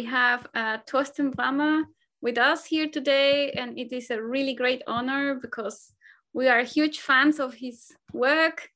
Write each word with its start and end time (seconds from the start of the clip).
We 0.00 0.06
have 0.06 0.46
uh, 0.54 0.78
Torsten 0.88 1.30
Brammer 1.30 1.82
with 2.22 2.38
us 2.38 2.64
here 2.64 2.88
today, 2.88 3.50
and 3.52 3.78
it 3.78 3.92
is 3.92 4.10
a 4.10 4.22
really 4.22 4.54
great 4.54 4.82
honor 4.86 5.34
because 5.34 5.92
we 6.32 6.48
are 6.48 6.62
huge 6.62 7.00
fans 7.00 7.38
of 7.38 7.52
his 7.52 7.92
work, 8.14 8.70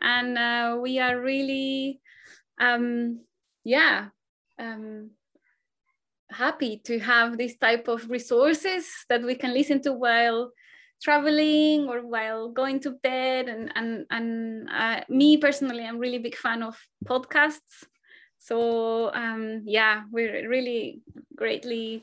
and 0.00 0.38
uh, 0.38 0.78
we 0.80 0.98
are 0.98 1.20
really, 1.20 2.00
um, 2.58 3.20
yeah, 3.62 4.08
um, 4.58 5.10
happy 6.30 6.80
to 6.84 6.98
have 6.98 7.36
this 7.36 7.58
type 7.58 7.86
of 7.86 8.08
resources 8.08 8.86
that 9.10 9.22
we 9.22 9.34
can 9.34 9.52
listen 9.52 9.82
to 9.82 9.92
while 9.92 10.50
traveling 11.02 11.90
or 11.90 12.00
while 12.06 12.52
going 12.52 12.80
to 12.80 12.92
bed. 13.02 13.50
And 13.50 13.70
and 13.76 14.06
and 14.08 14.70
uh, 14.70 15.00
me 15.10 15.36
personally 15.36 15.84
i'm 15.84 15.98
really 15.98 16.18
big 16.18 16.36
fan 16.36 16.62
of 16.62 16.78
podcasts 17.04 17.84
so 18.40 19.12
um, 19.12 19.62
yeah, 19.66 20.04
we're 20.10 20.48
really 20.48 21.02
greatly 21.36 22.02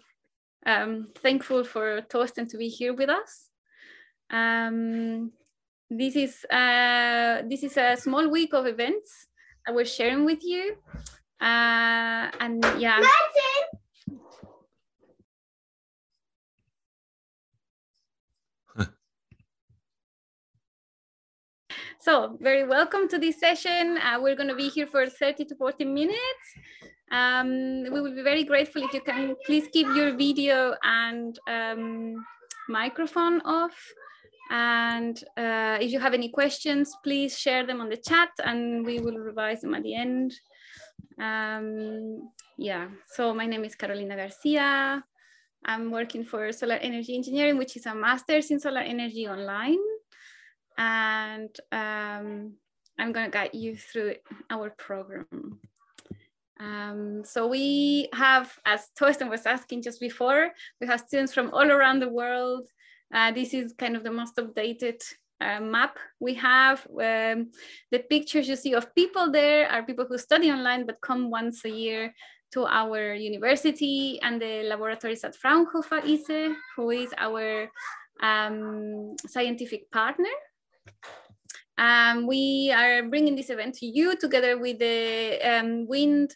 um, 0.65 1.07
thankful 1.17 1.63
for 1.63 2.01
Torsten 2.03 2.47
to 2.51 2.57
be 2.57 2.69
here 2.69 2.93
with 2.93 3.09
us. 3.09 3.49
Um, 4.29 5.31
this 5.89 6.15
is 6.15 6.45
uh, 6.45 7.41
this 7.49 7.63
is 7.63 7.75
a 7.77 7.97
small 7.97 8.29
week 8.29 8.53
of 8.53 8.67
events 8.67 9.27
that 9.65 9.73
we're 9.73 9.85
sharing 9.85 10.25
with 10.25 10.43
you, 10.43 10.77
uh, 11.41 12.29
and 12.39 12.63
yeah. 12.77 13.01
So 22.07 22.37
very 22.39 22.65
welcome 22.65 23.09
to 23.09 23.19
this 23.19 23.37
session. 23.37 23.97
Uh, 23.97 24.17
we're 24.21 24.37
going 24.37 24.47
to 24.47 24.55
be 24.55 24.69
here 24.69 24.87
for 24.87 25.07
30 25.07 25.43
to 25.43 25.55
40 25.57 25.83
minutes. 25.83 26.47
Um, 27.11 27.83
we 27.83 27.99
will 27.99 28.15
be 28.15 28.21
very 28.21 28.45
grateful 28.45 28.81
if 28.81 28.93
you 28.93 29.01
can 29.01 29.35
please 29.45 29.67
keep 29.73 29.87
your 29.87 30.15
video 30.15 30.73
and 30.83 31.37
um, 31.49 32.25
microphone 32.69 33.41
off. 33.41 33.75
And 34.49 35.21
uh, 35.35 35.79
if 35.81 35.91
you 35.91 35.99
have 35.99 36.13
any 36.13 36.29
questions, 36.29 36.95
please 37.03 37.37
share 37.37 37.67
them 37.67 37.81
on 37.81 37.89
the 37.89 37.97
chat 37.97 38.29
and 38.41 38.85
we 38.85 39.01
will 39.01 39.17
revise 39.17 39.59
them 39.59 39.73
at 39.73 39.83
the 39.83 39.93
end. 39.93 40.31
Um, 41.19 42.31
yeah, 42.57 42.87
so 43.15 43.33
my 43.33 43.45
name 43.45 43.65
is 43.65 43.75
Carolina 43.75 44.15
Garcia. 44.15 45.03
I'm 45.65 45.91
working 45.91 46.23
for 46.23 46.53
Solar 46.53 46.75
Energy 46.75 47.17
Engineering, 47.17 47.57
which 47.57 47.75
is 47.75 47.85
a 47.85 47.93
master's 47.93 48.49
in 48.49 48.61
solar 48.61 48.79
energy 48.79 49.27
online 49.27 49.79
and 50.77 51.55
um, 51.71 52.53
I'm 52.99 53.11
going 53.11 53.25
to 53.25 53.31
guide 53.31 53.51
you 53.53 53.75
through 53.75 54.15
our 54.49 54.69
program. 54.71 55.59
Um, 56.59 57.23
so 57.23 57.47
we 57.47 58.09
have, 58.13 58.51
as 58.65 58.89
Torsten 58.99 59.29
was 59.29 59.45
asking 59.45 59.83
just 59.83 59.99
before, 59.99 60.49
we 60.81 60.87
have 60.87 61.01
students 61.01 61.33
from 61.33 61.51
all 61.51 61.69
around 61.69 61.99
the 61.99 62.09
world. 62.09 62.67
Uh, 63.13 63.31
this 63.31 63.53
is 63.53 63.73
kind 63.77 63.95
of 63.95 64.03
the 64.03 64.11
most 64.11 64.35
updated 64.37 65.01
uh, 65.39 65.59
map 65.59 65.97
we 66.19 66.33
have. 66.35 66.85
Um, 66.89 67.51
the 67.91 67.99
pictures 68.09 68.49
you 68.49 68.55
see 68.55 68.73
of 68.73 68.93
people 68.95 69.31
there 69.31 69.69
are 69.69 69.83
people 69.83 70.05
who 70.09 70.17
study 70.17 70.51
online 70.51 70.85
but 70.85 71.01
come 71.01 71.29
once 71.29 71.63
a 71.63 71.69
year 71.69 72.13
to 72.53 72.65
our 72.65 73.13
university 73.13 74.19
and 74.21 74.41
the 74.41 74.63
laboratories 74.63 75.23
at 75.23 75.35
Fraunhofer 75.35 76.01
ISE, 76.03 76.55
who 76.75 76.89
is 76.89 77.13
our 77.17 77.69
um, 78.23 79.15
scientific 79.27 79.91
partner 79.91 80.31
um, 81.77 82.25
we 82.25 82.73
are 82.75 83.03
bringing 83.03 83.35
this 83.35 83.49
event 83.49 83.75
to 83.75 83.85
you 83.85 84.15
together 84.15 84.57
with 84.57 84.79
the 84.79 85.39
um, 85.43 85.87
wind 85.87 86.35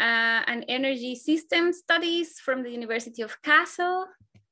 uh, 0.00 0.42
and 0.46 0.64
energy 0.68 1.14
system 1.14 1.72
studies 1.72 2.40
from 2.40 2.62
the 2.62 2.70
University 2.70 3.22
of 3.22 3.40
Kassel. 3.42 4.06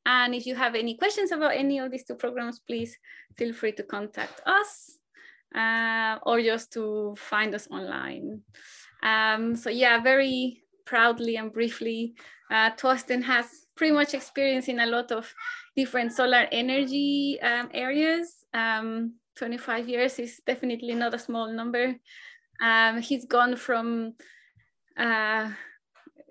And 0.07 0.35
if 0.35 0.47
you 0.47 0.55
have 0.55 0.75
any 0.75 0.97
questions 0.97 1.33
about 1.33 1.57
any 1.57 1.79
of 1.81 1.91
these 1.91 2.05
two 2.05 2.15
programs, 2.15 2.61
please 2.61 2.97
feel 3.37 3.53
free 3.53 3.73
to 3.73 3.83
contact 3.83 4.41
us 4.47 4.99
uh, 5.55 6.19
or 6.23 6.41
just 6.41 6.73
to 6.75 7.15
find 7.19 7.55
us 7.55 7.69
online. 7.71 8.43
Um, 9.03 9.57
so 9.57 9.71
yeah, 9.71 10.01
very 10.01 10.63
proudly 10.87 11.37
and 11.37 11.53
briefly, 11.53 12.15
uh, 12.51 12.71
Torsten 12.73 13.23
has 13.23 13.67
pretty 13.77 13.93
much 13.93 14.15
experience 14.15 14.69
in 14.69 14.81
a 14.81 14.87
lot 14.87 15.13
of 15.13 15.33
different 15.77 16.13
solar 16.13 16.47
energy 16.53 17.39
um, 17.43 17.69
areas. 17.75 18.45
Um, 19.41 19.49
25 19.49 19.89
years 19.89 20.19
is 20.19 20.41
definitely 20.47 20.95
not 20.95 21.15
a 21.15 21.19
small 21.19 21.53
number. 21.53 21.95
Um, 22.63 23.01
he's 23.01 23.25
gone 23.25 23.57
from 23.57 24.15
uh, 24.97 25.51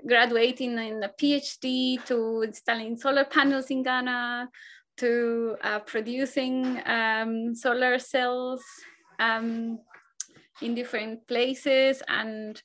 graduating 0.06 0.78
in 0.78 1.04
a 1.04 1.10
PhD 1.10 2.04
to 2.06 2.42
installing 2.42 2.98
solar 2.98 3.26
panels 3.26 3.70
in 3.70 3.84
Ghana 3.84 4.50
to 4.98 5.56
uh, 5.64 5.80
producing 5.80 6.82
um, 6.86 7.56
solar 7.56 8.00
cells 8.00 8.64
um, 9.20 9.80
in 10.62 10.76
different 10.76 11.28
places 11.28 12.02
and 12.08 12.62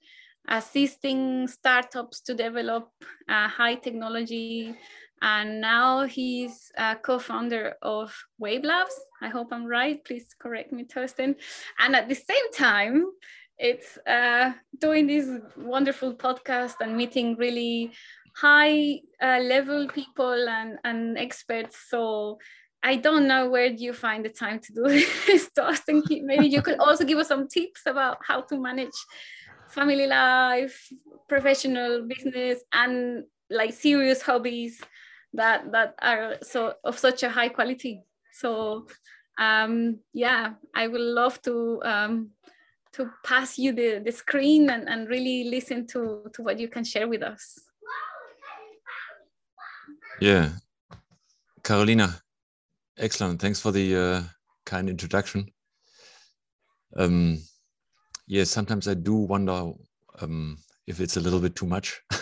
assisting 0.48 1.46
startups 1.46 2.20
to 2.22 2.34
develop 2.34 2.90
uh, 3.28 3.48
high 3.48 3.76
technology 3.76 4.74
and 5.22 5.60
now 5.60 6.04
he's 6.04 6.72
a 6.76 6.96
co-founder 6.96 7.76
of 7.80 8.12
Wave 8.38 8.64
Labs. 8.64 8.94
I 9.22 9.28
hope 9.28 9.52
I'm 9.52 9.64
right. 9.64 10.04
Please 10.04 10.34
correct 10.36 10.72
me, 10.72 10.84
Torsten. 10.84 11.36
And 11.78 11.94
at 11.94 12.08
the 12.08 12.16
same 12.16 12.52
time, 12.52 13.06
it's 13.56 13.96
uh, 14.04 14.52
doing 14.80 15.06
this 15.06 15.28
wonderful 15.56 16.14
podcast 16.14 16.74
and 16.80 16.96
meeting 16.96 17.36
really 17.36 17.92
high 18.36 18.98
uh, 19.22 19.38
level 19.38 19.86
people 19.88 20.48
and, 20.48 20.78
and 20.82 21.16
experts. 21.16 21.78
So 21.88 22.38
I 22.82 22.96
don't 22.96 23.28
know 23.28 23.48
where 23.48 23.70
do 23.70 23.76
you 23.76 23.92
find 23.92 24.24
the 24.24 24.28
time 24.28 24.58
to 24.58 24.72
do 24.72 24.82
this, 25.26 25.50
Torsten. 25.56 26.02
Maybe 26.24 26.48
you 26.48 26.62
could 26.62 26.80
also 26.80 27.04
give 27.04 27.18
us 27.18 27.28
some 27.28 27.46
tips 27.46 27.82
about 27.86 28.18
how 28.26 28.40
to 28.40 28.58
manage 28.58 28.90
family 29.68 30.08
life, 30.08 30.88
professional 31.28 32.08
business, 32.08 32.58
and 32.72 33.22
like 33.50 33.72
serious 33.72 34.22
hobbies 34.22 34.80
that 35.34 35.72
that 35.72 35.94
are 36.02 36.36
so 36.42 36.74
of 36.84 36.98
such 36.98 37.22
a 37.22 37.30
high 37.30 37.48
quality. 37.48 38.02
So 38.32 38.86
um, 39.38 39.98
yeah, 40.12 40.54
I 40.74 40.88
would 40.88 41.00
love 41.00 41.40
to 41.42 41.80
um, 41.84 42.30
to 42.92 43.10
pass 43.24 43.58
you 43.58 43.72
the, 43.72 44.02
the 44.04 44.12
screen 44.12 44.70
and, 44.70 44.88
and 44.88 45.08
really 45.08 45.44
listen 45.44 45.86
to, 45.88 46.30
to 46.34 46.42
what 46.42 46.58
you 46.58 46.68
can 46.68 46.84
share 46.84 47.08
with 47.08 47.22
us. 47.22 47.58
Yeah, 50.20 50.50
Carolina, 51.64 52.20
excellent. 52.98 53.40
Thanks 53.40 53.60
for 53.60 53.72
the 53.72 53.96
uh, 53.96 54.22
kind 54.66 54.90
introduction. 54.90 55.50
Um, 56.96 57.38
yeah, 58.26 58.44
sometimes 58.44 58.86
I 58.86 58.94
do 58.94 59.14
wonder 59.14 59.72
um, 60.20 60.58
if 60.86 61.00
it's 61.00 61.16
a 61.16 61.20
little 61.20 61.40
bit 61.40 61.56
too 61.56 61.66
much. 61.66 62.02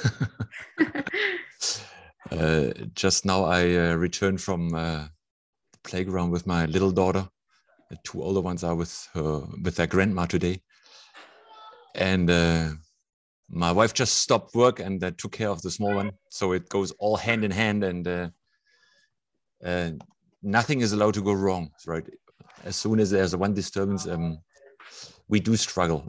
Uh, 2.31 2.73
just 2.95 3.25
now 3.25 3.45
I 3.45 3.75
uh, 3.75 3.95
returned 3.95 4.41
from 4.41 4.75
uh, 4.75 5.07
the 5.73 5.79
playground 5.83 6.31
with 6.31 6.47
my 6.47 6.67
little 6.67 6.93
daughter. 6.93 7.29
The 7.91 7.99
two 8.05 8.23
older 8.23 8.41
ones 8.41 8.63
are 8.63 8.77
with 8.77 9.09
her 9.15 9.43
with 9.65 9.75
their 9.75 9.89
grandma 9.89 10.27
today, 10.27 10.63
and 11.97 12.31
uh, 12.31 12.69
my 13.49 13.73
wife 13.73 13.95
just 13.95 14.19
stopped 14.19 14.55
work 14.55 14.79
and 14.79 15.03
uh, 15.03 15.11
took 15.19 15.33
care 15.33 15.49
of 15.49 15.61
the 15.63 15.73
small 15.73 15.95
one. 15.95 16.13
So 16.31 16.53
it 16.53 16.69
goes 16.69 16.93
all 16.93 17.17
hand 17.17 17.45
in 17.45 17.51
hand, 17.51 17.83
and 17.83 18.33
nothing 20.41 20.83
is 20.83 20.93
allowed 20.93 21.15
to 21.15 21.23
go 21.23 21.33
wrong. 21.33 21.71
Right, 21.85 22.09
as 22.63 22.77
soon 22.77 23.01
as 23.01 23.11
there's 23.11 23.35
one 23.35 23.55
disturbance, 23.55 24.07
um, 24.07 24.39
we 25.27 25.41
do 25.41 25.57
struggle. 25.57 26.05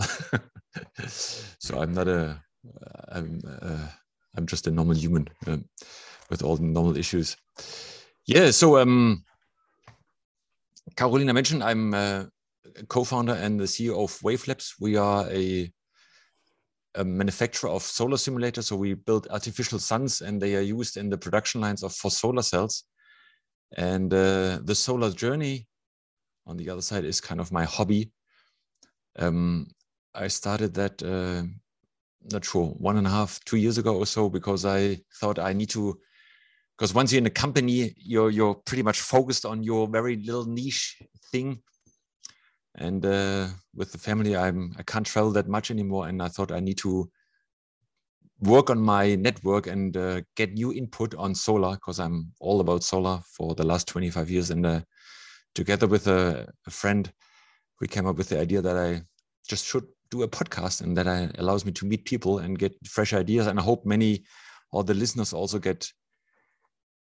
so 1.07 1.81
I'm 1.81 1.93
not 1.93 2.07
a 2.07 2.43
I'm 3.09 3.41
I'm 4.37 4.45
just 4.45 4.67
a 4.67 4.71
normal 4.71 4.95
human. 4.95 5.27
Um, 5.47 5.65
with 6.31 6.41
all 6.41 6.55
the 6.55 6.63
normal 6.63 6.97
issues. 6.97 7.37
Yeah, 8.25 8.49
so 8.49 8.79
um, 8.79 9.23
Carolina 10.95 11.33
mentioned 11.33 11.63
I'm 11.63 11.93
a 11.93 12.29
co-founder 12.87 13.33
and 13.33 13.59
the 13.59 13.65
CEO 13.65 14.03
of 14.03 14.17
WaveLabs. 14.21 14.75
We 14.79 14.95
are 14.95 15.29
a, 15.29 15.71
a, 16.95 17.03
manufacturer 17.03 17.69
of 17.69 17.83
solar 17.83 18.17
simulators. 18.17 18.63
So 18.63 18.77
we 18.77 18.93
build 18.93 19.27
artificial 19.29 19.77
suns 19.77 20.21
and 20.21 20.41
they 20.41 20.55
are 20.55 20.61
used 20.61 20.97
in 20.97 21.09
the 21.09 21.17
production 21.17 21.61
lines 21.61 21.83
of 21.83 21.93
for 21.93 22.09
solar 22.09 22.41
cells. 22.41 22.85
And 23.77 24.13
uh, 24.13 24.59
the 24.63 24.75
solar 24.75 25.11
journey 25.11 25.67
on 26.47 26.57
the 26.57 26.69
other 26.69 26.81
side 26.81 27.05
is 27.05 27.21
kind 27.21 27.41
of 27.41 27.51
my 27.51 27.65
hobby. 27.65 28.11
Um, 29.19 29.67
I 30.15 30.27
started 30.27 30.73
that 30.75 31.03
uh, 31.03 31.43
not 32.31 32.45
sure 32.45 32.67
one 32.67 32.97
and 32.97 33.07
a 33.07 33.09
half 33.09 33.39
two 33.45 33.57
years 33.57 33.77
ago 33.77 33.97
or 33.97 34.05
so 34.05 34.29
because 34.29 34.65
i 34.65 34.99
thought 35.19 35.39
i 35.39 35.53
need 35.53 35.69
to 35.69 35.97
because 36.77 36.93
once 36.93 37.11
you're 37.11 37.19
in 37.19 37.25
a 37.25 37.29
company, 37.29 37.93
you're 37.97 38.29
you're 38.29 38.55
pretty 38.55 38.83
much 38.83 39.01
focused 39.01 39.45
on 39.45 39.63
your 39.63 39.87
very 39.87 40.15
little 40.17 40.45
niche 40.45 41.01
thing. 41.31 41.61
And 42.75 43.05
uh, 43.05 43.47
with 43.75 43.91
the 43.91 43.97
family, 43.97 44.35
I'm 44.35 44.73
I 44.77 44.83
can't 44.83 45.05
travel 45.05 45.31
that 45.31 45.47
much 45.47 45.71
anymore, 45.71 46.07
and 46.07 46.21
I 46.21 46.27
thought 46.27 46.51
I 46.51 46.59
need 46.59 46.77
to 46.79 47.11
work 48.41 48.69
on 48.69 48.79
my 48.79 49.15
network 49.15 49.67
and 49.67 49.95
uh, 49.95 50.21
get 50.35 50.53
new 50.53 50.73
input 50.73 51.13
on 51.15 51.35
solar 51.35 51.73
because 51.73 51.99
I'm 51.99 52.31
all 52.39 52.59
about 52.59 52.83
solar 52.83 53.19
for 53.37 53.53
the 53.55 53.65
last 53.65 53.87
25 53.87 54.29
years. 54.29 54.49
And 54.49 54.65
uh, 54.65 54.81
together 55.53 55.87
with 55.87 56.07
a, 56.07 56.47
a, 56.65 56.71
friend, 56.71 57.11
we 57.79 57.87
came 57.87 58.07
up 58.07 58.17
with 58.17 58.29
the 58.29 58.39
idea 58.39 58.61
that 58.61 58.75
I 58.75 59.03
just 59.47 59.65
should 59.65 59.85
do 60.09 60.23
a 60.23 60.27
podcast 60.27 60.81
and 60.81 60.97
that 60.97 61.35
allows 61.37 61.65
me 61.65 61.71
to 61.73 61.85
meet 61.85 62.05
people 62.05 62.39
and 62.39 62.57
get 62.57 62.73
fresh 62.85 63.13
ideas. 63.13 63.47
And 63.47 63.59
I 63.59 63.63
hope 63.63 63.85
many 63.85 64.23
of 64.73 64.87
the 64.87 64.93
listeners 64.93 65.33
also 65.33 65.59
get 65.59 65.87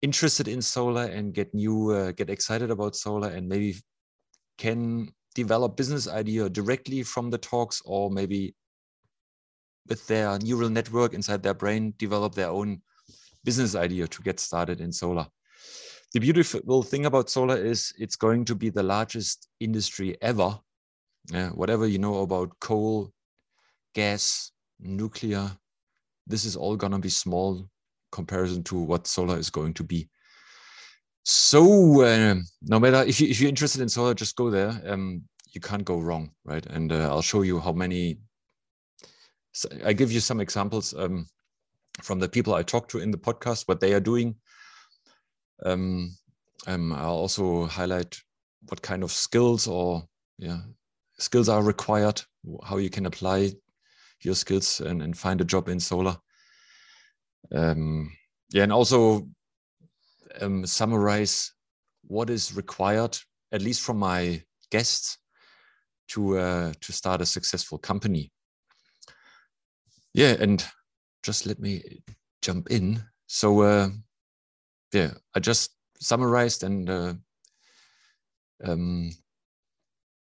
interested 0.02 0.48
in 0.48 0.62
solar 0.62 1.06
and 1.06 1.34
get 1.34 1.54
new, 1.54 1.92
uh, 1.92 2.12
get 2.12 2.30
excited 2.30 2.72
about 2.72 2.96
solar 2.96 3.30
and 3.30 3.48
maybe 3.48 3.76
can 4.58 5.10
develop 5.36 5.78
business 5.78 6.08
idea 6.08 6.50
directly 6.50 7.04
from 7.04 7.30
the 7.30 7.38
talks 7.38 7.82
or 7.86 8.10
maybe 8.10 8.56
with 9.88 10.06
their 10.08 10.38
neural 10.40 10.70
network 10.70 11.14
inside 11.14 11.42
their 11.44 11.54
brain 11.54 11.94
develop 11.98 12.36
their 12.36 12.50
own 12.50 12.82
business 13.44 13.76
idea 13.76 14.08
to 14.08 14.22
get 14.22 14.40
started 14.40 14.82
in 14.82 14.92
solar. 14.92 15.28
The 16.14 16.20
beautiful 16.20 16.84
thing 16.84 17.06
about 17.06 17.30
solar 17.30 17.58
is 17.58 17.94
it's 17.98 18.16
going 18.16 18.46
to 18.46 18.56
be 18.56 18.70
the 18.70 18.84
largest 18.84 19.48
industry 19.60 20.18
ever. 20.22 20.60
Uh, 21.34 21.50
whatever 21.50 21.86
you 21.88 22.00
know 22.00 22.22
about 22.22 22.60
coal, 22.60 23.12
gas, 23.94 24.52
nuclear, 24.80 25.52
this 26.26 26.46
is 26.46 26.56
all 26.56 26.76
going 26.76 26.94
to 26.94 27.00
be 27.00 27.10
small 27.10 27.70
comparison 28.12 28.64
to 28.66 28.78
what 28.78 29.08
solar 29.08 29.38
is 29.38 29.50
going 29.50 29.74
to 29.76 29.84
be. 29.84 30.10
So 31.24 32.02
uh, 32.02 32.36
no 32.62 32.80
matter 32.80 33.04
if 33.08 33.22
you 33.22 33.28
if 33.28 33.40
you're 33.40 33.50
interested 33.50 33.82
in 33.82 33.90
solar, 33.90 34.14
just 34.14 34.36
go 34.36 34.50
there. 34.50 34.82
Um, 34.86 35.24
you 35.52 35.62
can't 35.62 35.86
go 35.86 36.00
wrong, 36.00 36.32
right? 36.46 36.66
And 36.68 36.92
uh, 36.92 37.10
I'll 37.10 37.22
show 37.22 37.42
you 37.42 37.60
how 37.60 37.72
many 37.72 38.20
so 39.52 39.68
I 39.84 39.94
give 39.94 40.12
you 40.12 40.20
some 40.20 40.40
examples 40.40 40.94
um, 40.94 41.28
from 42.02 42.20
the 42.20 42.30
people 42.30 42.54
I 42.54 42.64
talked 42.64 42.92
to 42.92 43.00
in 43.00 43.12
the 43.12 43.18
podcast, 43.18 43.68
what 43.68 43.80
they 43.80 43.94
are 43.94 44.00
doing. 44.00 44.36
Um, 45.66 46.16
um, 46.68 46.94
I'll 46.94 47.10
also 47.10 47.66
highlight 47.66 48.18
what 48.68 48.82
kind 48.82 49.04
of 49.04 49.12
skills 49.12 49.68
or 49.68 50.08
yeah 50.38 50.62
skills 51.18 51.50
are 51.50 51.64
required, 51.64 52.22
how 52.64 52.78
you 52.78 52.90
can 52.90 53.06
apply 53.06 53.52
your 54.22 54.36
skills 54.36 54.80
and, 54.82 55.02
and 55.02 55.18
find 55.18 55.42
a 55.42 55.46
job 55.46 55.68
in 55.68 55.80
solar. 55.80 56.18
Um, 57.54 58.12
yeah, 58.52 58.64
and 58.64 58.74
also 58.74 59.28
um, 60.42 60.66
summarize 60.66 61.54
what 62.08 62.30
is 62.30 62.56
required, 62.56 63.18
at 63.52 63.62
least 63.62 63.82
from 63.82 63.98
my 63.98 64.42
guests, 64.72 65.18
to 66.10 66.38
uh, 66.38 66.74
to 66.82 66.92
start 66.92 67.22
a 67.22 67.26
successful 67.26 67.78
company 67.78 68.32
yeah, 70.14 70.36
and 70.40 70.66
just 71.24 71.46
let 71.46 71.60
me 71.60 72.02
jump 72.42 72.70
in. 72.72 73.02
So 73.28 73.62
uh, 73.62 73.90
yeah, 74.94 75.12
I 75.36 75.40
just 75.40 75.76
summarized 76.00 76.64
and 76.64 76.90
uh, 76.90 77.14
um, 78.64 79.12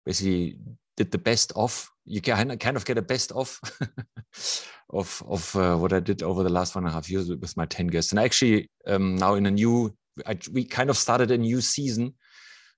basically 0.04 0.58
did 0.96 1.10
the 1.10 1.18
best 1.18 1.52
of. 1.54 1.88
You 2.06 2.20
can 2.20 2.58
kind 2.58 2.76
of 2.76 2.84
get 2.84 2.98
a 2.98 3.02
best 3.02 3.32
of 3.32 3.60
of 4.90 5.22
of 5.26 5.56
uh, 5.56 5.76
what 5.76 5.92
I 5.92 6.00
did 6.00 6.22
over 6.22 6.42
the 6.42 6.50
last 6.50 6.74
one 6.74 6.84
and 6.84 6.90
a 6.90 6.94
half 6.94 7.10
years 7.10 7.28
with 7.28 7.56
my 7.56 7.66
ten 7.66 7.86
guests, 7.86 8.12
and 8.12 8.20
actually 8.20 8.70
um, 8.86 9.16
now 9.16 9.34
in 9.34 9.46
a 9.46 9.50
new, 9.50 9.94
I, 10.26 10.38
we 10.52 10.64
kind 10.64 10.90
of 10.90 10.98
started 10.98 11.30
a 11.30 11.38
new 11.38 11.60
season. 11.60 12.14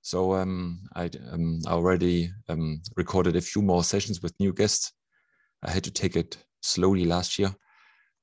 So 0.02 0.34
um, 0.34 0.80
I 0.94 1.10
um, 1.32 1.60
already 1.66 2.30
um, 2.48 2.80
recorded 2.96 3.34
a 3.34 3.40
few 3.40 3.62
more 3.62 3.82
sessions 3.82 4.22
with 4.22 4.38
new 4.38 4.52
guests. 4.52 4.92
I 5.64 5.70
had 5.70 5.82
to 5.84 5.90
take 5.90 6.14
it 6.14 6.38
slowly 6.62 7.04
last 7.04 7.38
year, 7.38 7.52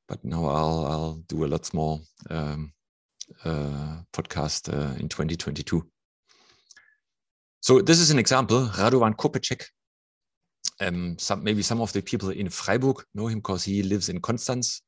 but 0.08 0.24
now 0.24 0.46
I'll 0.46 0.86
I'll 0.86 1.24
do 1.28 1.44
a 1.44 1.48
lot 1.48 1.74
more 1.74 2.00
um, 2.30 2.72
uh, 3.44 3.98
podcast 4.14 4.74
uh, 4.74 4.96
in 5.00 5.10
2022. 5.10 5.86
So 7.62 7.82
this 7.82 8.00
is 8.00 8.12
an 8.12 8.20
example. 8.20 8.68
Radovan 8.68 9.16
Kopecek. 9.16 9.64
Um, 10.84 11.18
some, 11.18 11.44
maybe 11.44 11.62
some 11.62 11.82
of 11.82 11.94
the 11.94 12.02
people 12.02 12.30
in 12.30 12.50
Freiburg 12.50 13.04
know 13.16 13.28
him 13.28 13.40
because 13.40 13.64
he 13.64 13.84
lives 13.84 14.10
in 14.10 14.20
Konstanz, 14.20 14.82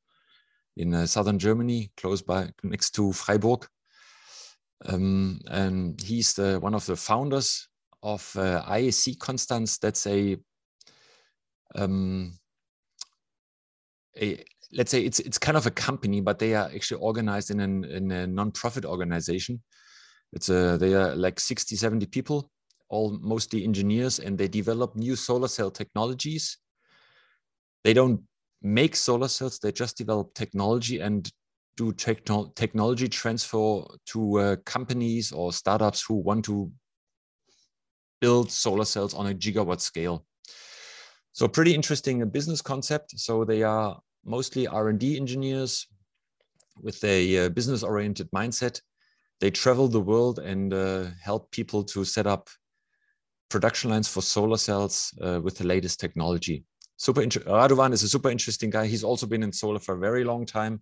in 0.76 0.94
uh, 0.94 1.06
southern 1.06 1.40
Germany, 1.40 1.92
close 1.98 2.22
by 2.22 2.50
next 2.64 2.92
to 2.92 3.14
Freiburg. 3.14 3.66
Um, 4.86 5.40
and 5.48 6.02
he's 6.02 6.34
the, 6.34 6.60
one 6.60 6.76
of 6.76 6.86
the 6.86 6.96
founders 6.96 7.68
of 8.04 8.30
uh, 8.38 8.64
ISC 8.68 9.18
Konstanz. 9.18 9.80
That's 9.80 10.06
a 10.08 10.38
um, 11.76 12.34
a 14.18 14.44
let's 14.72 14.92
say 14.92 15.02
it's 15.02 15.20
it's 15.20 15.38
kind 15.38 15.58
of 15.58 15.66
a 15.66 15.72
company, 15.72 16.22
but 16.22 16.40
they 16.40 16.54
are 16.54 16.70
actually 16.74 17.02
organized 17.02 17.52
in 17.52 17.60
an 17.60 17.84
in 17.86 18.12
a 18.12 18.28
non-profit 18.28 18.86
organization. 18.86 19.62
It's 20.34 20.50
a 20.50 20.78
they 20.78 20.94
are 20.94 21.16
like 21.16 21.40
60, 21.40 21.76
70 21.76 22.06
people, 22.08 22.52
all 22.90 23.18
mostly 23.22 23.64
engineers, 23.64 24.20
and 24.20 24.38
they 24.38 24.48
develop 24.48 24.96
new 24.96 25.16
solar 25.16 25.48
cell 25.48 25.72
technologies. 25.72 26.58
They 27.84 27.94
don't 27.94 28.22
make 28.62 28.96
solar 28.96 29.28
cells; 29.28 29.60
they 29.60 29.72
just 29.72 29.98
develop 29.98 30.34
technology 30.34 31.00
and 31.00 31.30
do 31.78 31.92
techno 31.92 32.52
technology 32.56 33.08
transfer 33.08 33.84
to 34.08 34.40
uh, 34.40 34.56
companies 34.66 35.32
or 35.32 35.52
startups 35.52 36.04
who 36.08 36.16
want 36.16 36.46
to 36.46 36.72
build 38.22 38.52
solar 38.52 38.86
cells 38.86 39.14
on 39.14 39.28
a 39.28 39.34
gigawatt 39.34 39.82
scale. 39.82 40.26
So 41.34 41.48
pretty 41.48 41.76
interesting 41.76 42.28
business 42.30 42.62
concept. 42.62 43.20
So 43.20 43.44
they 43.44 43.62
are 43.62 44.00
mostly 44.24 44.68
R&D 44.68 45.18
engineers 45.18 45.86
with 46.82 47.04
a 47.04 47.46
uh, 47.46 47.50
business-oriented 47.50 48.30
mindset. 48.32 48.82
They 49.42 49.52
travel 49.52 49.88
the 49.88 50.00
world 50.00 50.40
and 50.40 50.74
uh, 50.74 51.08
help 51.22 51.52
people 51.52 51.84
to 51.84 52.06
set 52.06 52.26
up 52.26 52.50
production 53.50 53.90
lines 53.90 54.08
for 54.08 54.22
solar 54.22 54.58
cells 54.58 55.14
uh, 55.22 55.40
with 55.42 55.58
the 55.58 55.66
latest 55.66 56.00
technology. 56.00 56.64
Super 56.98 57.22
Radovan 57.22 57.92
is 57.92 58.04
a 58.04 58.10
super 58.10 58.30
interesting 58.30 58.70
guy. 58.70 58.88
He's 58.88 59.04
also 59.04 59.28
been 59.28 59.44
in 59.44 59.52
solar 59.52 59.80
for 59.80 59.96
a 59.96 60.00
very 60.00 60.24
long 60.24 60.46
time. 60.46 60.82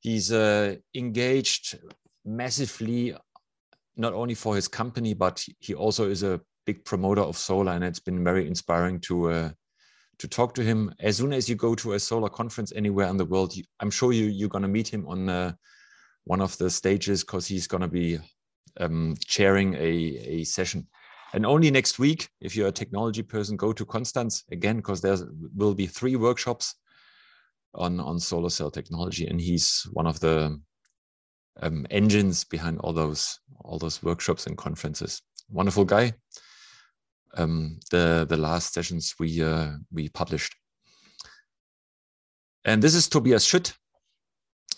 He's 0.00 0.30
uh, 0.32 0.76
engaged 0.94 1.78
massively, 2.24 3.16
not 3.96 4.12
only 4.12 4.34
for 4.34 4.54
his 4.54 4.68
company, 4.68 5.14
but 5.14 5.44
he 5.60 5.74
also 5.74 6.10
is 6.10 6.22
a 6.22 6.40
big 6.66 6.84
promoter 6.84 7.22
of 7.22 7.36
solar, 7.36 7.72
and 7.72 7.84
it's 7.84 8.00
been 8.00 8.22
very 8.22 8.46
inspiring 8.46 9.00
to 9.00 9.30
uh, 9.30 9.50
to 10.18 10.28
talk 10.28 10.54
to 10.54 10.62
him. 10.62 10.94
As 11.00 11.16
soon 11.16 11.32
as 11.32 11.48
you 11.48 11.54
go 11.54 11.74
to 11.76 11.94
a 11.94 12.00
solar 12.00 12.28
conference 12.28 12.72
anywhere 12.76 13.08
in 13.08 13.16
the 13.16 13.24
world, 13.24 13.54
I'm 13.80 13.90
sure 13.90 14.12
you 14.12 14.26
you're 14.26 14.48
gonna 14.48 14.68
meet 14.68 14.88
him 14.88 15.06
on 15.06 15.28
uh, 15.28 15.52
one 16.24 16.42
of 16.42 16.56
the 16.58 16.68
stages 16.70 17.24
because 17.24 17.46
he's 17.46 17.66
gonna 17.66 17.88
be 17.88 18.18
um, 18.80 19.14
chairing 19.26 19.74
a 19.74 19.92
a 20.38 20.44
session. 20.44 20.86
And 21.34 21.44
only 21.44 21.70
next 21.70 21.98
week, 21.98 22.28
if 22.40 22.54
you're 22.56 22.68
a 22.68 22.72
technology 22.72 23.22
person, 23.22 23.56
go 23.56 23.72
to 23.72 23.84
Konstanz 23.84 24.44
again 24.50 24.76
because 24.76 25.00
there 25.00 25.18
will 25.56 25.74
be 25.74 25.86
three 25.86 26.16
workshops 26.16 26.76
on 27.74 28.00
on 28.00 28.20
solar 28.20 28.50
cell 28.50 28.70
technology, 28.70 29.26
and 29.26 29.40
he's 29.40 29.86
one 29.92 30.06
of 30.06 30.20
the 30.20 30.60
um, 31.60 31.86
engines 31.90 32.44
behind 32.44 32.78
all 32.78 32.92
those 32.92 33.38
all 33.64 33.78
those 33.78 34.02
workshops 34.02 34.46
and 34.46 34.56
conferences. 34.56 35.20
Wonderful 35.50 35.84
guy 35.84 36.14
um, 37.36 37.78
the 37.90 38.26
the 38.28 38.36
last 38.36 38.72
sessions 38.72 39.14
we 39.18 39.42
uh, 39.42 39.72
we 39.92 40.08
published. 40.08 40.54
And 42.64 42.82
this 42.82 42.94
is 42.94 43.08
Tobias 43.08 43.46
Schütt. 43.46 43.74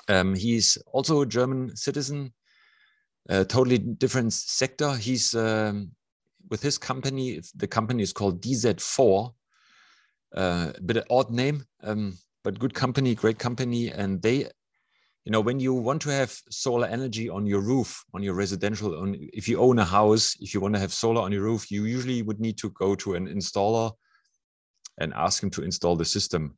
Um, 0.08 0.34
he's 0.34 0.78
also 0.92 1.22
a 1.22 1.26
German 1.26 1.76
citizen, 1.76 2.32
a 3.28 3.44
totally 3.44 3.78
different 3.78 4.32
sector. 4.32 4.94
He's 4.94 5.34
um, 5.34 5.92
with 6.50 6.62
his 6.62 6.78
company. 6.78 7.40
The 7.54 7.66
company 7.66 8.02
is 8.02 8.12
called 8.12 8.40
DZ4. 8.42 9.32
Uh, 10.34 10.72
a 10.76 10.82
bit 10.82 11.06
odd 11.08 11.30
name, 11.30 11.64
um, 11.82 12.18
but 12.44 12.58
good 12.58 12.74
company, 12.74 13.14
great 13.14 13.38
company, 13.38 13.90
and 13.90 14.20
they 14.20 14.48
you 15.26 15.32
know 15.32 15.40
when 15.40 15.58
you 15.58 15.74
want 15.74 16.00
to 16.02 16.10
have 16.10 16.30
solar 16.50 16.86
energy 16.86 17.28
on 17.28 17.46
your 17.46 17.60
roof 17.60 18.04
on 18.14 18.22
your 18.22 18.34
residential 18.34 18.96
on 18.96 19.16
if 19.32 19.48
you 19.48 19.58
own 19.58 19.78
a 19.80 19.84
house 19.84 20.36
if 20.40 20.54
you 20.54 20.60
want 20.60 20.72
to 20.72 20.80
have 20.80 20.92
solar 20.92 21.20
on 21.20 21.32
your 21.32 21.42
roof 21.42 21.70
you 21.70 21.84
usually 21.84 22.22
would 22.22 22.40
need 22.40 22.56
to 22.56 22.70
go 22.70 22.94
to 22.94 23.14
an 23.14 23.26
installer 23.26 23.90
and 24.98 25.12
ask 25.14 25.42
him 25.42 25.50
to 25.50 25.62
install 25.62 25.96
the 25.96 26.04
system 26.04 26.56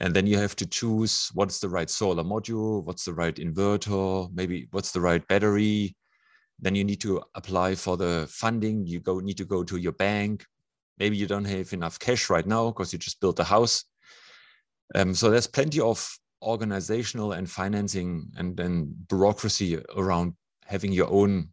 and 0.00 0.14
then 0.14 0.26
you 0.28 0.38
have 0.38 0.54
to 0.54 0.66
choose 0.66 1.28
what's 1.34 1.58
the 1.58 1.68
right 1.68 1.90
solar 1.90 2.22
module 2.22 2.84
what's 2.84 3.04
the 3.04 3.12
right 3.12 3.36
inverter 3.36 4.32
maybe 4.32 4.68
what's 4.70 4.92
the 4.92 5.00
right 5.00 5.26
battery 5.26 5.94
then 6.60 6.74
you 6.74 6.84
need 6.84 7.00
to 7.00 7.22
apply 7.34 7.74
for 7.74 7.96
the 7.96 8.26
funding 8.30 8.86
you 8.86 9.00
go 9.00 9.20
need 9.20 9.36
to 9.36 9.44
go 9.44 9.62
to 9.62 9.76
your 9.76 9.92
bank 9.92 10.44
maybe 10.98 11.16
you 11.16 11.26
don't 11.26 11.44
have 11.44 11.72
enough 11.72 11.98
cash 11.98 12.30
right 12.30 12.46
now 12.46 12.68
because 12.68 12.92
you 12.92 12.98
just 12.98 13.20
built 13.20 13.38
a 13.40 13.44
house 13.44 13.84
um, 14.94 15.14
so 15.14 15.30
there's 15.30 15.46
plenty 15.46 15.80
of 15.80 16.08
organizational 16.42 17.32
and 17.32 17.50
financing 17.50 18.30
and 18.36 18.56
then 18.56 18.94
bureaucracy 19.08 19.78
around 19.96 20.34
having 20.64 20.92
your 20.92 21.10
own 21.10 21.48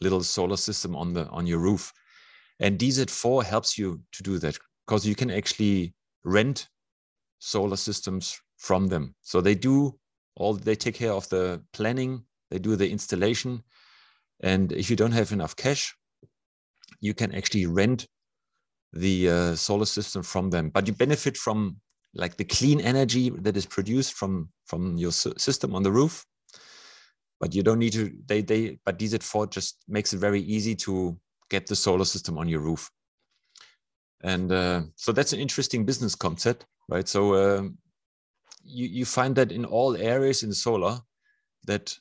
little 0.00 0.22
solar 0.22 0.56
system 0.56 0.96
on 0.96 1.12
the 1.12 1.26
on 1.28 1.46
your 1.46 1.58
roof 1.58 1.92
and 2.60 2.78
dz4 2.78 3.44
helps 3.44 3.76
you 3.76 4.00
to 4.12 4.22
do 4.22 4.38
that 4.38 4.58
because 4.86 5.06
you 5.06 5.14
can 5.14 5.30
actually 5.30 5.94
rent 6.24 6.68
solar 7.38 7.76
systems 7.76 8.40
from 8.58 8.86
them. 8.86 9.14
So 9.22 9.40
they 9.40 9.54
do 9.54 9.98
all, 10.36 10.54
they 10.54 10.76
take 10.76 10.94
care 10.94 11.12
of 11.12 11.28
the 11.28 11.62
planning, 11.72 12.22
they 12.50 12.58
do 12.58 12.76
the 12.76 12.88
installation. 12.88 13.62
And 14.42 14.72
if 14.72 14.90
you 14.90 14.96
don't 14.96 15.12
have 15.12 15.32
enough 15.32 15.56
cash, 15.56 15.94
you 17.00 17.14
can 17.14 17.34
actually 17.34 17.66
rent 17.66 18.06
the 18.92 19.30
uh, 19.30 19.54
solar 19.54 19.86
system 19.86 20.22
from 20.22 20.50
them. 20.50 20.70
But 20.70 20.86
you 20.86 20.92
benefit 20.94 21.36
from 21.36 21.76
like 22.14 22.36
the 22.36 22.44
clean 22.44 22.80
energy 22.80 23.30
that 23.30 23.56
is 23.56 23.66
produced 23.66 24.14
from 24.14 24.48
from 24.66 24.96
your 24.96 25.12
system 25.12 25.74
on 25.74 25.82
the 25.82 25.92
roof. 25.92 26.24
But 27.38 27.54
you 27.54 27.62
don't 27.62 27.78
need 27.78 27.92
to. 27.92 28.10
They 28.26 28.42
they 28.42 28.78
but 28.84 28.98
DZ4 28.98 29.50
just 29.50 29.78
makes 29.88 30.12
it 30.12 30.18
very 30.18 30.40
easy 30.40 30.74
to 30.76 31.18
get 31.48 31.66
the 31.66 31.76
solar 31.76 32.04
system 32.04 32.38
on 32.38 32.48
your 32.48 32.60
roof. 32.60 32.90
And 34.22 34.52
uh, 34.52 34.82
so 34.96 35.12
that's 35.12 35.32
an 35.32 35.40
interesting 35.40 35.84
business 35.86 36.14
concept, 36.14 36.66
right? 36.88 37.08
So 37.08 37.34
uh, 37.34 37.62
you, 38.62 38.86
you 38.86 39.04
find 39.04 39.34
that 39.36 39.50
in 39.50 39.64
all 39.64 39.96
areas 39.96 40.42
in 40.42 40.52
solar 40.52 41.00
that 41.66 41.96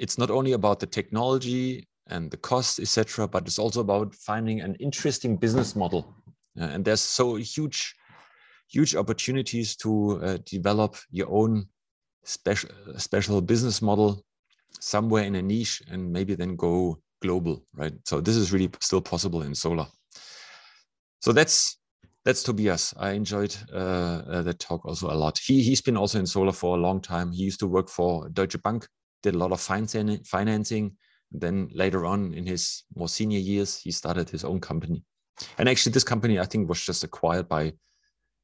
it's 0.00 0.16
not 0.16 0.30
only 0.30 0.52
about 0.52 0.80
the 0.80 0.86
technology 0.86 1.86
and 2.08 2.30
the 2.30 2.38
cost, 2.38 2.80
etc., 2.80 3.28
but 3.28 3.46
it's 3.46 3.58
also 3.58 3.80
about 3.80 4.14
finding 4.14 4.60
an 4.62 4.74
interesting 4.76 5.36
business 5.36 5.76
model. 5.76 6.14
Uh, 6.60 6.64
and 6.64 6.84
there's 6.84 7.02
so 7.02 7.36
huge, 7.36 7.94
huge 8.68 8.96
opportunities 8.96 9.76
to 9.76 10.20
uh, 10.22 10.38
develop 10.46 10.96
your 11.10 11.28
own 11.30 11.66
special 12.24 12.70
special 12.96 13.40
business 13.40 13.80
model 13.80 14.22
somewhere 14.80 15.24
in 15.24 15.36
a 15.36 15.42
niche 15.42 15.82
and 15.90 16.12
maybe 16.12 16.34
then 16.34 16.56
go 16.56 16.98
global, 17.22 17.62
right? 17.74 17.94
So 18.04 18.20
this 18.20 18.36
is 18.36 18.52
really 18.52 18.70
still 18.80 19.00
possible 19.00 19.42
in 19.42 19.54
solar. 19.54 19.86
So 21.20 21.32
that's 21.32 21.78
that's 22.24 22.42
Tobias. 22.42 22.94
I 22.96 23.10
enjoyed 23.10 23.54
uh, 23.72 24.22
uh, 24.32 24.42
that 24.42 24.58
talk 24.58 24.84
also 24.86 25.10
a 25.10 25.16
lot. 25.16 25.38
He 25.38 25.62
he's 25.62 25.82
been 25.82 25.96
also 25.96 26.18
in 26.18 26.26
solar 26.26 26.52
for 26.52 26.76
a 26.76 26.80
long 26.80 27.00
time. 27.00 27.32
He 27.32 27.42
used 27.44 27.60
to 27.60 27.66
work 27.66 27.88
for 27.88 28.28
Deutsche 28.30 28.62
Bank, 28.62 28.86
did 29.22 29.34
a 29.34 29.38
lot 29.38 29.52
of 29.52 29.60
financing. 29.60 30.96
Then 31.32 31.70
later 31.72 32.06
on 32.06 32.34
in 32.34 32.44
his 32.46 32.84
more 32.96 33.08
senior 33.08 33.38
years, 33.38 33.78
he 33.78 33.92
started 33.92 34.28
his 34.28 34.44
own 34.44 34.60
company. 34.60 35.04
And 35.58 35.68
actually, 35.68 35.92
this 35.92 36.04
company 36.04 36.38
I 36.38 36.44
think 36.44 36.68
was 36.68 36.84
just 36.84 37.04
acquired 37.04 37.48
by 37.48 37.72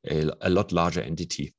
a, 0.09 0.30
a 0.40 0.50
lot 0.50 0.73
larger 0.73 1.00
entity. 1.00 1.54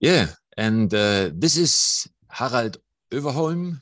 Yeah, 0.00 0.28
and 0.56 0.92
uh, 0.94 1.30
this 1.34 1.56
is 1.56 2.06
Harald 2.28 2.78
Överholm 3.10 3.80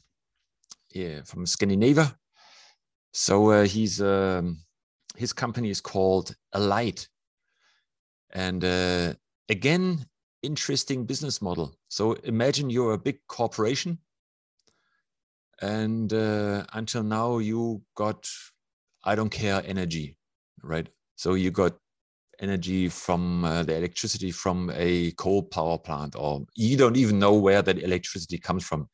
yeah, 0.95 1.23
from 1.23 1.47
Scandinavia. 1.47 2.16
So 3.12 3.50
uh, 3.50 3.64
he's 3.64 4.00
um, 4.00 4.64
his 5.16 5.33
company 5.33 5.71
is 5.71 5.81
called 5.81 6.35
Alight, 6.52 7.09
and 8.31 8.64
uh, 8.64 9.14
again, 9.49 10.07
interesting 10.43 11.05
business 11.05 11.41
model. 11.41 11.77
So 11.89 12.13
imagine 12.25 12.71
you're 12.71 12.95
a 12.95 12.99
big 12.99 13.19
corporation, 13.29 13.99
and 15.61 16.13
uh, 16.13 16.65
until 16.73 17.03
now 17.03 17.39
you 17.39 17.83
got, 17.95 18.29
I 19.05 19.15
don't 19.15 19.31
care, 19.31 19.63
energy, 19.65 20.17
right? 20.63 20.89
So 21.17 21.35
you 21.35 21.51
got 21.51 21.75
energy 22.41 22.89
from 22.89 23.45
uh, 23.45 23.63
the 23.63 23.77
electricity 23.77 24.33
from 24.33 24.71
a 24.75 25.13
coal 25.13 25.43
power 25.45 25.79
plant, 25.79 26.17
or 26.17 26.45
you 26.55 26.77
don't 26.77 26.97
even 26.97 27.19
know 27.19 27.35
where 27.35 27.63
that 27.63 27.79
electricity 27.79 28.39
comes 28.39 28.65
from. 28.65 28.89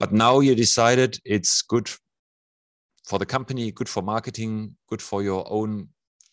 But 0.00 0.12
now 0.12 0.40
you 0.40 0.54
decided 0.54 1.18
it's 1.24 1.62
good 1.62 1.88
for 3.06 3.18
the 3.18 3.26
company, 3.26 3.70
good 3.70 3.88
for 3.88 4.02
marketing, 4.02 4.76
good 4.88 5.00
for 5.00 5.22
your 5.22 5.46
own, 5.50 5.88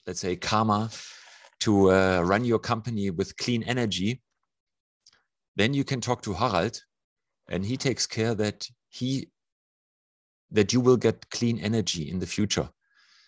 let's 0.08 0.22
say, 0.22 0.36
karma 0.36 0.90
to 1.60 1.92
uh, 1.92 2.22
run 2.22 2.44
your 2.44 2.60
company 2.60 3.12
with 3.12 3.38
clean 3.38 3.62
energy, 3.64 4.22
then 5.56 5.74
you 5.74 5.84
can 5.84 6.02
talk 6.02 6.22
to 6.24 6.34
Harald 6.34 6.82
and 7.50 7.66
he 7.66 7.78
takes 7.78 8.08
care 8.08 8.34
that 8.36 8.68
he 8.90 9.30
that 10.52 10.74
you 10.74 10.82
will 10.82 10.98
get 10.98 11.30
clean 11.30 11.60
energy 11.60 12.10
in 12.10 12.20
the 12.20 12.28
future. 12.28 12.70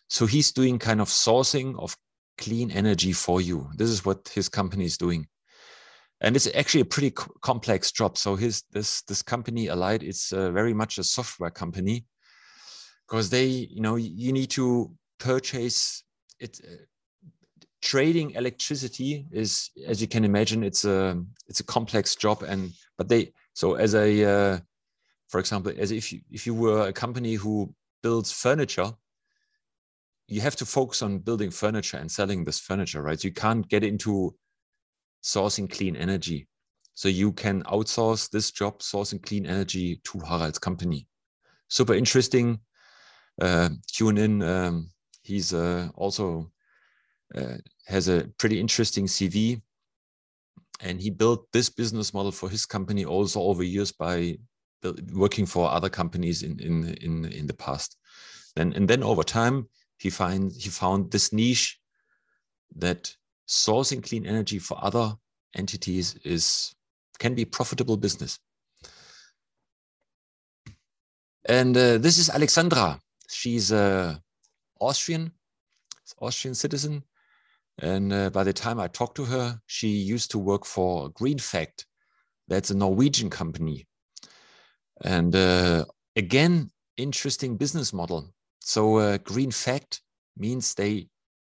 So 0.09 0.25
he's 0.25 0.51
doing 0.51 0.77
kind 0.77 0.99
of 0.99 1.07
sourcing 1.07 1.79
of 1.79 1.95
clean 2.37 2.69
energy 2.71 3.13
for 3.13 3.39
you. 3.39 3.69
This 3.75 3.89
is 3.89 4.03
what 4.03 4.29
his 4.29 4.49
company 4.49 4.85
is 4.85 4.97
doing. 4.97 5.27
And 6.19 6.35
it's 6.35 6.47
actually 6.53 6.81
a 6.81 6.85
pretty 6.85 7.13
complex 7.41 7.91
job. 7.91 8.17
So 8.17 8.35
his 8.35 8.63
this 8.71 9.01
this 9.03 9.21
company 9.21 9.67
Alight, 9.67 10.03
it's 10.03 10.31
uh, 10.31 10.51
very 10.51 10.73
much 10.73 10.97
a 10.97 11.03
software 11.03 11.51
company 11.51 12.05
because 13.07 13.29
they 13.29 13.45
you 13.45 13.81
know 13.81 13.95
you 13.95 14.31
need 14.31 14.49
to 14.51 14.91
purchase 15.19 16.03
it 16.39 16.59
uh, 16.63 16.75
trading 17.83 18.31
electricity 18.31 19.25
is 19.31 19.69
as 19.85 20.01
you 20.01 20.07
can 20.07 20.23
imagine 20.23 20.63
it's 20.63 20.85
a 20.85 21.21
it's 21.49 21.59
a 21.59 21.65
complex 21.75 22.15
job 22.15 22.41
and 22.43 22.71
but 22.97 23.09
they 23.09 23.31
so 23.53 23.75
as 23.75 23.93
a 23.93 24.07
uh, 24.23 24.59
for 25.27 25.39
example 25.39 25.73
as 25.77 25.91
if 25.91 26.13
you, 26.13 26.21
if 26.31 26.47
you 26.47 26.53
were 26.53 26.87
a 26.87 26.93
company 26.93 27.33
who 27.33 27.73
builds 28.01 28.31
furniture 28.31 28.89
you 30.27 30.39
have 30.39 30.55
to 30.55 30.65
focus 30.65 31.01
on 31.01 31.19
building 31.19 31.51
furniture 31.51 31.97
and 31.97 32.09
selling 32.09 32.45
this 32.45 32.59
furniture 32.59 33.01
right? 33.01 33.23
You 33.23 33.33
can't 33.33 33.67
get 33.67 33.83
into 33.83 34.33
sourcing 35.21 35.69
clean 35.69 35.95
energy. 35.95 36.47
So 36.93 37.09
you 37.09 37.33
can 37.33 37.63
outsource 37.63 38.29
this 38.29 38.51
job 38.51 38.79
sourcing 38.79 39.21
clean 39.21 39.45
energy 39.45 39.99
to 40.05 40.19
harald's 40.19 40.59
company. 40.59 41.07
Super 41.67 41.95
interesting. 41.95 42.59
Uh, 43.41 43.69
tune 43.87 44.17
in. 44.17 44.41
Um, 44.43 44.91
he's 45.23 45.53
uh, 45.53 45.89
also 45.95 46.51
uh, 47.35 47.57
has 47.85 48.07
a 48.07 48.29
pretty 48.37 48.59
interesting 48.59 49.05
CV, 49.05 49.61
and 50.81 50.99
he 50.99 51.09
built 51.09 51.51
this 51.51 51.69
business 51.69 52.13
model 52.13 52.31
for 52.31 52.49
his 52.49 52.65
company 52.65 53.05
also 53.05 53.41
over 53.41 53.63
years 53.63 53.91
by 53.91 54.37
working 55.13 55.45
for 55.45 55.69
other 55.69 55.89
companies 55.89 56.43
in 56.43 56.59
in 56.59 56.93
in 57.01 57.25
in 57.25 57.47
the 57.47 57.53
past. 57.53 57.97
And 58.55 58.73
and 58.75 58.87
then 58.87 59.03
over 59.03 59.23
time, 59.23 59.67
he 59.97 60.09
find 60.09 60.51
he 60.51 60.69
found 60.69 61.11
this 61.11 61.31
niche 61.31 61.79
that 62.75 63.15
sourcing 63.47 64.03
clean 64.03 64.25
energy 64.25 64.59
for 64.59 64.77
other 64.83 65.15
entities 65.55 66.15
is 66.23 66.75
can 67.19 67.35
be 67.35 67.45
profitable 67.45 67.97
business. 67.97 68.39
And 71.45 71.75
uh, 71.75 71.97
this 71.97 72.17
is 72.17 72.29
Alexandra. 72.29 72.99
She's 73.29 73.71
a 73.71 74.21
Austrian, 74.79 75.31
Austrian 76.19 76.55
citizen. 76.55 77.03
And 77.79 78.13
uh, 78.13 78.29
by 78.29 78.43
the 78.43 78.53
time 78.53 78.79
I 78.79 78.87
talked 78.87 79.15
to 79.17 79.25
her, 79.25 79.59
she 79.65 79.87
used 79.89 80.31
to 80.31 80.39
work 80.39 80.65
for 80.65 81.09
GreenFact. 81.11 81.85
That's 82.47 82.69
a 82.71 82.77
Norwegian 82.77 83.29
company. 83.29 83.87
And 85.03 85.35
uh, 85.35 85.85
again, 86.15 86.69
interesting 86.97 87.57
business 87.57 87.93
model. 87.93 88.33
So 88.61 88.97
uh, 88.97 89.17
GreenFact 89.17 89.99
means 90.37 90.73
they 90.73 91.07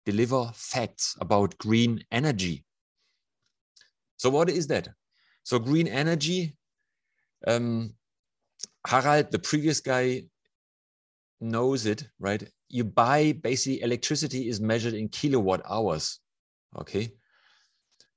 deliver 0.06 0.50
facts 0.54 1.16
about 1.21 1.59
green 1.59 2.04
energy. 2.12 2.64
So 4.16 4.30
what 4.30 4.49
is 4.49 4.66
that? 4.68 4.88
So 5.42 5.59
green 5.59 5.88
energy, 5.88 6.56
um, 7.47 7.94
Harald, 8.87 9.30
the 9.30 9.38
previous 9.38 9.80
guy, 9.80 10.23
knows 11.40 11.85
it, 11.85 12.09
right? 12.18 12.49
You 12.68 12.85
buy 12.85 13.33
basically 13.33 13.83
electricity 13.83 14.49
is 14.49 14.61
measured 14.61 14.94
in 14.94 15.09
kilowatt 15.09 15.62
hours. 15.68 16.21
Okay. 16.78 17.12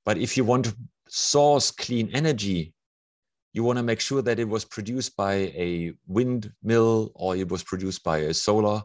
But 0.04 0.18
if 0.18 0.36
you 0.36 0.44
want 0.44 0.64
to 0.66 0.76
source 1.08 1.70
clean 1.70 2.10
energy, 2.12 2.74
you 3.52 3.64
want 3.64 3.78
to 3.78 3.82
make 3.82 4.00
sure 4.00 4.22
that 4.22 4.38
it 4.38 4.48
was 4.48 4.64
produced 4.64 5.16
by 5.16 5.34
a 5.34 5.92
windmill 6.06 7.12
or 7.14 7.36
it 7.36 7.48
was 7.48 7.62
produced 7.62 8.04
by 8.04 8.18
a 8.18 8.34
solar 8.34 8.82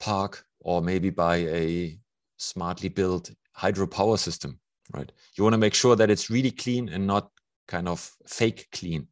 park 0.00 0.44
or 0.60 0.82
maybe 0.82 1.10
by 1.10 1.36
a 1.36 1.98
smartly 2.36 2.88
built 2.88 3.30
hydropower 3.56 4.18
system, 4.18 4.58
right? 4.92 5.10
You 5.36 5.44
want 5.44 5.54
to 5.54 5.58
make 5.58 5.74
sure 5.74 5.96
that 5.96 6.10
it's 6.10 6.30
really 6.30 6.50
clean 6.50 6.88
and 6.88 7.06
not 7.06 7.30
kind 7.68 7.88
of 7.88 8.10
fake 8.26 8.68
clean, 8.72 9.08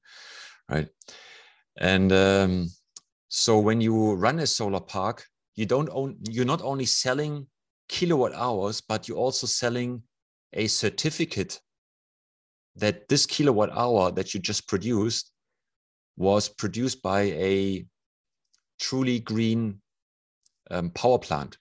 right? 0.68 0.88
And 1.76 2.12
um, 2.12 2.68
so 3.28 3.58
when 3.58 3.80
you 3.80 4.14
run 4.14 4.38
a 4.40 4.46
solar 4.46 4.80
park, 4.80 5.24
you 5.56 5.66
don't 5.66 5.88
own, 5.92 6.16
you're 6.28 6.44
not 6.44 6.62
only 6.62 6.86
selling 6.86 7.46
kilowatt 7.88 8.32
hours, 8.34 8.80
but 8.80 9.08
you're 9.08 9.18
also 9.18 9.46
selling 9.46 10.02
a 10.52 10.66
certificate 10.66 11.60
that 12.76 13.08
this 13.08 13.26
kilowatt 13.26 13.70
hour 13.72 14.10
that 14.12 14.32
you 14.32 14.40
just 14.40 14.68
produced 14.68 15.32
was 16.16 16.48
produced 16.48 17.02
by 17.02 17.22
a 17.22 17.84
truly 18.80 19.20
green 19.20 19.80
um, 20.70 20.90
power 20.90 21.18
plant. 21.18 21.58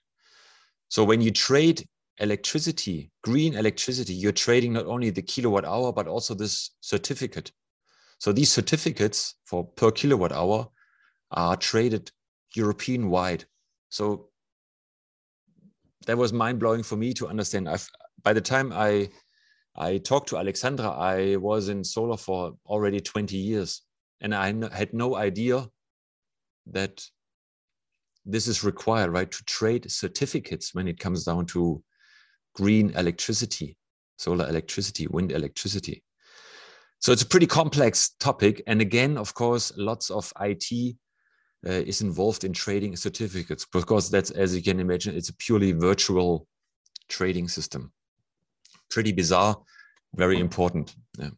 So 0.88 1.04
when 1.04 1.20
you 1.20 1.30
trade 1.30 1.84
electricity, 2.18 3.10
green 3.22 3.54
electricity, 3.54 4.14
you're 4.14 4.32
trading 4.32 4.72
not 4.72 4.86
only 4.86 5.10
the 5.10 5.22
kilowatt 5.22 5.64
hour, 5.64 5.92
but 5.92 6.06
also 6.06 6.34
this 6.34 6.70
certificate. 6.80 7.52
So 8.18 8.32
these 8.32 8.52
certificates 8.52 9.36
for 9.44 9.64
per 9.64 9.90
kilowatt 9.90 10.32
hour 10.32 10.68
are 11.30 11.56
traded 11.56 12.10
European 12.54 13.08
wide. 13.08 13.44
So 13.90 14.30
that 16.06 16.16
was 16.16 16.32
mind 16.32 16.58
blowing 16.58 16.82
for 16.82 16.96
me 16.96 17.12
to 17.14 17.28
understand. 17.28 17.68
I've, 17.68 17.88
by 18.22 18.32
the 18.32 18.40
time 18.40 18.72
I 18.72 19.10
I 19.76 19.98
talked 19.98 20.28
to 20.30 20.38
Alexandra. 20.38 20.88
I 20.90 21.36
was 21.36 21.68
in 21.68 21.84
solar 21.84 22.16
for 22.16 22.52
already 22.66 23.00
20 23.00 23.36
years, 23.36 23.82
and 24.20 24.34
I 24.34 24.46
had 24.72 24.92
no 24.92 25.16
idea 25.16 25.66
that 26.66 27.04
this 28.26 28.46
is 28.46 28.64
required, 28.64 29.10
right, 29.12 29.30
to 29.30 29.44
trade 29.44 29.90
certificates 29.90 30.74
when 30.74 30.88
it 30.88 30.98
comes 30.98 31.24
down 31.24 31.46
to 31.46 31.82
green 32.54 32.90
electricity, 32.90 33.76
solar 34.18 34.48
electricity, 34.48 35.06
wind 35.06 35.32
electricity. 35.32 36.02
So 36.98 37.12
it's 37.12 37.22
a 37.22 37.26
pretty 37.26 37.46
complex 37.46 38.10
topic. 38.20 38.62
And 38.66 38.82
again, 38.82 39.16
of 39.16 39.32
course, 39.32 39.72
lots 39.76 40.10
of 40.10 40.30
IT 40.40 40.96
uh, 41.66 41.72
is 41.72 42.00
involved 42.00 42.44
in 42.44 42.52
trading 42.52 42.96
certificates 42.96 43.66
because 43.72 44.10
that's, 44.10 44.30
as 44.30 44.54
you 44.54 44.62
can 44.62 44.80
imagine, 44.80 45.16
it's 45.16 45.28
a 45.28 45.34
purely 45.34 45.72
virtual 45.72 46.46
trading 47.08 47.48
system. 47.48 47.92
Pretty 48.90 49.12
bizarre, 49.12 49.56
very 50.14 50.40
important. 50.40 50.94
Yeah. 51.18 51.30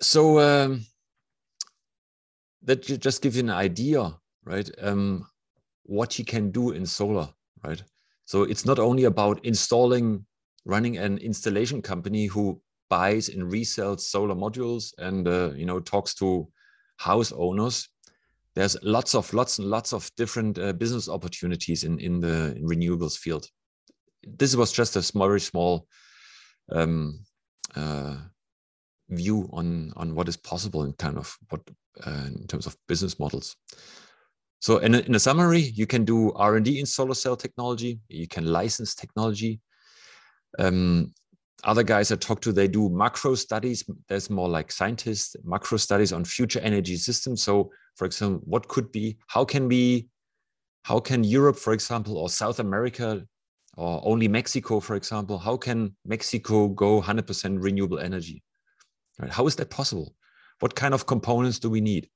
So 0.00 0.40
um, 0.40 0.84
that 2.62 2.82
just 2.82 3.22
gives 3.22 3.36
you 3.36 3.44
an 3.44 3.50
idea, 3.50 4.14
right? 4.44 4.68
Um, 4.80 5.26
what 5.84 6.18
you 6.18 6.24
can 6.24 6.50
do 6.50 6.70
in 6.70 6.86
solar, 6.86 7.28
right? 7.64 7.82
So 8.24 8.42
it's 8.42 8.64
not 8.64 8.78
only 8.78 9.04
about 9.04 9.44
installing, 9.44 10.26
running 10.64 10.96
an 10.98 11.18
installation 11.18 11.82
company 11.82 12.26
who 12.26 12.60
buys 12.92 13.30
and 13.30 13.50
resells 13.50 14.00
solar 14.00 14.34
modules 14.34 14.92
and 14.98 15.26
uh, 15.26 15.50
you 15.60 15.64
know 15.64 15.80
talks 15.80 16.12
to 16.14 16.46
house 16.98 17.32
owners. 17.32 17.88
There's 18.54 18.76
lots 18.82 19.14
of 19.14 19.32
lots 19.32 19.58
and 19.58 19.68
lots 19.68 19.94
of 19.94 20.10
different 20.16 20.58
uh, 20.58 20.74
business 20.74 21.08
opportunities 21.08 21.84
in 21.84 21.98
in 21.98 22.20
the 22.20 22.36
renewables 22.70 23.16
field. 23.16 23.46
This 24.38 24.54
was 24.54 24.72
just 24.72 24.96
a 24.96 25.02
small, 25.02 25.28
very 25.28 25.40
small 25.40 25.86
um, 26.70 27.24
uh, 27.74 28.16
view 29.08 29.48
on 29.52 29.92
on 29.96 30.14
what 30.14 30.28
is 30.28 30.36
possible 30.36 30.84
in 30.84 30.92
kind 31.04 31.16
of 31.16 31.34
what 31.48 31.62
uh, 32.06 32.26
in 32.26 32.46
terms 32.46 32.66
of 32.66 32.76
business 32.88 33.18
models. 33.18 33.56
So 34.60 34.78
in 34.78 34.94
a, 34.94 34.98
in 34.98 35.14
a 35.14 35.18
summary, 35.18 35.64
you 35.80 35.86
can 35.86 36.04
do 36.04 36.32
R&D 36.34 36.78
in 36.78 36.86
solar 36.86 37.14
cell 37.14 37.36
technology. 37.36 37.98
You 38.08 38.28
can 38.28 38.44
license 38.46 38.94
technology. 38.94 39.60
Um, 40.58 41.12
other 41.64 41.82
guys 41.82 42.10
I 42.10 42.16
talk 42.16 42.40
to, 42.42 42.52
they 42.52 42.68
do 42.68 42.88
macro 42.88 43.34
studies. 43.34 43.84
There's 44.08 44.30
more 44.30 44.48
like 44.48 44.72
scientists, 44.72 45.36
macro 45.44 45.78
studies 45.78 46.12
on 46.12 46.24
future 46.24 46.60
energy 46.60 46.96
systems. 46.96 47.42
So 47.42 47.70
for 47.96 48.04
example, 48.04 48.42
what 48.44 48.68
could 48.68 48.90
be, 48.90 49.18
how 49.28 49.44
can 49.44 49.68
we, 49.68 50.08
how 50.84 50.98
can 50.98 51.22
Europe, 51.22 51.56
for 51.56 51.72
example, 51.72 52.18
or 52.18 52.28
South 52.28 52.58
America, 52.58 53.24
or 53.76 54.02
only 54.04 54.28
Mexico, 54.28 54.80
for 54.80 54.96
example, 54.96 55.38
how 55.38 55.56
can 55.56 55.94
Mexico 56.04 56.68
go 56.68 57.00
100% 57.00 57.62
renewable 57.62 57.98
energy? 57.98 58.42
Right? 59.20 59.30
How 59.30 59.46
is 59.46 59.56
that 59.56 59.70
possible? 59.70 60.14
What 60.60 60.74
kind 60.74 60.94
of 60.94 61.06
components 61.06 61.58
do 61.58 61.70
we 61.70 61.80
need? 61.80 62.08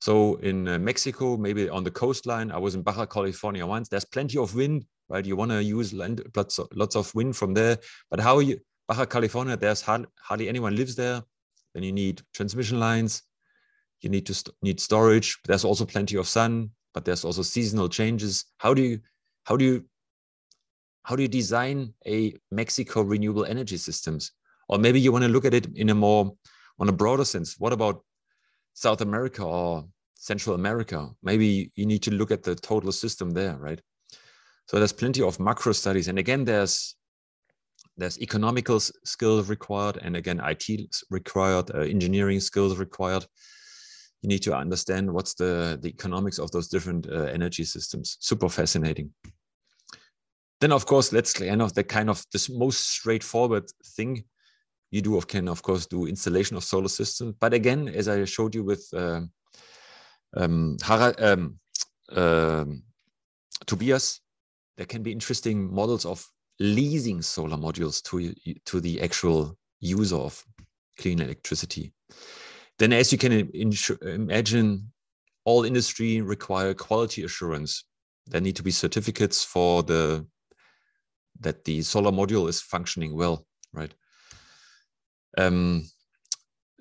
So 0.00 0.36
in 0.36 0.66
uh, 0.66 0.78
Mexico, 0.78 1.36
maybe 1.36 1.68
on 1.68 1.84
the 1.84 1.90
coastline, 1.90 2.50
I 2.50 2.58
was 2.58 2.74
in 2.74 2.82
Baja 2.82 3.06
California 3.06 3.66
once. 3.66 3.88
There's 3.88 4.04
plenty 4.04 4.38
of 4.38 4.54
wind, 4.54 4.86
right? 5.08 5.24
You 5.24 5.36
want 5.36 5.50
to 5.50 5.62
use 5.62 5.92
land, 5.92 6.22
lots 6.34 6.58
of, 6.58 6.68
lots 6.74 6.96
of 6.96 7.14
wind 7.14 7.36
from 7.36 7.52
there. 7.52 7.76
But 8.10 8.20
how 8.20 8.38
you 8.38 8.58
Baja 8.90 9.06
California? 9.06 9.56
There's 9.56 9.82
hard, 9.82 10.08
hardly 10.20 10.48
anyone 10.48 10.74
lives 10.74 10.96
there. 10.96 11.22
Then 11.74 11.84
you 11.84 11.92
need 11.92 12.22
transmission 12.34 12.80
lines. 12.80 13.22
You 14.00 14.10
need 14.10 14.26
to 14.26 14.34
st 14.34 14.50
need 14.62 14.80
storage. 14.80 15.38
There's 15.46 15.64
also 15.64 15.84
plenty 15.86 16.16
of 16.16 16.26
sun, 16.26 16.70
but 16.92 17.04
there's 17.04 17.24
also 17.24 17.42
seasonal 17.42 17.88
changes. 17.88 18.46
How 18.58 18.74
do 18.74 18.82
you 18.82 18.98
how 19.44 19.56
do 19.56 19.64
you 19.64 19.84
how 21.04 21.14
do 21.14 21.22
you 21.22 21.28
design 21.28 21.94
a 22.04 22.34
Mexico 22.50 23.02
renewable 23.02 23.44
energy 23.44 23.76
systems? 23.76 24.32
Or 24.68 24.76
maybe 24.78 24.98
you 25.00 25.12
want 25.12 25.24
to 25.24 25.30
look 25.30 25.44
at 25.44 25.54
it 25.54 25.66
in 25.76 25.90
a 25.90 25.94
more 25.94 26.34
on 26.80 26.88
a 26.88 26.92
broader 27.02 27.24
sense. 27.24 27.60
What 27.60 27.72
about 27.72 28.02
South 28.74 29.02
America 29.02 29.44
or 29.44 29.84
Central 30.20 30.54
America. 30.56 31.08
Maybe 31.22 31.70
you 31.76 31.86
need 31.86 32.02
to 32.02 32.10
look 32.10 32.30
at 32.32 32.42
the 32.42 32.56
total 32.56 32.92
system 32.92 33.30
there, 33.30 33.56
right? 33.56 33.80
So 34.66 34.78
there's 34.78 34.92
plenty 34.92 35.22
of 35.22 35.38
macro 35.38 35.72
studies, 35.72 36.08
and 36.08 36.18
again, 36.18 36.44
there's 36.44 36.96
there's 38.00 38.20
economical 38.20 38.80
skills 38.80 39.48
required, 39.48 39.98
and 40.02 40.16
again, 40.16 40.40
IT 40.42 40.94
required, 41.10 41.70
uh, 41.74 41.80
engineering 41.80 42.40
skills 42.40 42.78
required. 42.78 43.26
You 44.22 44.28
need 44.28 44.42
to 44.42 44.54
understand 44.54 45.12
what's 45.12 45.34
the 45.34 45.78
the 45.80 45.88
economics 45.88 46.38
of 46.38 46.50
those 46.50 46.68
different 46.68 47.06
uh, 47.06 47.24
energy 47.24 47.64
systems. 47.64 48.16
Super 48.20 48.48
fascinating. 48.48 49.10
Then, 50.60 50.72
of 50.72 50.84
course, 50.86 51.12
let's 51.12 51.32
kind 51.32 51.62
of 51.62 51.74
the 51.74 51.84
kind 51.84 52.10
of 52.10 52.24
this 52.32 52.48
most 52.50 52.90
straightforward 52.90 53.70
thing 53.96 54.24
you 54.90 55.00
do 55.00 55.16
of 55.16 55.26
can 55.26 55.48
of 55.48 55.62
course 55.62 55.86
do 55.86 56.06
installation 56.06 56.56
of 56.56 56.64
solar 56.64 56.88
systems 56.88 57.34
but 57.40 57.54
again 57.54 57.88
as 57.88 58.08
i 58.08 58.24
showed 58.24 58.54
you 58.54 58.64
with 58.64 58.86
uh, 58.92 59.20
um, 60.36 60.76
um, 61.18 61.58
uh, 62.12 62.64
tobias 63.66 64.20
there 64.76 64.86
can 64.86 65.02
be 65.02 65.12
interesting 65.12 65.72
models 65.72 66.04
of 66.04 66.26
leasing 66.60 67.22
solar 67.22 67.56
modules 67.56 68.02
to 68.02 68.32
to 68.64 68.80
the 68.80 69.00
actual 69.00 69.56
user 69.80 70.16
of 70.16 70.44
clean 70.98 71.20
electricity 71.20 71.92
then 72.78 72.92
as 72.92 73.10
you 73.10 73.18
can 73.18 73.50
imagine 74.02 74.92
all 75.44 75.64
industry 75.64 76.20
require 76.20 76.74
quality 76.74 77.24
assurance 77.24 77.84
there 78.26 78.40
need 78.40 78.56
to 78.56 78.62
be 78.62 78.70
certificates 78.70 79.42
for 79.42 79.82
the 79.82 80.24
that 81.40 81.64
the 81.64 81.80
solar 81.82 82.12
module 82.12 82.48
is 82.48 82.60
functioning 82.60 83.16
well 83.16 83.46
right 83.72 83.94
um, 85.38 85.84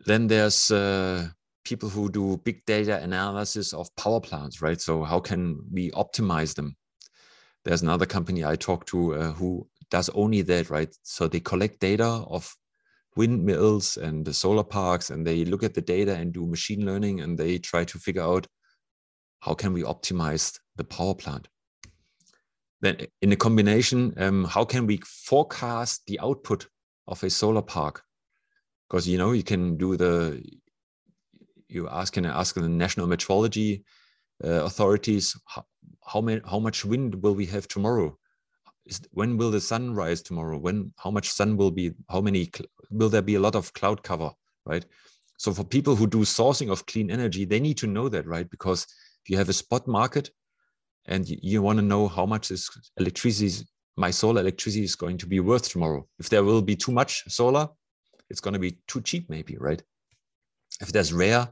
then 0.05 0.27
there's 0.27 0.71
uh, 0.71 1.27
people 1.63 1.87
who 1.87 2.09
do 2.09 2.37
big 2.37 2.65
data 2.65 3.01
analysis 3.01 3.73
of 3.73 3.95
power 3.95 4.19
plants, 4.19 4.61
right? 4.61 4.81
So 4.81 5.03
how 5.03 5.19
can 5.19 5.61
we 5.71 5.91
optimize 5.91 6.55
them? 6.55 6.75
There's 7.63 7.83
another 7.83 8.07
company 8.07 8.43
I 8.43 8.55
talked 8.55 8.87
to 8.89 9.13
uh, 9.13 9.31
who 9.33 9.67
does 9.91 10.09
only 10.09 10.41
that, 10.43 10.69
right? 10.69 10.95
So 11.03 11.27
they 11.27 11.39
collect 11.39 11.79
data 11.79 12.05
of 12.05 12.55
windmills 13.15 13.97
and 13.97 14.25
the 14.25 14.33
solar 14.33 14.63
parks, 14.63 15.09
and 15.09 15.25
they 15.25 15.45
look 15.45 15.63
at 15.63 15.73
the 15.73 15.81
data 15.81 16.15
and 16.15 16.33
do 16.33 16.45
machine 16.45 16.85
learning, 16.85 17.21
and 17.21 17.37
they 17.37 17.57
try 17.57 17.83
to 17.85 17.99
figure 17.99 18.23
out 18.23 18.47
how 19.39 19.53
can 19.53 19.73
we 19.73 19.83
optimize 19.83 20.59
the 20.75 20.83
power 20.83 21.15
plant. 21.15 21.47
Then 22.81 23.07
in 23.21 23.31
a 23.31 23.35
combination, 23.35 24.13
um, 24.17 24.45
how 24.45 24.63
can 24.63 24.85
we 24.85 25.01
forecast 25.05 26.05
the 26.07 26.19
output 26.19 26.67
of 27.07 27.23
a 27.23 27.29
solar 27.29 27.61
park? 27.61 28.03
because 28.89 29.07
you 29.07 29.17
know 29.17 29.31
you 29.31 29.43
can 29.43 29.77
do 29.77 29.95
the 29.95 30.43
you 31.67 31.87
ask 31.87 32.17
and 32.17 32.25
ask 32.25 32.55
the 32.55 32.67
national 32.67 33.07
meteorology 33.07 33.83
uh, 34.43 34.65
authorities 34.65 35.39
how, 35.45 35.63
how, 36.05 36.39
how 36.45 36.59
much 36.59 36.83
wind 36.83 37.21
will 37.21 37.35
we 37.35 37.45
have 37.45 37.67
tomorrow 37.67 38.17
Is, 38.89 39.01
when 39.11 39.37
will 39.37 39.51
the 39.51 39.61
sun 39.61 39.93
rise 39.93 40.21
tomorrow 40.21 40.57
when 40.57 40.91
how 40.97 41.11
much 41.11 41.29
sun 41.29 41.57
will 41.57 41.71
be 41.71 41.91
how 42.09 42.21
many 42.21 42.49
will 42.89 43.09
there 43.09 43.21
be 43.21 43.35
a 43.35 43.39
lot 43.39 43.55
of 43.55 43.73
cloud 43.73 44.03
cover 44.03 44.31
right 44.65 44.85
so 45.37 45.53
for 45.53 45.63
people 45.63 45.95
who 45.95 46.07
do 46.07 46.19
sourcing 46.19 46.71
of 46.71 46.85
clean 46.85 47.11
energy 47.11 47.45
they 47.45 47.59
need 47.59 47.77
to 47.77 47.87
know 47.87 48.09
that 48.09 48.25
right 48.25 48.49
because 48.49 48.83
if 49.23 49.29
you 49.29 49.37
have 49.37 49.49
a 49.49 49.53
spot 49.53 49.87
market 49.87 50.31
and 51.05 51.29
you, 51.29 51.37
you 51.41 51.61
want 51.61 51.77
to 51.77 51.85
know 51.85 52.07
how 52.07 52.25
much 52.25 52.51
is 52.51 52.69
electricity 52.97 53.65
my 53.95 54.11
solar 54.11 54.41
electricity 54.41 54.83
is 54.83 54.95
going 54.95 55.17
to 55.17 55.27
be 55.27 55.39
worth 55.39 55.69
tomorrow 55.69 56.05
if 56.19 56.29
there 56.29 56.43
will 56.43 56.61
be 56.61 56.75
too 56.75 56.91
much 56.91 57.23
solar 57.27 57.69
it's 58.29 58.41
going 58.41 58.53
to 58.53 58.59
be 58.59 58.77
too 58.87 59.01
cheap, 59.01 59.29
maybe, 59.29 59.57
right? 59.59 59.81
If 60.81 60.91
there's 60.91 61.11
rare 61.11 61.49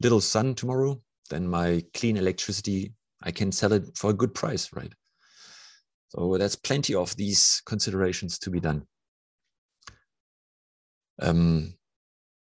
little 0.00 0.20
sun 0.20 0.54
tomorrow, 0.54 1.00
then 1.28 1.46
my 1.46 1.84
clean 1.94 2.16
electricity, 2.16 2.94
I 3.22 3.30
can 3.30 3.52
sell 3.52 3.72
it 3.72 3.96
for 3.96 4.10
a 4.10 4.14
good 4.14 4.34
price, 4.34 4.72
right? 4.72 4.92
So 6.10 6.36
there's 6.36 6.56
plenty 6.56 6.94
of 6.94 7.16
these 7.16 7.62
considerations 7.66 8.38
to 8.40 8.50
be 8.50 8.60
done. 8.60 8.86
Um, 11.20 11.74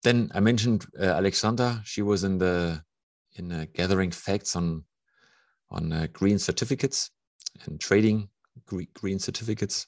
then 0.03 0.31
I 0.33 0.39
mentioned 0.39 0.85
uh, 0.99 1.03
Alexandra. 1.03 1.81
She 1.85 2.01
was 2.01 2.23
in 2.23 2.39
the 2.39 2.81
in 3.35 3.51
uh, 3.51 3.65
gathering 3.73 4.11
facts 4.11 4.55
on 4.55 4.83
on 5.69 5.93
uh, 5.93 6.07
green 6.11 6.39
certificates 6.39 7.11
and 7.65 7.79
trading 7.79 8.29
green 8.93 9.19
certificates. 9.19 9.87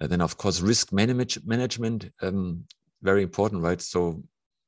Uh, 0.00 0.06
then, 0.06 0.20
of 0.20 0.36
course, 0.36 0.60
risk 0.60 0.92
manage 0.92 1.38
management, 1.44 2.10
um, 2.22 2.64
very 3.02 3.22
important, 3.22 3.62
right? 3.62 3.80
So, 3.80 4.22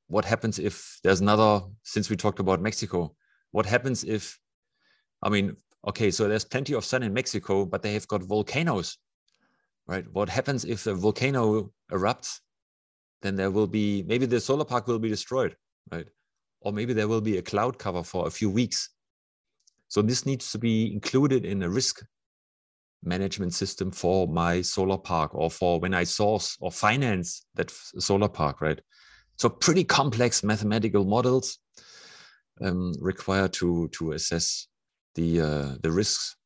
what 0.06 0.24
happens 0.24 0.58
if 0.58 1.00
there's 1.02 1.20
another, 1.20 1.62
since 1.82 2.08
we 2.08 2.16
talked 2.16 2.38
about 2.38 2.60
Mexico, 2.60 3.16
what 3.50 3.66
happens 3.66 4.04
if, 4.04 4.38
I 5.22 5.30
mean, 5.30 5.56
okay, 5.86 6.10
so 6.10 6.28
there's 6.28 6.44
plenty 6.44 6.74
of 6.74 6.84
sun 6.84 7.02
in 7.02 7.12
Mexico, 7.12 7.64
but 7.64 7.82
they 7.82 7.94
have 7.94 8.08
got 8.08 8.22
volcanoes, 8.22 8.98
right? 9.86 10.04
What 10.12 10.28
happens 10.28 10.64
if 10.64 10.86
a 10.86 10.94
volcano 10.94 11.72
erupts? 11.90 12.40
Then 13.22 13.36
there 13.36 13.50
will 13.50 13.66
be, 13.66 14.02
maybe 14.02 14.26
the 14.26 14.40
solar 14.40 14.64
park 14.64 14.86
will 14.86 14.98
be 14.98 15.08
destroyed, 15.08 15.56
right? 15.90 16.06
Or 16.60 16.72
maybe 16.72 16.92
there 16.92 17.08
will 17.08 17.20
be 17.20 17.38
a 17.38 17.42
cloud 17.42 17.78
cover 17.78 18.02
for 18.02 18.26
a 18.26 18.30
few 18.30 18.50
weeks. 18.50 18.90
So, 19.88 20.02
this 20.02 20.26
needs 20.26 20.50
to 20.52 20.58
be 20.58 20.92
included 20.92 21.44
in 21.44 21.62
a 21.62 21.70
risk 21.70 22.04
management 23.06 23.54
system 23.54 23.90
for 23.90 24.26
my 24.26 24.60
solar 24.60 24.98
park 24.98 25.34
or 25.34 25.50
for 25.50 25.80
when 25.80 25.94
I 25.94 26.04
source 26.04 26.56
or 26.60 26.70
finance 26.70 27.46
that 27.54 27.70
solar 27.70 28.28
park, 28.28 28.60
right? 28.60 28.80
So 29.36 29.48
pretty 29.48 29.84
complex 29.84 30.42
mathematical 30.42 31.04
models 31.04 31.58
um, 32.60 32.92
to 33.52 33.88
to 33.88 34.12
assess 34.12 34.68
the 35.16 35.40
uh, 35.40 35.76
the 35.82 35.90
risks. 35.90 36.36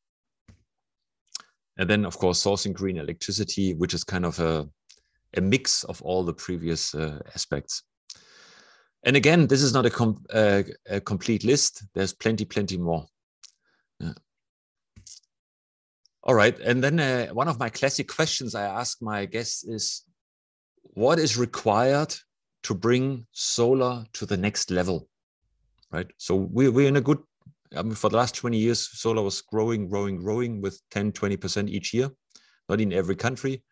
And 1.77 1.89
then, 1.89 2.05
of 2.05 2.17
course, 2.17 2.43
sourcing 2.43 2.73
green 2.73 2.97
electricity, 2.97 3.73
which 3.73 3.93
is 3.93 4.03
kind 4.03 4.25
of 4.25 4.39
a 4.39 4.67
a 5.37 5.41
mix 5.41 5.83
of 5.85 6.01
all 6.01 6.23
the 6.23 6.33
previous 6.33 6.93
uh, 6.95 7.19
aspects. 7.35 7.83
And 9.03 9.15
again, 9.15 9.47
this 9.47 9.61
is 9.61 9.73
not 9.73 9.85
a, 9.85 9.89
com 9.89 10.23
uh, 10.33 10.63
a 10.89 10.99
complete 10.99 11.43
list. 11.43 11.83
There's 11.95 12.13
plenty, 12.13 12.45
plenty 12.45 12.77
more. 12.77 13.05
Yeah. 13.99 14.13
All 16.23 16.35
right. 16.35 16.59
And 16.59 16.83
then 16.83 16.99
uh, 16.99 17.27
one 17.33 17.47
of 17.47 17.59
my 17.59 17.69
classic 17.69 18.07
questions 18.07 18.53
I 18.53 18.63
ask 18.63 19.01
my 19.01 19.25
guests 19.25 19.63
is 19.63 20.03
what 20.93 21.17
is 21.17 21.37
required 21.37 22.15
to 22.63 22.75
bring 22.75 23.25
solar 23.31 24.05
to 24.13 24.25
the 24.25 24.37
next 24.37 24.69
level? 24.69 25.07
Right. 25.91 26.07
So 26.17 26.35
we, 26.35 26.69
we're 26.69 26.87
in 26.87 26.97
a 26.97 27.01
good, 27.01 27.19
I 27.75 27.81
mean, 27.83 27.95
for 27.95 28.09
the 28.09 28.17
last 28.17 28.35
20 28.35 28.57
years, 28.57 28.99
solar 28.99 29.21
was 29.21 29.41
growing, 29.41 29.87
growing, 29.87 30.17
growing 30.17 30.61
with 30.61 30.81
10, 30.91 31.13
20% 31.13 31.69
each 31.69 31.93
year, 31.93 32.09
not 32.67 32.81
in 32.81 32.91
every 32.91 33.15
country, 33.15 33.63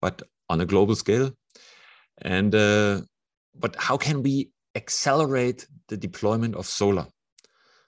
but 0.00 0.22
on 0.48 0.60
a 0.60 0.66
global 0.66 0.96
scale. 0.96 1.30
And, 2.22 2.54
uh, 2.54 3.02
but 3.54 3.76
how 3.76 3.96
can 3.96 4.22
we 4.22 4.50
accelerate 4.74 5.66
the 5.88 5.96
deployment 5.96 6.56
of 6.56 6.66
solar? 6.66 7.06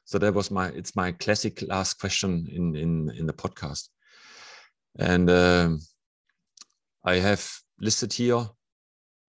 So 0.04 0.18
that 0.18 0.34
was 0.34 0.52
my, 0.52 0.68
it's 0.68 0.94
my 0.94 1.10
classic 1.12 1.62
last 1.62 1.94
question 1.98 2.46
in, 2.52 2.76
in, 2.76 3.10
in 3.18 3.26
the 3.26 3.32
podcast. 3.32 3.88
And 4.98 5.28
um, 5.28 5.80
I 7.04 7.16
have 7.16 7.50
listed 7.80 8.12
here 8.12 8.46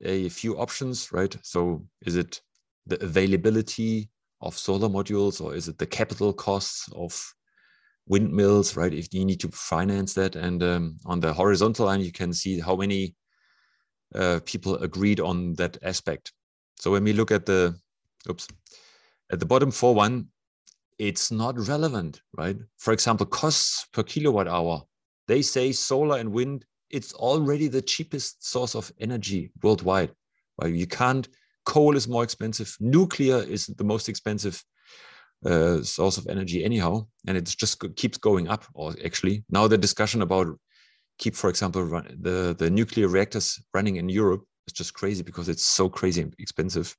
a 0.03 0.29
few 0.29 0.57
options, 0.57 1.11
right? 1.11 1.35
So 1.41 1.87
is 2.05 2.15
it 2.15 2.41
the 2.85 3.03
availability 3.03 4.09
of 4.41 4.57
solar 4.57 4.89
modules 4.89 5.41
or 5.41 5.55
is 5.55 5.67
it 5.67 5.77
the 5.77 5.85
capital 5.85 6.33
costs 6.33 6.89
of 6.93 7.33
windmills, 8.07 8.77
right? 8.77 8.93
If 8.93 9.13
you 9.13 9.25
need 9.25 9.39
to 9.41 9.49
finance 9.49 10.13
that. 10.13 10.35
And 10.35 10.63
um, 10.63 10.97
on 11.05 11.19
the 11.19 11.33
horizontal 11.33 11.87
line, 11.87 12.01
you 12.01 12.11
can 12.11 12.33
see 12.33 12.59
how 12.59 12.75
many 12.75 13.15
uh, 14.15 14.39
people 14.45 14.75
agreed 14.77 15.19
on 15.19 15.53
that 15.55 15.77
aspect. 15.83 16.31
So 16.79 16.91
when 16.91 17.03
we 17.03 17.13
look 17.13 17.31
at 17.31 17.45
the, 17.45 17.75
oops, 18.29 18.47
at 19.31 19.39
the 19.39 19.45
bottom 19.45 19.71
for 19.71 19.93
one, 19.93 20.27
it's 20.97 21.31
not 21.31 21.59
relevant, 21.67 22.21
right? 22.37 22.57
For 22.77 22.93
example, 22.93 23.25
costs 23.25 23.87
per 23.91 24.03
kilowatt 24.03 24.47
hour 24.47 24.83
they 25.27 25.41
say 25.41 25.71
solar 25.71 26.17
and 26.17 26.31
wind, 26.31 26.65
it's 26.89 27.13
already 27.13 27.67
the 27.67 27.81
cheapest 27.81 28.45
source 28.45 28.75
of 28.75 28.91
energy 28.99 29.51
worldwide. 29.61 30.11
Right? 30.61 30.73
You 30.73 30.87
can't, 30.87 31.27
coal 31.67 31.97
is 31.97 32.07
more 32.07 32.23
expensive, 32.23 32.75
nuclear 32.79 33.39
is 33.43 33.67
the 33.67 33.83
most 33.83 34.07
expensive 34.07 34.63
uh, 35.45 35.83
source 35.83 36.17
of 36.17 36.27
energy 36.27 36.63
anyhow, 36.63 37.05
and 37.27 37.37
it 37.37 37.43
just 37.45 37.83
keeps 37.95 38.17
going 38.17 38.47
up. 38.47 38.63
Or 38.73 38.95
actually, 39.05 39.43
now 39.49 39.67
the 39.67 39.77
discussion 39.77 40.21
about 40.21 40.47
keep, 41.19 41.35
for 41.35 41.49
example, 41.49 41.83
run, 41.83 42.05
the 42.21 42.55
the 42.57 42.69
nuclear 42.69 43.09
reactors 43.09 43.61
running 43.73 43.97
in 43.97 44.07
Europe 44.07 44.43
is 44.67 44.73
just 44.73 44.93
crazy 44.93 45.23
because 45.23 45.49
it's 45.49 45.67
so 45.77 45.89
crazy 45.89 46.25
expensive. 46.39 46.95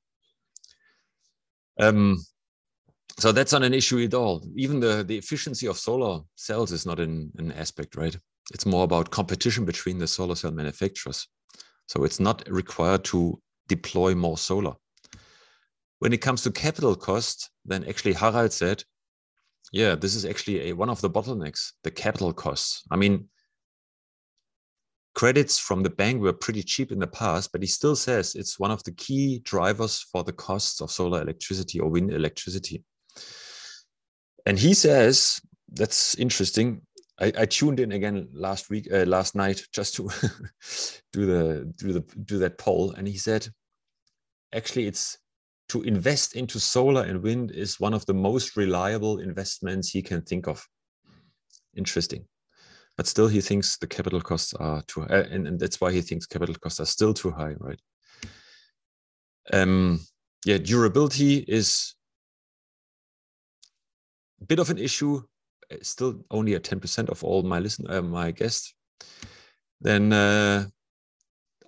Um, 1.81 2.19
so 3.19 3.33
that's 3.33 3.53
not 3.53 3.65
an 3.65 3.75
issue 3.75 4.05
at 4.05 4.15
all. 4.15 4.45
Even 4.55 4.81
the, 4.81 5.03
the 5.03 5.19
efficiency 5.19 5.67
of 5.67 5.77
solar 5.79 6.21
cells 6.37 6.73
is 6.73 6.85
not 6.87 7.01
an, 7.01 7.33
an 7.39 7.53
aspect, 7.53 7.97
right? 7.97 8.17
It's 8.53 8.67
more 8.67 8.85
about 8.85 9.11
competition 9.11 9.65
between 9.65 9.99
the 9.99 10.07
solar 10.07 10.37
cell 10.37 10.53
manufacturers. 10.53 11.27
So 11.87 12.05
it's 12.05 12.21
not 12.21 12.47
required 12.49 13.05
to 13.05 13.41
deploy 13.69 14.15
more 14.15 14.39
solar. 14.39 14.75
When 16.01 16.13
it 16.13 16.21
comes 16.21 16.43
to 16.43 16.51
capital 16.51 16.95
cost, 16.95 17.51
then 17.65 17.85
actually 17.85 18.15
Harald 18.15 18.53
said, 18.53 18.85
yeah, 19.73 19.95
this 19.95 20.15
is 20.15 20.25
actually 20.25 20.71
a, 20.71 20.73
one 20.73 20.91
of 20.91 21.01
the 21.01 21.11
bottlenecks, 21.11 21.73
the 21.85 21.91
capital 21.91 22.33
costs. 22.33 22.85
I 22.91 22.97
mean, 22.97 23.29
credits 25.15 25.59
from 25.59 25.83
the 25.83 25.91
bank 25.91 26.23
were 26.23 26.33
pretty 26.33 26.63
cheap 26.63 26.93
in 26.93 27.01
the 27.01 27.07
past, 27.07 27.53
but 27.53 27.63
he 27.63 27.67
still 27.67 27.97
says 27.97 28.35
it's 28.35 28.59
one 28.59 28.71
of 28.71 28.83
the 28.85 28.93
key 28.93 29.41
drivers 29.41 30.07
for 30.13 30.25
the 30.25 30.33
costs 30.33 30.81
of 30.81 30.91
solar 30.91 31.21
electricity 31.21 31.81
or 31.81 31.91
wind 31.91 32.13
electricity. 32.13 32.85
And 34.47 34.59
he 34.59 34.75
says, 34.75 35.41
that's 35.73 36.15
interesting. 36.15 36.83
I, 37.21 37.33
I 37.39 37.47
tuned 37.47 37.81
in 37.81 37.93
again 37.93 38.29
last 38.33 38.71
week, 38.71 38.89
uh, 38.93 39.05
last 39.05 39.35
night, 39.35 39.63
just 39.73 39.95
to 39.97 40.05
do 41.13 41.27
the 41.27 41.73
do 41.77 41.93
the 41.93 42.01
do 42.25 42.39
that 42.39 42.59
poll, 42.59 42.93
and 42.93 43.09
he 43.09 43.19
said, 43.19 43.49
actually, 44.55 44.87
it's 44.87 45.19
to 45.71 45.83
invest 45.83 46.35
into 46.37 46.59
solar 46.59 47.03
and 47.03 47.23
wind 47.23 47.51
is 47.51 47.79
one 47.79 47.93
of 47.93 48.07
the 48.07 48.15
most 48.15 48.57
reliable 48.57 49.19
investments 49.19 49.91
he 49.91 50.01
can 50.01 50.23
think 50.23 50.47
of. 50.47 50.67
Interesting, 51.77 52.25
but 52.97 53.07
still, 53.07 53.29
he 53.29 53.41
thinks 53.41 53.77
the 53.77 53.87
capital 53.87 54.21
costs 54.21 54.55
are 54.55 54.83
too, 54.83 55.03
uh, 55.03 55.25
and, 55.31 55.47
and 55.47 55.59
that's 55.59 55.81
why 55.81 55.93
he 55.93 56.01
thinks 56.01 56.27
capital 56.27 56.55
costs 56.55 56.81
are 56.81 56.87
still 56.87 57.13
too 57.13 57.31
high, 57.31 57.55
right? 57.59 57.81
Um, 59.53 60.01
yeah, 60.45 60.59
durability 60.59 61.39
is 61.39 61.95
a 64.41 64.45
bit 64.45 64.59
of 64.59 64.71
an 64.71 64.79
issue. 64.79 65.23
Still 65.83 66.25
only 66.31 66.55
at 66.55 66.65
10% 66.65 67.09
of 67.11 67.23
all 67.23 67.43
my 67.43 67.59
listen 67.59 67.91
uh, 67.91 68.03
my 68.03 68.31
guests. 68.31 68.75
Then 69.81 70.13
uh, 70.13 70.67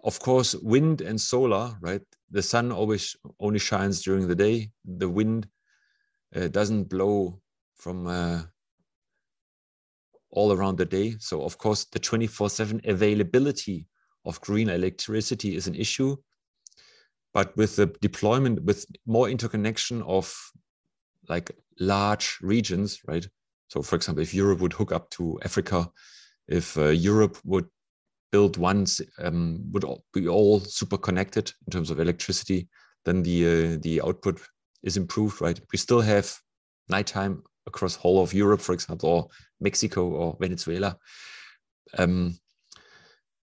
of 0.05 0.19
course 0.21 0.55
wind 0.55 1.01
and 1.01 1.21
solar, 1.21 1.77
right? 1.81 2.03
The 2.31 2.43
sun 2.43 2.73
always 2.73 3.17
only 3.39 3.59
shines 3.59 4.03
during 4.03 4.27
the 4.27 4.35
day. 4.35 4.71
The 4.85 5.09
wind 5.09 5.49
uh, 6.35 6.49
doesn't 6.49 6.85
blow 6.85 7.41
from 7.75 8.07
uh, 8.07 8.43
all 10.31 10.53
around 10.53 10.79
the 10.79 10.87
day. 10.87 11.17
So 11.19 11.43
of 11.43 11.59
course 11.59 11.85
the 11.85 12.01
24/7 12.01 12.87
availability 12.89 13.87
of 14.25 14.41
green 14.41 14.69
electricity 14.69 15.57
is 15.57 15.67
an 15.67 15.75
issue. 15.75 16.17
But 17.33 17.57
with 17.57 17.77
the 17.77 17.87
deployment, 18.01 18.65
with 18.65 18.87
more 19.07 19.29
interconnection 19.29 20.03
of 20.03 20.35
like 21.29 21.51
large 21.79 22.39
regions, 22.43 23.01
right? 23.07 23.27
So, 23.71 23.83
for 23.83 23.97
example, 23.97 24.23
if 24.23 24.35
Europe 24.35 24.61
would 24.61 24.73
hook 24.73 24.93
up 24.93 25.11
to 25.11 25.39
Africa, 25.45 25.89
if 26.49 26.77
uh, 26.77 26.89
Europe 26.89 27.39
would 27.45 27.67
build 28.33 28.57
one, 28.57 28.87
um, 29.19 29.61
would 29.71 29.85
be 30.13 30.29
all 30.29 30.59
super 30.61 30.99
connected 30.99 31.53
in 31.67 31.71
terms 31.71 31.91
of 31.91 32.01
electricity, 32.01 32.69
then 33.05 33.23
the 33.23 33.47
uh, 33.47 33.79
the 33.81 34.03
output 34.03 34.41
is 34.83 34.97
improved, 34.97 35.41
right? 35.41 35.61
We 35.73 35.79
still 35.79 36.01
have 36.01 36.37
nighttime 36.89 37.43
across 37.67 37.95
whole 37.95 38.21
of 38.23 38.35
Europe, 38.35 38.61
for 38.61 38.73
example, 38.73 39.09
or 39.09 39.29
Mexico 39.61 40.09
or 40.09 40.37
Venezuela. 40.41 40.97
Um, 41.97 42.39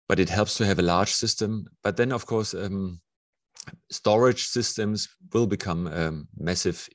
but 0.09 0.19
it 0.19 0.29
helps 0.29 0.55
to 0.57 0.65
have 0.65 0.79
a 0.79 0.89
large 0.93 1.13
system. 1.13 1.67
But 1.83 1.95
then, 1.95 2.11
of 2.11 2.25
course, 2.25 2.53
um, 2.53 2.99
storage 3.91 4.47
systems 4.47 5.07
will 5.33 5.47
become 5.47 5.87
a 5.87 6.23
massive 6.37 6.89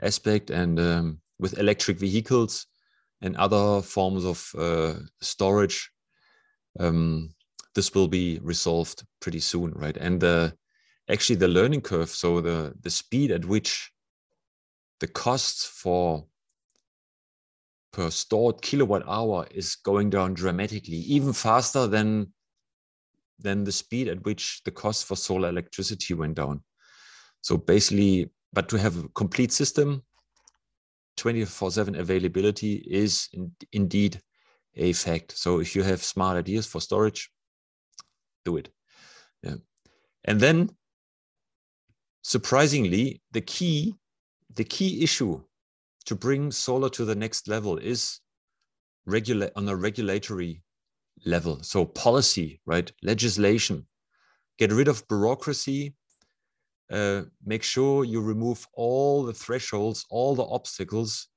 aspect 0.00 0.50
and 0.50 0.78
um, 0.78 1.21
with 1.42 1.58
electric 1.58 1.98
vehicles 1.98 2.66
and 3.20 3.36
other 3.36 3.82
forms 3.82 4.24
of 4.24 4.38
uh, 4.56 4.94
storage 5.20 5.90
um, 6.78 7.34
this 7.74 7.94
will 7.94 8.08
be 8.08 8.38
resolved 8.42 9.04
pretty 9.20 9.40
soon 9.40 9.72
right? 9.72 9.96
And 9.96 10.20
the 10.20 10.54
actually 11.10 11.36
the 11.36 11.48
learning 11.48 11.80
curve 11.80 12.08
so 12.08 12.40
the 12.40 12.74
the 12.80 12.90
speed 12.90 13.30
at 13.30 13.44
which 13.44 13.90
the 15.00 15.08
costs 15.08 15.66
for 15.66 16.24
per 17.92 18.10
stored 18.10 18.62
kilowatt 18.62 19.02
hour 19.06 19.46
is 19.50 19.74
going 19.74 20.10
down 20.10 20.34
dramatically 20.34 20.96
even 20.96 21.32
faster 21.32 21.86
than 21.86 22.32
than 23.38 23.64
the 23.64 23.72
speed 23.72 24.08
at 24.08 24.24
which 24.24 24.62
the 24.64 24.70
cost 24.70 25.04
for 25.04 25.16
solar 25.16 25.48
electricity 25.48 26.14
went 26.14 26.36
down. 26.36 26.62
So 27.40 27.56
basically 27.56 28.30
but 28.52 28.68
to 28.68 28.78
have 28.78 28.96
a 28.96 29.08
complete 29.08 29.52
system 29.52 30.02
24/7 31.16 31.98
availability 31.98 32.74
is 32.88 33.28
in, 33.32 33.54
indeed 33.72 34.20
a 34.74 34.92
fact. 34.92 35.36
So 35.36 35.60
if 35.60 35.76
you 35.76 35.82
have 35.82 36.02
smart 36.02 36.36
ideas 36.36 36.66
for 36.66 36.80
storage, 36.80 37.30
do 38.44 38.56
it. 38.56 38.70
Yeah. 39.42 39.56
And 40.24 40.40
then 40.40 40.70
surprisingly, 42.22 43.22
the 43.32 43.40
key 43.40 43.94
the 44.54 44.64
key 44.64 45.02
issue 45.02 45.40
to 46.04 46.14
bring 46.14 46.50
solar 46.50 46.88
to 46.90 47.04
the 47.04 47.14
next 47.14 47.48
level 47.48 47.78
is 47.78 48.20
regulate 49.06 49.52
on 49.56 49.68
a 49.68 49.76
regulatory 49.76 50.62
level. 51.24 51.62
So 51.62 51.84
policy, 51.84 52.60
right? 52.66 52.90
Legislation. 53.02 53.86
Get 54.58 54.72
rid 54.72 54.88
of 54.88 55.06
bureaucracy 55.08 55.94
uh, 56.92 57.22
make 57.44 57.62
sure 57.62 58.04
you 58.04 58.20
remove 58.20 58.66
all 58.74 59.24
the 59.24 59.32
thresholds, 59.32 60.04
all 60.10 60.34
the 60.34 60.44
obstacles 60.44 61.28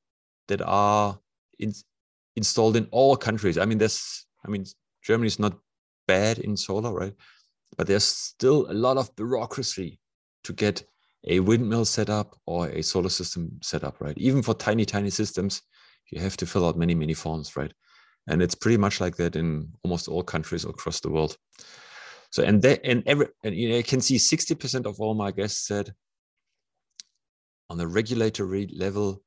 that 0.48 0.62
are 0.62 1.18
in, 1.60 1.74
installed 2.36 2.76
in 2.76 2.88
all 2.91 3.15
countries. 3.15 3.58
I 3.58 3.65
mean, 3.65 3.78
there's, 3.78 4.26
I 4.46 4.50
mean, 4.50 4.65
Germany 5.02 5.28
is 5.28 5.39
not 5.39 5.58
bad 6.08 6.39
in 6.39 6.58
solar, 6.58 6.94
right? 6.94 7.13
But 7.78 7.88
there's 7.88 8.04
still 8.04 8.70
a 8.70 8.74
lot 8.74 8.98
of 8.98 9.15
bureaucracy 9.15 10.00
to 10.44 10.54
get 10.54 10.84
a 11.28 11.39
windmill 11.39 11.86
set 11.86 12.10
up 12.10 12.36
or 12.46 12.68
a 12.70 12.84
solar 12.84 13.10
system 13.10 13.58
set 13.62 13.84
up, 13.84 14.00
right? 14.00 14.18
Even 14.18 14.44
for 14.44 14.54
tiny, 14.54 14.86
tiny 14.86 15.10
systems, 15.10 15.62
you 16.12 16.22
have 16.22 16.38
to 16.38 16.46
fill 16.46 16.68
out 16.68 16.78
many, 16.78 16.94
many 16.94 17.13
forms, 17.13 17.56
right? 17.56 17.74
And 18.28 18.41
it's 18.41 18.56
pretty 18.56 18.78
much 18.78 19.00
like 19.02 19.15
that 19.18 19.36
in 19.36 19.70
almost 19.84 20.08
all 20.08 20.24
countries 20.24 20.65
across 20.65 21.00
the 21.00 21.12
world. 21.12 21.38
So, 22.36 22.43
and 22.43 22.62
they, 22.62 22.78
and 22.84 23.02
every, 23.06 23.28
and 23.45 23.56
you 23.56 23.69
know, 23.69 23.78
you 23.78 23.84
can 23.84 24.02
see 24.02 24.17
60% 24.17 24.86
of 24.86 25.00
all 25.00 25.13
my 25.13 25.32
guests 25.32 25.65
said 25.65 25.93
on 27.69 27.78
the 27.78 27.88
regulatory 27.88 28.67
level, 28.78 29.24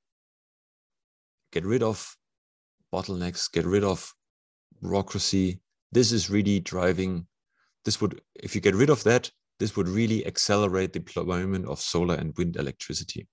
get 1.51 1.65
rid 1.65 1.83
of 1.83 2.15
bottlenecks, 2.93 3.51
get 3.51 3.65
rid 3.65 3.83
of 3.83 4.13
bureaucracy. 4.83 5.59
This 5.91 6.13
is 6.13 6.29
really 6.29 6.61
driving. 6.61 7.27
This 7.87 7.99
would, 8.03 8.21
if 8.35 8.55
you 8.55 8.61
get 8.61 8.75
rid 8.75 8.91
of 8.91 9.03
that, 9.05 9.31
this 9.59 9.75
would 9.75 9.89
really 9.89 10.27
accelerate 10.27 10.93
the 10.93 10.99
deployment 10.99 11.65
of 11.65 11.81
solar 11.81 12.17
and 12.17 12.37
wind 12.37 12.57
electricity. 12.57 13.27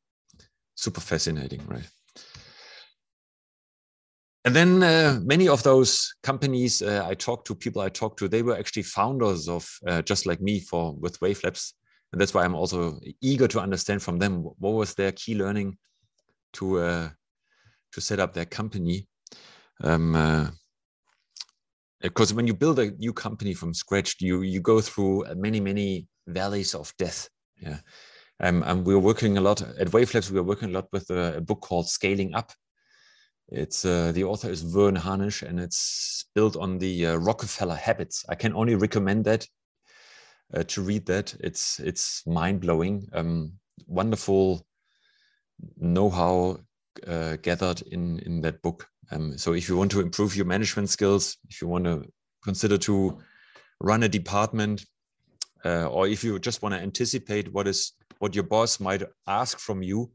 Super 0.76 1.02
fascinating, 1.02 1.62
right? 1.68 1.90
And 4.46 4.56
then 4.56 4.84
uh, 4.84 5.20
many 5.24 5.48
of 5.48 5.64
those 5.64 6.14
companies 6.22 6.84
uh, 6.84 7.04
I 7.04 7.16
talked 7.16 7.48
to, 7.48 7.56
people 7.56 7.82
I 7.82 7.90
talked 7.90 8.20
to, 8.20 8.28
they 8.28 8.44
were 8.44 8.56
actually 8.56 8.84
founders 8.84 9.50
of 9.50 9.68
uh, 9.88 10.04
just 10.04 10.28
like 10.28 10.40
me 10.40 10.60
for 10.60 10.94
with 10.94 11.20
Wavelabs, 11.20 11.74
and 12.12 12.22
that's 12.22 12.36
why 12.36 12.46
I'm 12.46 12.54
also 12.54 13.00
eager 13.22 13.48
to 13.48 13.60
understand 13.60 14.04
from 14.04 14.20
them 14.20 14.44
what 14.44 14.74
was 14.74 14.94
their 14.94 15.12
key 15.14 15.34
learning 15.34 15.78
to 16.54 16.78
uh, 16.78 17.10
to 17.94 18.02
set 18.02 18.20
up 18.20 18.34
their 18.34 18.46
company. 18.46 19.08
Um, 19.84 20.52
because 22.00 22.32
uh, 22.32 22.36
when 22.36 22.46
you 22.46 22.54
build 22.54 22.78
a 22.78 22.92
new 22.92 23.14
company 23.14 23.56
from 23.56 23.74
scratch, 23.74 24.18
you 24.20 24.44
you 24.44 24.60
go 24.60 24.80
through 24.80 25.26
many 25.36 25.60
many 25.60 26.08
valleys 26.28 26.76
of 26.76 26.94
death. 27.00 27.30
Yeah, 27.60 27.80
um, 28.42 28.62
and 28.62 28.86
we're 28.86 29.00
working 29.00 29.40
a 29.40 29.42
lot 29.42 29.64
at 29.64 29.88
Wavelabs. 29.88 30.30
We 30.30 30.38
are 30.38 30.44
working 30.44 30.70
a 30.70 30.74
lot 30.74 30.88
with 30.92 31.10
a, 31.10 31.38
a 31.38 31.42
book 31.42 31.62
called 31.62 31.90
Scaling 31.90 32.36
Up 32.36 32.52
it's 33.50 33.86
uh, 33.86 34.12
the 34.12 34.24
author 34.24 34.50
is 34.50 34.62
Verne 34.62 34.96
Harnish, 34.96 35.44
and 35.44 35.60
it's 35.60 36.26
built 36.34 36.56
on 36.56 36.80
the 36.80 37.08
uh, 37.08 37.16
Rockefeller 37.18 37.76
habits. 37.76 38.26
I 38.28 38.36
can 38.36 38.54
only 38.54 38.76
recommend 38.76 39.26
that 39.26 39.48
uh, 40.54 40.64
to 40.64 40.82
read 40.82 41.06
that. 41.06 41.36
It's 41.40 41.80
it's 41.80 42.26
mind 42.26 42.62
blowing, 42.62 43.08
um, 43.14 43.54
wonderful 43.88 44.66
know-how 45.78 46.60
uh, 47.08 47.38
gathered 47.38 47.82
in 47.82 48.20
in 48.20 48.42
that 48.42 48.62
book. 48.62 48.88
Um, 49.12 49.38
so 49.38 49.54
if 49.54 49.70
you 49.70 49.78
want 49.78 49.92
to 49.92 50.02
improve 50.02 50.36
your 50.36 50.46
management 50.46 50.90
skills, 50.90 51.38
if 51.50 51.62
you 51.62 51.68
want 51.68 51.86
to 51.86 52.06
consider 52.44 52.78
to 52.80 53.20
run 53.80 54.04
a 54.04 54.10
department, 54.10 54.86
uh, 55.64 55.88
or 55.88 56.08
if 56.08 56.24
you 56.24 56.40
just 56.40 56.62
want 56.64 56.74
to 56.74 56.82
anticipate 56.82 57.54
what 57.54 57.68
is 57.68 57.94
what 58.20 58.34
your 58.34 58.44
boss 58.46 58.80
might 58.80 59.04
ask 59.28 59.60
from 59.60 59.84
you, 59.84 60.12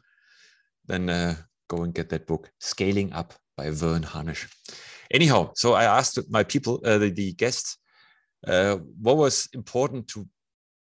then 0.87 1.09
uh, 1.09 1.37
go 1.71 1.85
and 1.85 1.95
get 1.95 2.09
that 2.11 2.27
book, 2.27 2.51
Scaling 2.59 3.13
Up 3.13 3.33
by 3.57 3.71
Verne 3.71 4.03
Harnish. 4.03 4.49
Anyhow, 5.11 5.53
so 5.55 5.75
I 5.75 5.85
asked 5.85 6.19
my 6.29 6.45
people, 6.45 6.81
uh, 6.85 6.99
the, 6.99 7.11
the, 7.11 7.33
guests, 7.33 7.79
uh, 8.47 8.77
what 9.01 9.17
was 9.17 9.49
important 9.55 10.09
to 10.09 10.27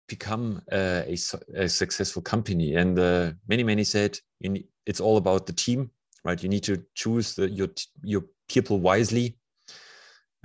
become 0.09 0.61
uh, 0.73 1.03
a, 1.07 1.17
a, 1.55 1.69
successful 1.69 2.23
company, 2.23 2.75
and 2.75 2.99
uh, 2.99 3.33
many 3.49 3.63
many 3.63 3.85
said 3.85 4.19
need, 4.41 4.67
it's 4.87 5.01
all 5.01 5.17
about 5.17 5.47
the 5.47 5.53
team, 5.53 5.91
right? 6.25 6.43
You 6.43 6.49
need 6.49 6.65
to 6.65 6.83
choose 6.95 7.35
the, 7.35 7.49
your 7.49 7.69
your 8.03 8.25
people 8.49 8.81
wisely. 8.81 9.37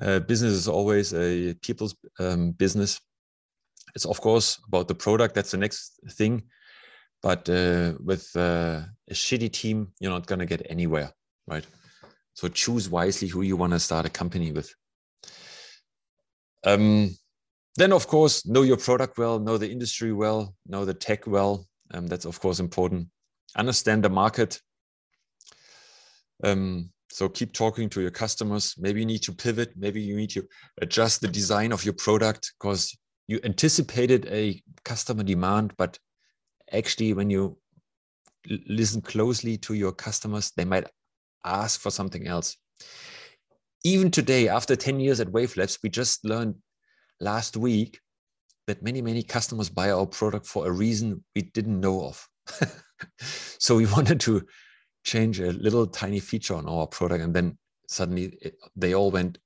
Uh, 0.02 0.20
business 0.20 0.54
is 0.54 0.68
always 0.68 1.14
a 1.14 1.54
people's 1.62 1.96
um, 2.20 2.52
business. 2.52 3.00
It's 3.96 4.06
of 4.06 4.20
course 4.20 4.60
about 4.68 4.88
the 4.88 4.96
product. 4.96 5.36
That's 5.36 5.52
the 5.52 5.58
next 5.58 6.00
thing 6.12 6.44
but 7.26 7.50
uh, 7.50 7.94
with 8.04 8.30
uh, 8.36 8.82
a 9.10 9.14
shitty 9.14 9.52
team, 9.52 9.92
you're 10.00 10.12
not 10.12 10.28
going 10.28 10.38
to 10.38 10.46
get 10.46 10.62
anywhere, 10.70 11.12
right? 11.48 11.66
So 12.36 12.48
choose 12.48 12.88
wisely 12.88 13.28
who 13.28 13.42
you 13.42 13.58
want 13.58 13.74
to 13.74 13.80
start 13.80 14.06
a 14.06 14.12
company 14.12 14.52
with. 14.52 14.72
Um, 16.64 17.16
then, 17.78 17.94
of 17.94 18.06
course, 18.06 18.46
know 18.46 18.62
your 18.62 18.78
product 18.78 19.18
well, 19.18 19.40
know 19.40 19.58
the 19.58 19.72
industry 19.72 20.14
well, 20.14 20.54
know 20.68 20.86
the 20.86 20.94
tech 20.94 21.26
well. 21.26 21.66
Um, 21.96 22.06
that's, 22.06 22.26
of 22.26 22.40
course, 22.40 22.60
important. 22.60 23.08
Understand 23.58 24.04
the 24.04 24.10
market. 24.10 24.62
Um, 26.44 26.92
so 27.10 27.28
keep 27.28 27.54
talking 27.54 27.90
to 27.90 28.02
your 28.02 28.12
customers. 28.12 28.76
Maybe 28.78 29.00
you 29.00 29.08
need 29.08 29.24
to 29.24 29.34
pivot. 29.34 29.72
Maybe 29.76 30.00
you 30.00 30.16
need 30.16 30.30
to 30.32 30.44
adjust 30.80 31.22
the 31.22 31.28
design 31.28 31.72
of 31.72 31.84
your 31.86 31.96
product 31.96 32.54
because 32.60 32.96
you 33.28 33.40
anticipated 33.44 34.28
a 34.30 34.62
customer 34.84 35.24
demand, 35.24 35.74
but 35.76 35.98
actually 36.72 37.14
when 37.14 37.30
you 37.30 37.58
listen 38.68 39.02
closely 39.02 39.58
to 39.58 39.74
your 39.74 39.92
customers 39.92 40.52
they 40.56 40.66
might 40.66 40.88
ask 41.44 41.80
for 41.80 41.92
something 41.92 42.28
else. 42.28 42.58
Even 43.84 44.10
today 44.10 44.50
after 44.50 44.76
10 44.76 45.00
years 45.00 45.20
at 45.20 45.32
wavelabs 45.32 45.80
we 45.84 45.90
just 45.90 46.26
learned 46.26 46.56
last 47.20 47.58
week 47.58 48.00
that 48.68 48.84
many 48.84 49.02
many 49.02 49.24
customers 49.24 49.70
buy 49.70 49.92
our 49.92 50.06
product 50.06 50.46
for 50.46 50.68
a 50.68 50.72
reason 50.72 51.24
we 51.36 51.42
didn't 51.42 51.80
know 51.80 52.06
of. 52.06 52.28
So 53.60 53.76
we 53.76 53.86
wanted 53.98 54.20
to 54.22 54.46
change 55.04 55.40
a 55.40 55.52
little 55.52 55.88
tiny 55.88 56.20
feature 56.20 56.56
on 56.56 56.68
our 56.68 56.88
product 56.88 57.24
and 57.24 57.34
then 57.34 57.58
suddenly 57.88 58.38
it, 58.42 58.56
they 58.76 58.94
all 58.94 59.12
went 59.12 59.38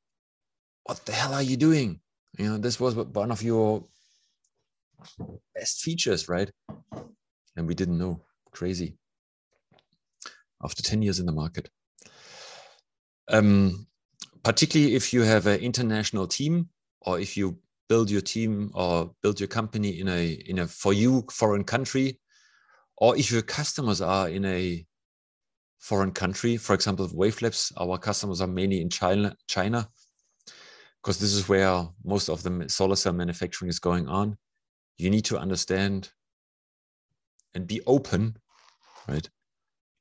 what 0.84 1.06
the 1.06 1.12
hell 1.12 1.34
are 1.34 1.44
you 1.44 1.58
doing? 1.58 2.00
You 2.38 2.46
know 2.46 2.58
this 2.58 2.80
was 2.80 2.96
one 2.96 3.32
of 3.32 3.44
your 3.44 3.86
best 5.56 5.82
features 5.82 6.30
right 6.30 6.52
and 7.60 7.68
we 7.68 7.76
didn't 7.76 7.98
know. 7.98 8.22
Crazy. 8.52 8.98
After 10.64 10.82
10 10.82 11.02
years 11.02 11.20
in 11.20 11.26
the 11.26 11.32
market. 11.32 11.70
Um, 13.28 13.88
particularly 14.44 14.96
if 14.96 15.14
you 15.14 15.22
have 15.22 15.46
an 15.46 15.60
international 15.60 16.26
team 16.26 16.70
or 17.02 17.20
if 17.20 17.38
you 17.38 17.60
build 17.88 18.10
your 18.10 18.22
team 18.22 18.72
or 18.74 19.12
build 19.22 19.40
your 19.40 19.48
company 19.48 20.00
in 20.00 20.08
a 20.08 20.32
in 20.48 20.60
a 20.60 20.68
for 20.68 20.94
you 20.94 21.26
foreign 21.32 21.64
country 21.64 22.20
or 22.98 23.16
if 23.18 23.32
your 23.32 23.42
customers 23.42 24.02
are 24.02 24.30
in 24.30 24.46
a 24.46 24.86
foreign 25.80 26.12
country 26.12 26.58
for 26.58 26.74
example 26.74 27.08
wavelabs 27.10 27.72
our 27.78 27.98
customers 27.98 28.42
are 28.42 28.48
mainly 28.48 28.82
in 28.82 28.90
china 28.90 29.34
china 29.48 29.88
because 31.02 31.18
this 31.20 31.34
is 31.34 31.50
where 31.50 31.88
most 32.04 32.30
of 32.30 32.44
the 32.44 32.66
solar 32.68 32.96
cell 32.96 33.14
manufacturing 33.14 33.70
is 33.70 33.80
going 33.80 34.08
on 34.08 34.38
you 35.00 35.10
need 35.10 35.26
to 35.26 35.40
understand 35.40 36.12
and 37.56 37.66
be 37.66 37.82
open, 37.88 38.38
right, 39.08 39.28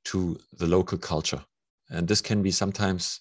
to 0.04 0.38
the 0.58 0.66
local 0.66 0.98
culture. 0.98 1.42
And 1.88 2.06
this 2.06 2.20
can 2.20 2.42
be 2.42 2.50
sometimes 2.50 3.20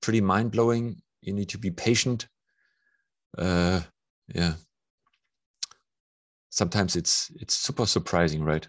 pretty 0.00 0.20
mind 0.20 0.52
blowing. 0.52 1.02
You 1.20 1.34
need 1.34 1.48
to 1.50 1.58
be 1.58 1.70
patient. 1.70 2.28
Uh, 3.36 3.80
yeah. 4.32 4.54
Sometimes 6.50 6.96
it's 6.96 7.30
it's 7.40 7.54
super 7.54 7.84
surprising, 7.84 8.42
right? 8.42 8.66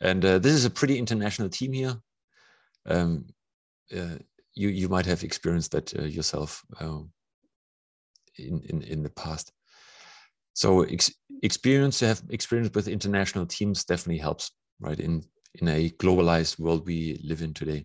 And 0.00 0.24
uh, 0.24 0.38
this 0.38 0.52
is 0.52 0.66
a 0.66 0.70
pretty 0.70 0.98
international 0.98 1.48
team 1.48 1.72
here. 1.72 1.96
Um, 2.84 3.26
uh, 3.96 4.18
you 4.54 4.68
you 4.68 4.88
might 4.88 5.06
have 5.06 5.24
experienced 5.24 5.72
that 5.72 5.98
uh, 5.98 6.02
yourself 6.02 6.64
uh, 6.80 7.00
in, 8.38 8.60
in 8.68 8.82
in 8.82 9.02
the 9.02 9.10
past 9.10 9.52
so 10.56 10.82
ex 10.84 11.12
experience 11.42 11.98
to 11.98 12.06
have 12.06 12.22
experience 12.30 12.70
with 12.74 12.88
international 12.88 13.44
teams 13.44 13.84
definitely 13.84 14.18
helps 14.18 14.52
right 14.80 14.98
in 14.98 15.22
in 15.56 15.68
a 15.68 15.90
globalized 15.90 16.58
world 16.58 16.86
we 16.86 17.20
live 17.22 17.42
in 17.42 17.52
today. 17.52 17.84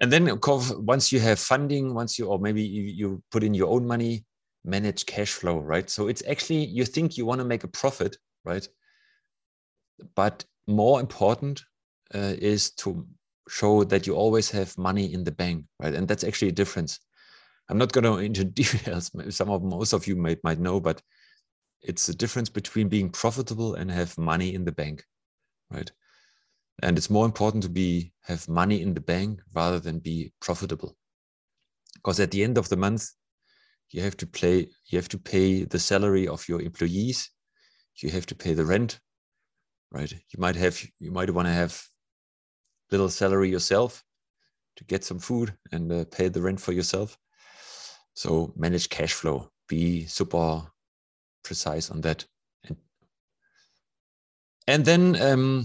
And 0.00 0.12
then 0.12 0.28
of 0.28 0.40
course 0.40 0.72
once 0.76 1.12
you 1.12 1.20
have 1.20 1.38
funding 1.38 1.94
once 1.94 2.18
you 2.18 2.26
or 2.26 2.40
maybe 2.40 2.62
you, 2.62 2.82
you 2.82 3.22
put 3.30 3.44
in 3.44 3.54
your 3.54 3.68
own 3.68 3.86
money 3.86 4.24
manage 4.64 5.06
cash 5.06 5.30
flow 5.30 5.60
right? 5.60 5.88
So 5.88 6.08
it's 6.08 6.24
actually 6.28 6.64
you 6.64 6.84
think 6.84 7.16
you 7.16 7.26
want 7.26 7.40
to 7.40 7.44
make 7.44 7.62
a 7.62 7.68
profit 7.68 8.16
right? 8.44 8.66
But 10.16 10.44
more 10.66 10.98
important 10.98 11.62
uh, 12.12 12.34
is 12.38 12.72
to 12.82 13.06
show 13.48 13.84
that 13.84 14.04
you 14.06 14.14
always 14.14 14.50
have 14.50 14.76
money 14.76 15.12
in 15.14 15.22
the 15.22 15.32
bank 15.32 15.64
right? 15.78 15.94
And 15.94 16.08
that's 16.08 16.24
actually 16.24 16.48
a 16.48 16.60
difference. 16.60 16.98
I'm 17.68 17.78
not 17.78 17.92
going 17.92 18.04
to 18.10 18.16
into 18.16 18.44
details 18.44 19.12
some 19.28 19.48
of 19.48 19.62
most 19.62 19.92
of 19.92 20.08
you 20.08 20.16
might 20.16 20.42
might 20.42 20.58
know 20.58 20.80
but 20.80 21.00
it's 21.82 22.06
the 22.06 22.14
difference 22.14 22.48
between 22.48 22.88
being 22.88 23.10
profitable 23.10 23.74
and 23.74 23.90
have 23.90 24.16
money 24.18 24.54
in 24.54 24.64
the 24.64 24.72
bank 24.72 25.04
right 25.70 25.90
and 26.82 26.96
it's 26.96 27.10
more 27.10 27.26
important 27.26 27.62
to 27.62 27.68
be 27.68 28.12
have 28.22 28.48
money 28.48 28.80
in 28.82 28.94
the 28.94 29.00
bank 29.00 29.40
rather 29.54 29.80
than 29.80 29.98
be 29.98 30.32
profitable 30.40 30.96
because 31.94 32.20
at 32.20 32.30
the 32.30 32.42
end 32.42 32.58
of 32.58 32.68
the 32.68 32.76
month 32.76 33.10
you 33.90 34.02
have 34.02 34.16
to 34.16 34.26
play 34.26 34.68
you 34.86 34.98
have 34.98 35.08
to 35.08 35.18
pay 35.18 35.64
the 35.64 35.78
salary 35.78 36.28
of 36.28 36.48
your 36.48 36.60
employees 36.62 37.30
you 37.96 38.10
have 38.10 38.26
to 38.26 38.34
pay 38.34 38.54
the 38.54 38.64
rent 38.64 39.00
right 39.90 40.12
you 40.12 40.38
might 40.38 40.56
have 40.56 40.80
you 40.98 41.10
might 41.10 41.30
want 41.30 41.46
to 41.46 41.52
have 41.52 41.82
little 42.90 43.08
salary 43.08 43.50
yourself 43.50 44.04
to 44.76 44.84
get 44.84 45.04
some 45.04 45.18
food 45.18 45.54
and 45.72 45.92
uh, 45.92 46.04
pay 46.10 46.28
the 46.28 46.40
rent 46.40 46.60
for 46.60 46.72
yourself. 46.72 47.18
So 48.14 48.52
manage 48.56 48.88
cash 48.88 49.12
flow. 49.12 49.50
Be 49.68 50.06
super 50.06 50.62
precise 51.42 51.90
on 51.90 52.00
that. 52.02 52.24
And, 52.64 52.76
and 54.66 54.84
then 54.84 55.20
um, 55.20 55.64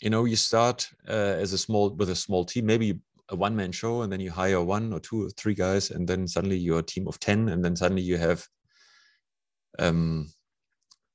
you 0.00 0.10
know 0.10 0.24
you 0.24 0.36
start 0.36 0.88
uh, 1.08 1.36
as 1.42 1.52
a 1.52 1.58
small 1.58 1.90
with 1.90 2.10
a 2.10 2.16
small 2.16 2.44
team, 2.44 2.66
maybe 2.66 3.00
a 3.28 3.36
one 3.36 3.54
man 3.54 3.72
show, 3.72 4.02
and 4.02 4.12
then 4.12 4.20
you 4.20 4.30
hire 4.30 4.62
one 4.62 4.92
or 4.92 5.00
two 5.00 5.26
or 5.26 5.30
three 5.30 5.54
guys, 5.54 5.90
and 5.90 6.08
then 6.08 6.26
suddenly 6.26 6.56
you're 6.56 6.80
a 6.80 6.82
team 6.82 7.06
of 7.06 7.18
ten, 7.20 7.48
and 7.48 7.64
then 7.64 7.76
suddenly 7.76 8.02
you 8.02 8.18
have 8.18 8.46
um, 9.78 10.28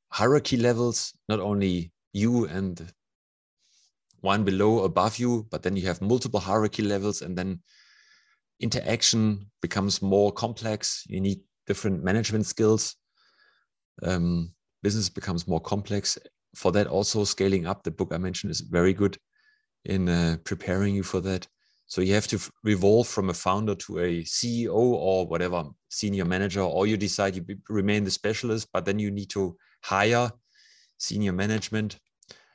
hierarchy 0.10 0.58
levels, 0.58 1.13
not 1.28 1.39
only 1.39 1.91
you 2.13 2.46
and 2.46 2.94
one 4.22 4.44
below 4.44 4.84
above 4.84 5.20
you, 5.20 5.46
but 5.52 5.62
then 5.62 5.76
you 5.76 5.86
have 5.86 6.02
multiple 6.02 6.39
hierarchy 6.39 6.82
levels, 6.84 7.22
and 7.22 7.38
then 7.38 7.60
interaction 8.60 9.52
becomes 9.62 10.02
more 10.02 10.32
complex. 10.32 11.04
You 11.08 11.20
need 11.20 11.41
different 11.68 12.04
management 12.04 12.46
skills. 12.46 12.96
Um, 14.03 14.53
business 14.84 15.10
becomes 15.10 15.47
more 15.47 15.62
complex. 15.62 16.17
For 16.55 16.71
that, 16.71 16.88
also 16.88 17.23
scaling 17.23 17.65
up, 17.65 17.84
the 17.84 17.91
book 17.91 18.12
I 18.13 18.17
mentioned 18.17 18.51
is 18.51 18.62
very 18.62 18.93
good 18.93 19.17
in 19.86 20.10
uh, 20.10 20.38
preparing 20.43 20.95
you 20.95 21.03
for 21.03 21.21
that. 21.21 21.47
So 21.88 22.01
you 22.01 22.13
have 22.15 22.27
to 22.27 22.39
revolve 22.63 23.08
from 23.08 23.29
a 23.29 23.34
founder 23.34 23.75
to 23.75 23.99
a 23.99 24.23
CEO 24.23 24.73
or 24.73 25.27
whatever 25.27 25.65
senior 25.89 26.25
manager, 26.25 26.62
or 26.62 26.88
you 26.88 26.97
decide 26.97 27.36
you 27.36 27.45
remain 27.69 28.03
the 28.03 28.12
specialist, 28.12 28.69
but 28.73 28.86
then 28.86 28.97
you 28.97 29.12
need 29.12 29.29
to 29.31 29.55
hire 29.84 30.31
senior 30.97 31.31
management. 31.31 31.99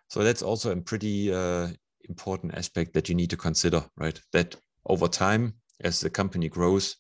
So 0.09 0.25
that's 0.25 0.43
also 0.43 0.73
a 0.73 0.81
pretty 0.81 1.33
uh, 1.33 1.69
important 2.09 2.55
aspect 2.55 2.93
that 2.95 3.09
you 3.09 3.15
need 3.15 3.31
to 3.31 3.37
consider, 3.37 3.85
right? 3.97 4.21
That 4.33 4.57
over 4.87 5.07
time, 5.07 5.55
as 5.81 6.01
the 6.01 6.11
company 6.11 6.49
grows, 6.49 6.97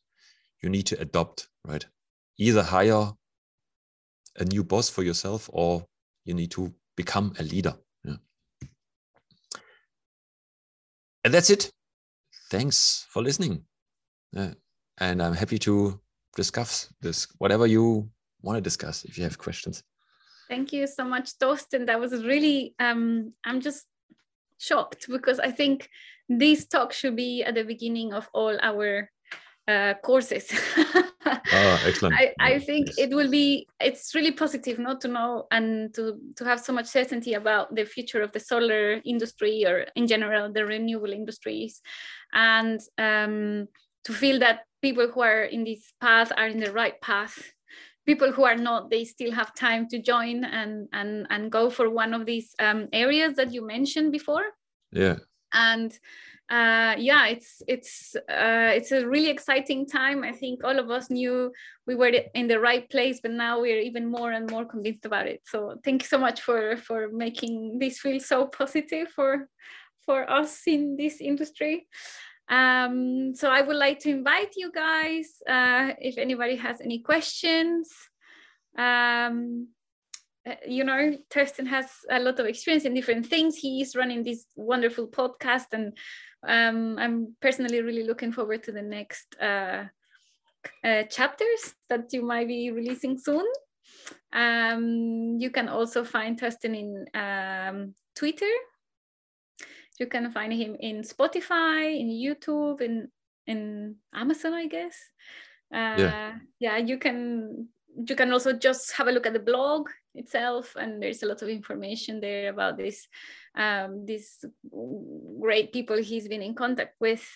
you 0.62 0.68
need 0.68 0.86
to 0.86 1.00
adopt, 1.00 1.48
right? 1.66 1.84
Either 2.38 2.62
hire 2.62 3.12
a 4.38 4.44
new 4.44 4.64
boss 4.64 4.88
for 4.88 5.02
yourself 5.02 5.48
or 5.52 5.84
you 6.24 6.34
need 6.34 6.50
to 6.52 6.72
become 6.96 7.32
a 7.38 7.42
leader. 7.42 7.74
Yeah. 8.04 8.16
And 11.24 11.34
that's 11.34 11.50
it. 11.50 11.70
Thanks 12.50 13.06
for 13.10 13.22
listening. 13.22 13.64
And 14.34 15.22
I'm 15.22 15.34
happy 15.34 15.58
to 15.60 16.00
discuss 16.36 16.92
this, 17.00 17.26
whatever 17.38 17.66
you 17.66 18.08
want 18.42 18.56
to 18.56 18.60
discuss 18.60 19.04
if 19.04 19.18
you 19.18 19.24
have 19.24 19.38
questions. 19.38 19.82
Thank 20.48 20.72
you 20.72 20.86
so 20.86 21.04
much, 21.04 21.38
Torsten. 21.38 21.86
That 21.86 22.00
was 22.00 22.24
really, 22.24 22.74
um, 22.78 23.32
I'm 23.44 23.60
just 23.60 23.86
shocked 24.58 25.06
because 25.08 25.38
I 25.38 25.50
think 25.50 25.88
this 26.28 26.66
talk 26.66 26.92
should 26.92 27.16
be 27.16 27.42
at 27.44 27.54
the 27.54 27.64
beginning 27.64 28.12
of 28.12 28.28
all 28.32 28.58
our 28.60 29.10
uh, 29.68 29.94
courses. 30.02 30.52
oh, 31.30 31.82
excellent. 31.86 32.14
I, 32.14 32.34
I 32.40 32.58
think 32.58 32.88
yes. 32.88 32.98
it 32.98 33.10
will 33.10 33.30
be, 33.30 33.66
it's 33.80 34.14
really 34.14 34.32
positive 34.32 34.78
not 34.78 35.00
to 35.02 35.08
know 35.08 35.46
and 35.50 35.92
to, 35.94 36.18
to 36.36 36.44
have 36.44 36.60
so 36.60 36.72
much 36.72 36.86
certainty 36.86 37.34
about 37.34 37.74
the 37.74 37.84
future 37.84 38.22
of 38.22 38.32
the 38.32 38.40
solar 38.40 39.00
industry 39.04 39.64
or 39.66 39.86
in 39.96 40.06
general, 40.06 40.52
the 40.52 40.64
renewable 40.64 41.12
industries. 41.12 41.82
And 42.32 42.80
um, 42.98 43.68
to 44.04 44.12
feel 44.12 44.38
that 44.40 44.60
people 44.82 45.08
who 45.08 45.20
are 45.20 45.44
in 45.44 45.64
this 45.64 45.92
path 46.00 46.32
are 46.36 46.48
in 46.48 46.60
the 46.60 46.72
right 46.72 47.00
path 47.00 47.42
people 48.06 48.32
who 48.32 48.44
are 48.44 48.56
not 48.56 48.90
they 48.90 49.04
still 49.04 49.30
have 49.30 49.54
time 49.54 49.86
to 49.88 50.00
join 50.00 50.44
and 50.44 50.88
and 50.92 51.26
and 51.30 51.52
go 51.52 51.70
for 51.70 51.90
one 51.90 52.14
of 52.14 52.26
these 52.26 52.54
um, 52.58 52.88
areas 52.92 53.34
that 53.36 53.52
you 53.52 53.64
mentioned 53.64 54.10
before 54.10 54.44
yeah 54.90 55.16
and 55.52 55.98
uh, 56.50 56.94
yeah 56.98 57.26
it's 57.26 57.62
it's 57.68 58.16
uh, 58.28 58.72
it's 58.74 58.92
a 58.92 59.06
really 59.06 59.30
exciting 59.30 59.86
time 59.86 60.24
i 60.24 60.32
think 60.32 60.64
all 60.64 60.78
of 60.78 60.90
us 60.90 61.08
knew 61.10 61.52
we 61.86 61.94
were 61.94 62.12
in 62.34 62.48
the 62.48 62.58
right 62.58 62.90
place 62.90 63.20
but 63.22 63.30
now 63.30 63.60
we're 63.60 63.80
even 63.80 64.10
more 64.10 64.32
and 64.32 64.50
more 64.50 64.64
convinced 64.64 65.06
about 65.06 65.26
it 65.26 65.40
so 65.46 65.76
thank 65.84 66.02
you 66.02 66.08
so 66.08 66.18
much 66.18 66.40
for 66.40 66.76
for 66.76 67.08
making 67.12 67.78
this 67.78 68.00
feel 68.00 68.18
so 68.18 68.46
positive 68.46 69.08
for 69.08 69.48
for 70.04 70.28
us 70.30 70.62
in 70.66 70.96
this 70.96 71.20
industry 71.20 71.86
um, 72.50 73.32
so 73.36 73.48
I 73.48 73.62
would 73.62 73.76
like 73.76 74.00
to 74.00 74.10
invite 74.10 74.54
you 74.56 74.72
guys, 74.72 75.36
uh, 75.48 75.92
if 76.00 76.18
anybody 76.18 76.56
has 76.56 76.80
any 76.80 76.98
questions. 76.98 77.88
Um, 78.76 79.68
uh, 80.48 80.54
you 80.66 80.82
know, 80.82 81.16
Torsten 81.32 81.66
has 81.68 81.86
a 82.10 82.18
lot 82.18 82.40
of 82.40 82.46
experience 82.46 82.84
in 82.84 82.94
different 82.94 83.26
things. 83.26 83.56
He 83.56 83.82
is 83.82 83.94
running 83.94 84.24
this 84.24 84.46
wonderful 84.56 85.06
podcast, 85.06 85.66
and 85.72 85.96
um, 86.46 86.98
I'm 86.98 87.36
personally 87.40 87.82
really 87.82 88.04
looking 88.04 88.32
forward 88.32 88.62
to 88.64 88.72
the 88.72 88.82
next 88.82 89.36
uh, 89.40 89.84
uh, 90.84 91.02
chapters 91.04 91.74
that 91.88 92.12
you 92.12 92.22
might 92.22 92.48
be 92.48 92.70
releasing 92.70 93.18
soon. 93.18 93.46
Um, 94.32 95.36
you 95.38 95.50
can 95.50 95.68
also 95.68 96.04
find 96.04 96.40
Torsten 96.40 96.76
in 96.76 97.06
um, 97.14 97.94
Twitter 98.14 98.52
you 100.00 100.06
can 100.06 100.32
find 100.32 100.52
him 100.52 100.76
in 100.80 101.02
Spotify, 101.02 102.00
in 102.00 102.08
YouTube, 102.08 102.80
in 102.80 103.08
in 103.46 103.96
Amazon, 104.14 104.54
I 104.54 104.66
guess. 104.66 104.96
Uh, 105.72 105.94
yeah. 105.98 106.34
yeah, 106.58 106.76
you 106.78 106.98
can 106.98 107.68
you 108.08 108.16
can 108.16 108.32
also 108.32 108.54
just 108.54 108.92
have 108.96 109.08
a 109.08 109.12
look 109.12 109.26
at 109.26 109.34
the 109.34 109.46
blog 109.52 109.90
itself, 110.14 110.74
and 110.74 111.02
there's 111.02 111.22
a 111.22 111.26
lot 111.26 111.42
of 111.42 111.48
information 111.48 112.20
there 112.20 112.48
about 112.48 112.78
this 112.78 113.06
um, 113.56 114.06
these 114.06 114.44
great 115.40 115.72
people 115.72 115.96
he's 115.96 116.28
been 116.28 116.42
in 116.42 116.54
contact 116.54 116.96
with. 117.00 117.26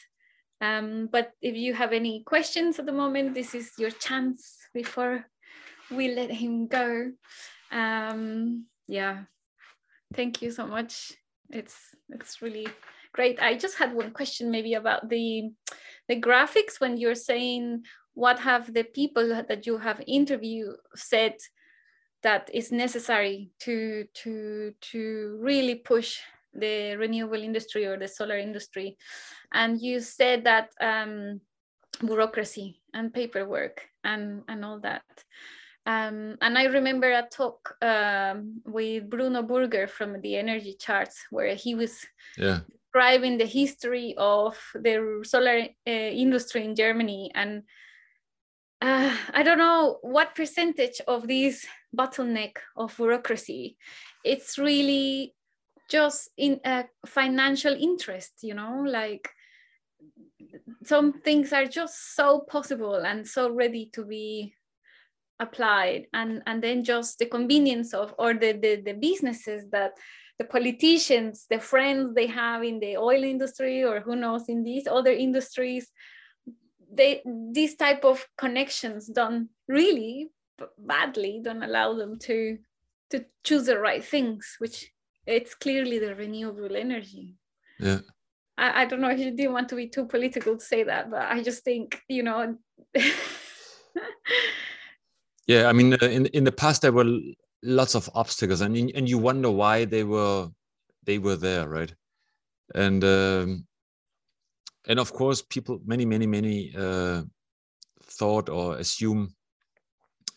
Um, 0.61 1.09
but 1.11 1.33
if 1.42 1.57
you 1.57 1.74
have 1.74 1.92
any 1.92 2.22
questions 2.22 2.79
at 2.79 2.87
the 2.87 2.92
moment, 2.92 3.35
this 3.35 3.55
is 3.55 3.72
your 3.79 3.90
chance 3.90 4.57
before 4.72 5.27
we 5.90 6.14
let 6.14 6.31
him 6.31 6.68
go. 6.68 7.12
Um, 7.70 8.66
yeah, 8.87 9.24
thank 10.14 10.40
you 10.40 10.50
so 10.50 10.66
much 10.66 11.12
it's 11.50 11.94
it's 12.11 12.42
really 12.42 12.66
great. 13.12 13.40
I 13.40 13.57
just 13.57 13.77
had 13.77 13.94
one 13.94 14.12
question 14.12 14.50
maybe 14.50 14.74
about 14.74 15.09
the 15.09 15.50
the 16.09 16.20
graphics 16.20 16.81
when 16.81 16.96
you're 16.96 17.14
saying 17.14 17.85
what 18.14 18.38
have 18.40 18.72
the 18.72 18.85
people 18.85 19.42
that 19.48 19.66
you 19.66 19.79
have 19.79 20.00
interviewed 20.07 20.77
said 20.94 21.35
that 22.24 22.50
is 22.52 22.72
necessary 22.72 23.50
to 23.60 24.04
to 24.14 24.72
to 24.80 25.38
really 25.40 25.76
push 25.76 26.18
the 26.52 26.96
renewable 26.96 27.42
industry 27.42 27.87
or 27.87 27.96
the 27.96 28.08
solar 28.08 28.38
industry 28.38 28.96
and 29.52 29.80
you 29.80 30.00
said 30.00 30.44
that 30.44 30.70
um, 30.80 31.40
bureaucracy 32.04 32.80
and 32.92 33.14
paperwork 33.14 33.87
and 34.02 34.42
and 34.48 34.64
all 34.64 34.80
that 34.80 35.04
um, 35.87 36.37
and 36.40 36.56
I 36.56 36.64
remember 36.64 37.10
a 37.12 37.28
talk 37.30 37.76
um, 37.82 38.62
with 38.64 39.10
Bruno 39.10 39.42
Burger 39.42 39.87
from 39.87 40.20
the 40.22 40.37
Energy 40.37 40.76
Charts, 40.78 41.26
where 41.30 41.54
he 41.54 41.74
was 41.74 42.06
yeah. 42.38 42.60
describing 42.70 43.37
the 43.37 43.44
history 43.44 44.14
of 44.16 44.58
the 44.74 45.20
solar 45.24 45.58
uh, 45.87 45.90
industry 45.90 46.64
in 46.64 46.74
Germany. 46.74 47.30
And 47.34 47.64
uh, 48.85 49.16
I 49.33 49.42
don't 49.42 49.59
know 49.59 49.99
what 50.03 50.35
percentage 50.35 51.01
of 51.09 51.27
this 51.27 51.66
bottleneck 51.97 52.57
of 52.77 52.94
bureaucracy, 52.97 53.79
it's 54.25 54.59
really 54.59 55.35
just 55.90 56.29
in 56.37 56.61
a 56.64 56.85
financial 57.07 57.72
interest, 57.72 58.32
you 58.43 58.55
know, 58.55 58.85
like 58.87 59.30
some 60.85 61.14
things 61.22 61.53
are 61.53 61.64
just 61.64 62.14
so 62.14 62.41
possible 62.41 62.97
and 62.97 63.26
so 63.26 63.51
ready 63.51 63.91
to 63.95 64.05
be 64.05 64.55
applied 65.41 66.07
and 66.12 66.43
and 66.47 66.62
then 66.62 66.85
just 66.85 67.18
the 67.18 67.26
convenience 67.26 67.93
of 67.93 68.14
or 68.18 68.35
the, 68.35 68.53
the 68.53 68.82
the 68.85 68.93
businesses 68.93 69.64
that 69.72 69.93
the 70.39 70.45
politicians 70.45 71.47
the 71.51 71.59
friends 71.59 72.14
they 72.14 72.28
have 72.28 72.62
in 72.62 72.78
the 72.78 72.97
oil 72.97 73.24
industry 73.24 73.82
or 73.82 73.99
who 73.99 74.14
knows 74.14 74.49
in 74.49 74.62
these 74.62 74.87
other 74.87 75.11
industries 75.11 75.91
they 76.97 77.22
these 77.53 77.76
type 77.76 78.05
of 78.05 78.26
connections 78.38 79.07
done 79.09 79.49
really 79.68 80.30
badly 80.78 81.40
don't 81.42 81.62
allow 81.62 81.95
them 81.95 82.18
to 82.18 82.59
to 83.11 83.24
choose 83.42 83.66
the 83.66 83.78
right 83.78 84.05
things 84.05 84.57
which 84.59 84.90
it's 85.26 85.55
clearly 85.55 85.99
the 85.99 86.14
renewable 86.14 86.76
energy. 86.76 87.34
Yeah. 87.80 88.01
I, 88.59 88.82
I 88.82 88.84
don't 88.84 89.01
know 89.01 89.11
if 89.11 89.18
you 89.18 89.30
didn't 89.30 89.53
want 89.53 89.68
to 89.70 89.76
be 89.76 89.88
too 89.88 90.07
political 90.07 90.57
to 90.57 90.64
say 90.64 90.84
that 90.84 91.11
but 91.11 91.22
i 91.22 91.42
just 91.42 91.64
think 91.64 92.01
you 92.09 92.22
know 92.22 92.57
yeah 95.49 95.66
i 95.66 95.72
mean 95.72 95.95
uh, 95.95 96.07
in 96.07 96.26
in 96.26 96.45
the 96.45 96.53
past 96.53 96.82
there 96.82 96.92
were 96.92 97.18
lots 97.64 97.97
of 97.97 98.09
obstacles 98.14 98.61
and 98.61 98.76
and 98.76 99.09
you 99.09 99.18
wonder 99.18 99.51
why 99.51 99.84
they 99.84 100.05
were 100.05 100.49
they 101.05 101.18
were 101.18 101.36
there 101.36 101.68
right? 101.68 101.92
And 102.74 103.05
um, 103.05 103.66
and 104.89 104.99
of 104.99 105.12
course 105.12 105.43
people 105.43 105.80
many 105.85 106.05
many 106.05 106.26
many 106.26 106.74
uh, 106.76 107.22
thought 108.03 108.49
or 108.49 108.76
assume 108.76 109.35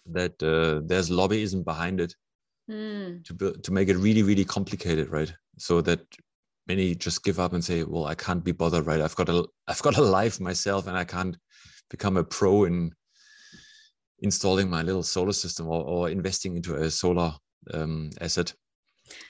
that 0.06 0.42
uh, 0.42 0.82
there's 0.86 1.10
lobbyism 1.10 1.64
behind 1.64 2.00
it 2.00 2.16
mm. 2.70 3.24
to 3.26 3.52
to 3.62 3.72
make 3.72 3.90
it 3.90 3.98
really 3.98 4.24
really 4.24 4.46
complicated 4.46 5.10
right 5.10 5.34
so 5.58 5.82
that 5.82 6.00
many 6.68 6.94
just 6.96 7.24
give 7.24 7.40
up 7.40 7.54
and 7.54 7.64
say, 7.64 7.84
"Well, 7.84 8.06
I 8.06 8.16
can't 8.16 8.44
be 8.44 8.52
bothered, 8.52 8.86
right? 8.86 9.02
I've 9.02 9.16
got 9.16 9.30
a 9.30 9.46
I've 9.68 9.82
got 9.82 9.98
a 9.98 10.02
life 10.02 10.40
myself, 10.40 10.88
and 10.88 10.98
I 10.98 11.04
can't 11.04 11.38
become 11.90 12.18
a 12.18 12.24
pro 12.24 12.66
in 12.66 12.92
installing 14.20 14.70
my 14.70 14.82
little 14.82 15.04
solar 15.04 15.34
system 15.34 15.68
or, 15.68 15.84
or 15.84 16.10
investing 16.10 16.56
into 16.56 16.76
a 16.76 16.92
solar 16.92 17.34
um, 17.74 18.10
asset." 18.22 18.54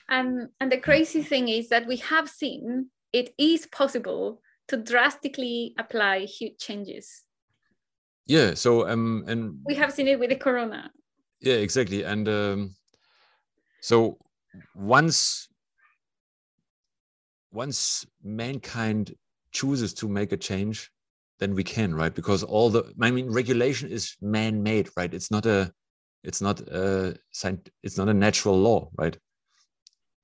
And 0.08 0.48
and 0.60 0.72
the 0.72 0.78
crazy 0.78 1.22
thing 1.22 1.48
is 1.48 1.68
that 1.68 1.86
we 1.86 1.96
have 1.98 2.28
seen 2.28 2.90
it 3.12 3.34
is 3.38 3.66
possible 3.66 4.42
to 4.68 4.76
drastically 4.76 5.74
apply 5.78 6.20
huge 6.20 6.58
changes. 6.58 7.24
Yeah. 8.26 8.54
So 8.54 8.88
um, 8.88 9.24
and 9.26 9.58
we 9.64 9.74
have 9.74 9.92
seen 9.92 10.08
it 10.08 10.20
with 10.20 10.30
the 10.30 10.36
corona. 10.36 10.90
Yeah, 11.40 11.54
exactly, 11.54 12.02
and 12.02 12.28
um, 12.28 12.74
so 13.80 14.18
once 14.74 15.48
once 17.50 18.06
mankind 18.22 19.14
chooses 19.52 19.94
to 19.94 20.08
make 20.08 20.32
a 20.32 20.36
change 20.36 20.90
then 21.38 21.54
we 21.54 21.64
can 21.64 21.94
right 21.94 22.14
because 22.14 22.42
all 22.42 22.68
the 22.68 22.92
i 23.00 23.10
mean 23.10 23.32
regulation 23.32 23.88
is 23.88 24.16
man-made 24.20 24.88
right 24.96 25.14
it's 25.14 25.30
not 25.30 25.46
a 25.46 25.72
it's 26.24 26.42
not 26.42 26.60
a 26.60 27.16
it's 27.82 27.96
not 27.96 28.08
a 28.08 28.14
natural 28.14 28.58
law 28.58 28.90
right 28.98 29.16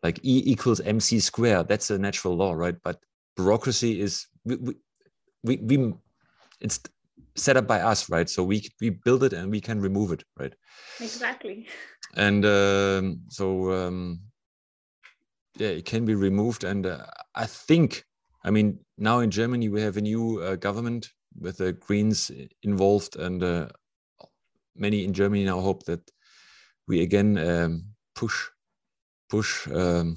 like 0.03 0.19
e 0.23 0.43
equals 0.45 0.81
mc 0.81 1.19
square 1.19 1.63
that's 1.63 1.91
a 1.91 1.99
natural 1.99 2.37
law 2.37 2.53
right 2.53 2.77
but 2.83 2.99
bureaucracy 3.37 4.01
is 4.01 4.27
we, 4.45 4.75
we, 5.43 5.57
we, 5.57 5.95
it's 6.61 6.81
set 7.37 7.57
up 7.57 7.67
by 7.67 7.81
us 7.81 8.09
right? 8.11 8.29
So 8.29 8.45
we 8.45 8.69
we 8.81 8.91
build 8.91 9.25
it 9.25 9.33
and 9.33 9.51
we 9.51 9.61
can 9.61 9.81
remove 9.81 10.13
it 10.13 10.25
right? 10.39 10.55
Exactly. 11.01 11.67
And 12.17 12.45
um, 12.45 13.21
so 13.29 13.73
um, 13.73 14.21
yeah, 15.57 15.69
it 15.69 15.85
can 15.85 16.05
be 16.05 16.15
removed. 16.15 16.65
And 16.65 16.87
uh, 16.87 17.07
I 17.35 17.47
think, 17.47 18.05
I 18.45 18.51
mean, 18.51 18.79
now 18.99 19.21
in 19.21 19.31
Germany 19.31 19.69
we 19.69 19.81
have 19.83 19.97
a 19.97 20.01
new 20.01 20.41
uh, 20.41 20.57
government 20.57 21.11
with 21.39 21.59
the 21.59 21.73
Greens 21.73 22.31
involved, 22.63 23.17
and 23.17 23.43
uh, 23.43 23.69
many 24.77 25.05
in 25.05 25.13
Germany 25.13 25.45
now 25.45 25.61
hope 25.61 25.85
that 25.85 26.11
we 26.87 27.03
again 27.03 27.39
um, 27.39 27.85
push 28.15 28.49
push 29.29 29.67
um, 29.69 30.17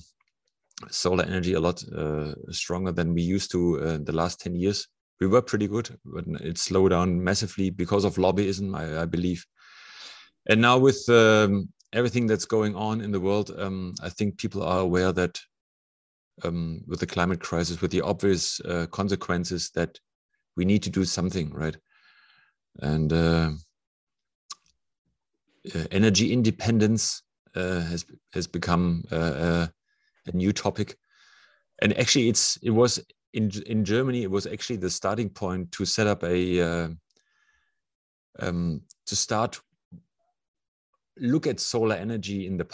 solar 0.90 1.24
energy 1.24 1.54
a 1.54 1.60
lot 1.60 1.84
uh, 1.90 2.34
stronger 2.52 2.92
than 2.92 3.14
we 3.14 3.22
used 3.22 3.52
to 3.52 3.80
uh, 3.82 3.98
the 4.02 4.12
last 4.12 4.40
ten 4.40 4.56
years. 4.56 4.88
We 5.20 5.28
were 5.28 5.42
pretty 5.42 5.68
good, 5.68 5.98
but 6.06 6.26
it 6.42 6.58
slowed 6.58 6.92
down 6.92 7.24
massively 7.24 7.72
because 7.72 8.06
of 8.06 8.18
lobbyism, 8.18 8.76
I, 8.76 9.02
I 9.02 9.06
believe. 9.06 9.44
And 10.48 10.62
now 10.62 10.78
with 10.78 11.10
um, 11.10 11.70
everything 11.92 12.28
that's 12.28 12.46
going 12.46 12.76
on 12.76 13.02
in 13.02 13.12
the 13.12 13.20
world, 13.20 13.52
um, 13.58 13.96
I 14.02 14.10
think 14.10 14.38
people 14.38 14.62
are 14.62 14.80
aware 14.80 15.12
that 15.12 15.42
um, 16.44 16.82
with 16.86 17.00
the 17.00 17.08
climate 17.08 17.40
crisis, 17.40 17.82
with 17.82 17.92
the 17.92 18.02
obvious 18.02 18.60
uh, 18.62 18.86
consequences, 18.92 19.72
that 19.72 20.00
we 20.56 20.66
need 20.66 20.84
to 20.84 20.92
do 20.92 21.04
something, 21.04 21.52
right? 21.52 21.76
And 22.80 23.12
uh, 23.12 23.52
uh, 25.74 25.86
energy 25.90 26.32
independence 26.32 27.24
uh, 27.56 27.82
has 27.82 28.06
has 28.34 28.46
become 28.46 29.04
a 30.30 30.38
new 30.38 30.52
topic, 30.52 30.98
and 31.82 31.98
actually, 31.98 32.30
it's 32.30 32.58
it 32.58 32.72
was 32.72 33.00
in 33.34 33.52
in 33.66 33.86
Germany. 33.86 34.24
It 34.24 34.32
was 34.32 34.48
actually 34.48 34.78
the 34.78 34.90
starting 34.90 35.30
point 35.30 35.72
to 35.74 35.86
set 35.86 36.08
up 36.08 36.24
a 36.24 36.62
um, 38.40 38.82
to 39.06 39.16
start 39.16 39.60
look 41.20 41.48
at 41.48 41.60
solar 41.60 41.96
energy 41.96 42.46
in 42.46 42.58
the 42.58 42.66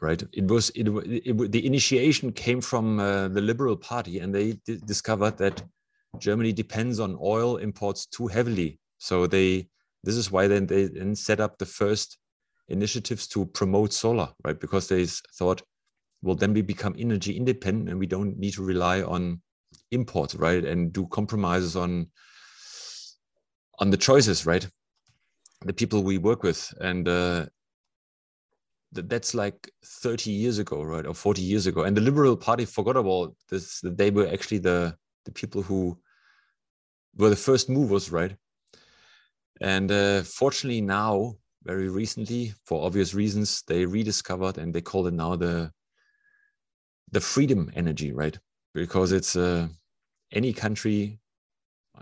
right? 0.00 0.22
It 0.32 0.48
was 0.48 0.70
it, 0.70 0.88
it, 0.88 1.22
it 1.26 1.52
the 1.52 1.66
initiation 1.66 2.32
came 2.32 2.60
from 2.60 2.98
uh, 2.98 3.28
the 3.28 3.40
liberal 3.40 3.76
party 3.76 4.18
and 4.18 4.34
they 4.34 4.58
discovered 4.86 5.36
that 5.38 5.62
germany 6.18 6.52
depends 6.52 6.98
on 6.98 7.16
oil 7.20 7.56
imports 7.58 8.06
too 8.06 8.26
heavily. 8.26 8.78
So 8.98 9.26
they 9.26 9.68
this 10.02 10.16
is 10.16 10.30
why 10.30 10.48
then 10.48 10.66
they 10.66 10.86
then 10.86 11.14
set 11.14 11.40
up 11.40 11.58
the 11.58 11.66
first 11.66 12.18
initiatives 12.68 13.26
to 13.28 13.46
promote 13.46 13.92
solar 13.92 14.30
right? 14.44 14.58
Because 14.58 14.88
they 14.88 15.06
thought 15.06 15.62
well 16.22 16.34
then 16.34 16.52
we 16.52 16.62
become 16.62 16.94
energy 16.98 17.36
independent 17.36 17.88
and 17.88 17.98
we 17.98 18.06
don't 18.06 18.38
need 18.38 18.52
to 18.54 18.62
rely 18.62 19.02
on 19.02 19.40
imports 19.90 20.34
right 20.34 20.64
and 20.64 20.92
do 20.92 21.06
compromises 21.08 21.76
on 21.76 22.06
on 23.78 23.90
the 23.90 23.96
choices 23.96 24.46
right 24.46 24.68
the 25.66 25.72
people 25.72 26.02
we 26.02 26.18
work 26.18 26.42
with 26.42 26.72
and 26.80 27.08
uh, 27.08 27.44
that's 28.92 29.34
like 29.34 29.70
30 29.84 30.30
years 30.30 30.58
ago, 30.58 30.82
right, 30.82 31.06
or 31.06 31.14
40 31.14 31.42
years 31.42 31.66
ago. 31.66 31.82
And 31.82 31.96
the 31.96 32.00
Liberal 32.00 32.36
Party 32.36 32.64
forgot 32.64 32.96
about 32.96 33.34
this. 33.48 33.80
that 33.80 33.96
They 33.96 34.10
were 34.10 34.26
actually 34.26 34.58
the 34.58 34.96
the 35.24 35.32
people 35.32 35.62
who 35.62 35.98
were 37.16 37.30
the 37.30 37.36
first 37.36 37.68
movers, 37.68 38.10
right? 38.10 38.34
And 39.60 39.92
uh, 39.92 40.22
fortunately, 40.22 40.80
now, 40.80 41.34
very 41.62 41.88
recently, 41.88 42.54
for 42.64 42.84
obvious 42.84 43.12
reasons, 43.14 43.62
they 43.66 43.84
rediscovered 43.84 44.56
and 44.56 44.74
they 44.74 44.80
call 44.80 45.06
it 45.06 45.14
now 45.14 45.36
the 45.36 45.70
the 47.12 47.20
freedom 47.20 47.70
energy, 47.74 48.12
right? 48.12 48.38
Because 48.74 49.12
it's 49.12 49.36
uh, 49.36 49.68
any 50.32 50.52
country 50.52 51.18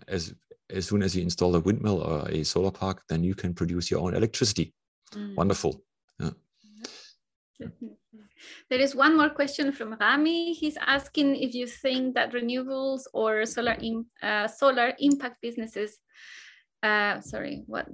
as 0.06 0.34
as 0.70 0.86
soon 0.86 1.02
as 1.02 1.16
you 1.16 1.22
install 1.22 1.56
a 1.56 1.60
windmill 1.60 2.02
or 2.02 2.28
a 2.28 2.44
solar 2.44 2.70
park, 2.70 3.02
then 3.08 3.24
you 3.24 3.34
can 3.34 3.54
produce 3.54 3.90
your 3.90 4.00
own 4.00 4.14
electricity. 4.14 4.74
Mm. 5.14 5.34
Wonderful. 5.34 5.80
Yeah. 6.20 6.30
There 8.70 8.78
is 8.78 8.94
one 8.94 9.16
more 9.16 9.30
question 9.30 9.72
from 9.72 9.96
Rami. 9.98 10.52
He's 10.52 10.76
asking 10.76 11.36
if 11.36 11.54
you 11.54 11.66
think 11.66 12.14
that 12.14 12.32
renewables 12.32 13.02
or 13.14 13.46
solar 13.46 13.72
in, 13.72 14.04
uh, 14.22 14.46
solar 14.46 14.92
impact 14.98 15.36
businesses, 15.40 15.98
uh, 16.82 17.20
sorry, 17.20 17.64
what 17.66 17.86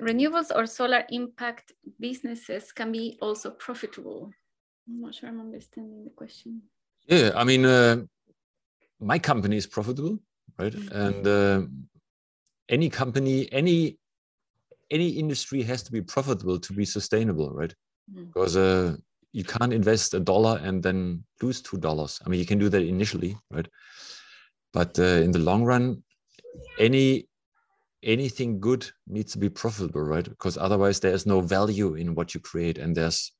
renewables 0.00 0.54
or 0.54 0.66
solar 0.66 1.04
impact 1.08 1.72
businesses 1.98 2.72
can 2.72 2.92
be 2.92 3.18
also 3.20 3.50
profitable. 3.50 4.30
I'm 4.88 5.00
not 5.00 5.14
sure 5.14 5.28
I'm 5.28 5.40
understanding 5.40 6.04
the 6.04 6.10
question. 6.10 6.62
Yeah, 7.06 7.32
I 7.34 7.44
mean, 7.44 7.64
uh, 7.64 8.04
my 9.00 9.18
company 9.18 9.56
is 9.56 9.66
profitable, 9.66 10.18
right? 10.58 10.74
Mm 10.74 10.80
-hmm. 10.80 11.06
And 11.06 11.26
uh, 11.26 11.58
any 12.66 12.90
company, 12.90 13.48
any 13.52 13.98
any 14.90 15.08
industry 15.08 15.62
has 15.62 15.82
to 15.82 15.90
be 15.92 16.02
profitable 16.02 16.58
to 16.58 16.74
be 16.74 16.84
sustainable, 16.84 17.50
right? 17.60 17.74
Mm 18.04 18.14
-hmm. 18.14 18.26
Because 18.26 18.56
uh, 18.58 18.96
you 19.32 19.44
can't 19.44 19.72
invest 19.72 20.14
a 20.14 20.20
dollar 20.20 20.60
and 20.66 20.82
then 20.82 21.24
lose 21.42 21.62
two 21.62 21.78
dollars. 21.78 22.20
I 22.24 22.28
mean, 22.28 22.40
you 22.40 22.46
can 22.46 22.58
do 22.58 22.68
that 22.68 22.82
initially, 22.82 23.36
right? 23.54 23.68
But 24.72 24.98
uh, 24.98 25.22
in 25.24 25.32
the 25.32 25.38
long 25.38 25.64
run, 25.66 26.02
any 26.78 27.28
anything 28.02 28.60
good 28.60 28.94
needs 29.06 29.32
to 29.32 29.38
be 29.38 29.50
profitable, 29.50 30.02
right? 30.02 30.28
Because 30.28 30.60
otherwise, 30.60 31.00
there 31.00 31.14
is 31.14 31.24
no 31.24 31.40
value 31.40 31.94
in 31.94 32.14
what 32.14 32.32
you 32.34 32.40
create, 32.40 32.82
and 32.82 32.94
there's 32.94 33.37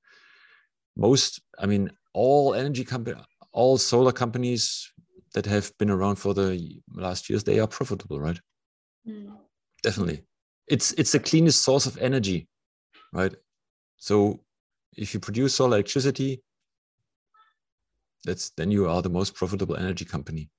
most. 0.99 1.41
I 1.59 1.67
mean, 1.67 1.91
all 2.13 2.55
energy 2.55 2.85
company, 2.85 3.17
all 3.53 3.79
solar 3.79 4.13
companies 4.13 4.93
that 5.35 5.47
have 5.47 5.73
been 5.79 5.91
around 5.91 6.17
for 6.17 6.35
the 6.35 6.81
last 6.93 7.31
years, 7.31 7.45
they 7.45 7.61
are 7.61 7.67
profitable, 7.67 8.21
right? 8.21 8.39
Mm. 9.09 9.33
Definitely, 9.83 10.25
it's 10.67 10.93
it's 10.93 11.13
the 11.13 11.21
cleanest 11.21 11.63
source 11.63 11.87
of 11.87 11.97
energy, 11.99 12.49
right? 13.13 13.35
So 13.97 14.41
if 14.97 15.15
you 15.15 15.21
produce 15.21 15.55
solar 15.55 15.77
electricity, 15.77 16.43
that's 18.25 18.51
then 18.51 18.71
you 18.71 18.89
are 18.89 19.01
the 19.01 19.09
most 19.09 19.35
profitable 19.35 19.77
energy 19.77 20.05
company. 20.05 20.51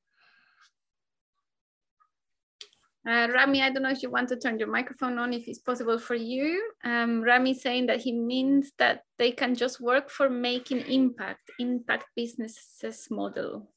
Uh, 3.10 3.28
Rami, 3.34 3.64
I 3.64 3.72
don't 3.72 3.82
know 3.82 3.90
if 3.90 4.04
you 4.04 4.12
want 4.12 4.30
to 4.30 4.36
turn 4.36 4.60
your 4.60 4.68
microphone 4.68 5.18
on 5.18 5.34
if 5.34 5.48
it's 5.48 5.58
possible 5.58 5.98
for 5.98 6.14
you. 6.14 6.62
Um, 6.84 7.24
Rami 7.24 7.56
saying 7.56 7.88
that 7.88 8.02
he 8.02 8.12
means 8.12 8.72
that 8.78 9.02
they 9.18 9.32
can 9.32 9.56
just 9.56 9.82
work 9.82 10.12
for 10.12 10.30
making 10.30 10.82
impact, 10.82 11.50
impact 11.58 12.06
businesses 12.16 13.08
model. 13.10 13.72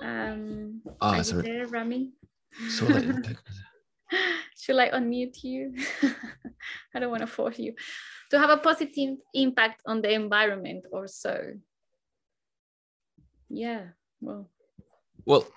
Um, 0.00 0.82
ah, 1.00 1.18
are 1.18 1.24
sorry. 1.24 1.48
you 1.48 1.52
there, 1.52 1.66
Rami? 1.66 2.12
Should 4.56 4.78
I 4.78 4.90
unmute 4.90 5.42
you? 5.42 5.74
I 6.94 7.00
don't 7.00 7.10
want 7.10 7.22
to 7.22 7.26
force 7.26 7.58
you 7.58 7.74
to 8.30 8.38
have 8.38 8.50
a 8.50 8.58
positive 8.58 9.16
impact 9.34 9.82
on 9.84 10.00
the 10.00 10.12
environment 10.12 10.84
or 10.92 11.08
so. 11.08 11.54
Yeah, 13.48 13.86
well. 14.20 14.48
Well, 15.26 15.48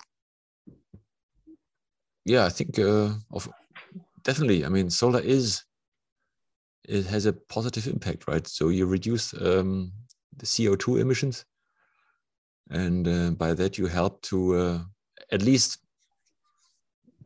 yeah, 2.28 2.44
I 2.44 2.50
think 2.50 2.78
uh, 2.78 3.14
of, 3.32 3.48
definitely. 4.22 4.64
I 4.64 4.68
mean, 4.68 4.90
solar 4.90 5.20
is 5.20 5.64
it 6.86 7.06
has 7.06 7.24
a 7.24 7.32
positive 7.32 7.86
impact, 7.86 8.28
right? 8.28 8.46
So 8.46 8.68
you 8.68 8.86
reduce 8.86 9.32
um, 9.34 9.92
the 10.36 10.44
CO2 10.44 11.00
emissions, 11.00 11.46
and 12.70 13.08
uh, 13.08 13.30
by 13.30 13.54
that 13.54 13.78
you 13.78 13.86
help 13.86 14.20
to 14.22 14.56
uh, 14.56 14.78
at 15.32 15.42
least 15.42 15.78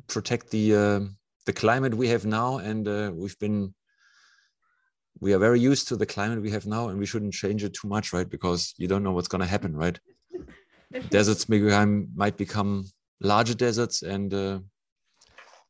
protect 0.07 0.50
the 0.50 0.74
uh, 0.74 1.00
the 1.46 1.53
climate 1.53 1.94
we 1.94 2.07
have 2.09 2.24
now, 2.24 2.59
and 2.59 2.86
uh, 2.86 3.11
we've 3.12 3.38
been 3.40 3.74
we 5.18 5.32
are 5.32 5.38
very 5.38 5.59
used 5.59 5.88
to 5.88 5.96
the 5.96 6.07
climate 6.07 6.40
we 6.40 6.50
have 6.50 6.66
now, 6.66 6.88
and 6.88 6.98
we 6.98 7.07
shouldn't 7.07 7.34
change 7.34 7.64
it 7.64 7.74
too 7.74 7.88
much, 7.88 8.12
right? 8.12 8.30
Because 8.30 8.72
you 8.76 8.86
don't 8.86 9.03
know 9.03 9.12
what's 9.12 9.28
going 9.28 9.42
to 9.42 9.55
happen, 9.55 9.76
right? 9.76 9.98
deserts 11.11 11.44
become, 11.44 12.09
might 12.14 12.36
become 12.36 12.84
larger 13.20 13.55
deserts 13.55 14.03
and 14.03 14.34
uh, 14.34 14.59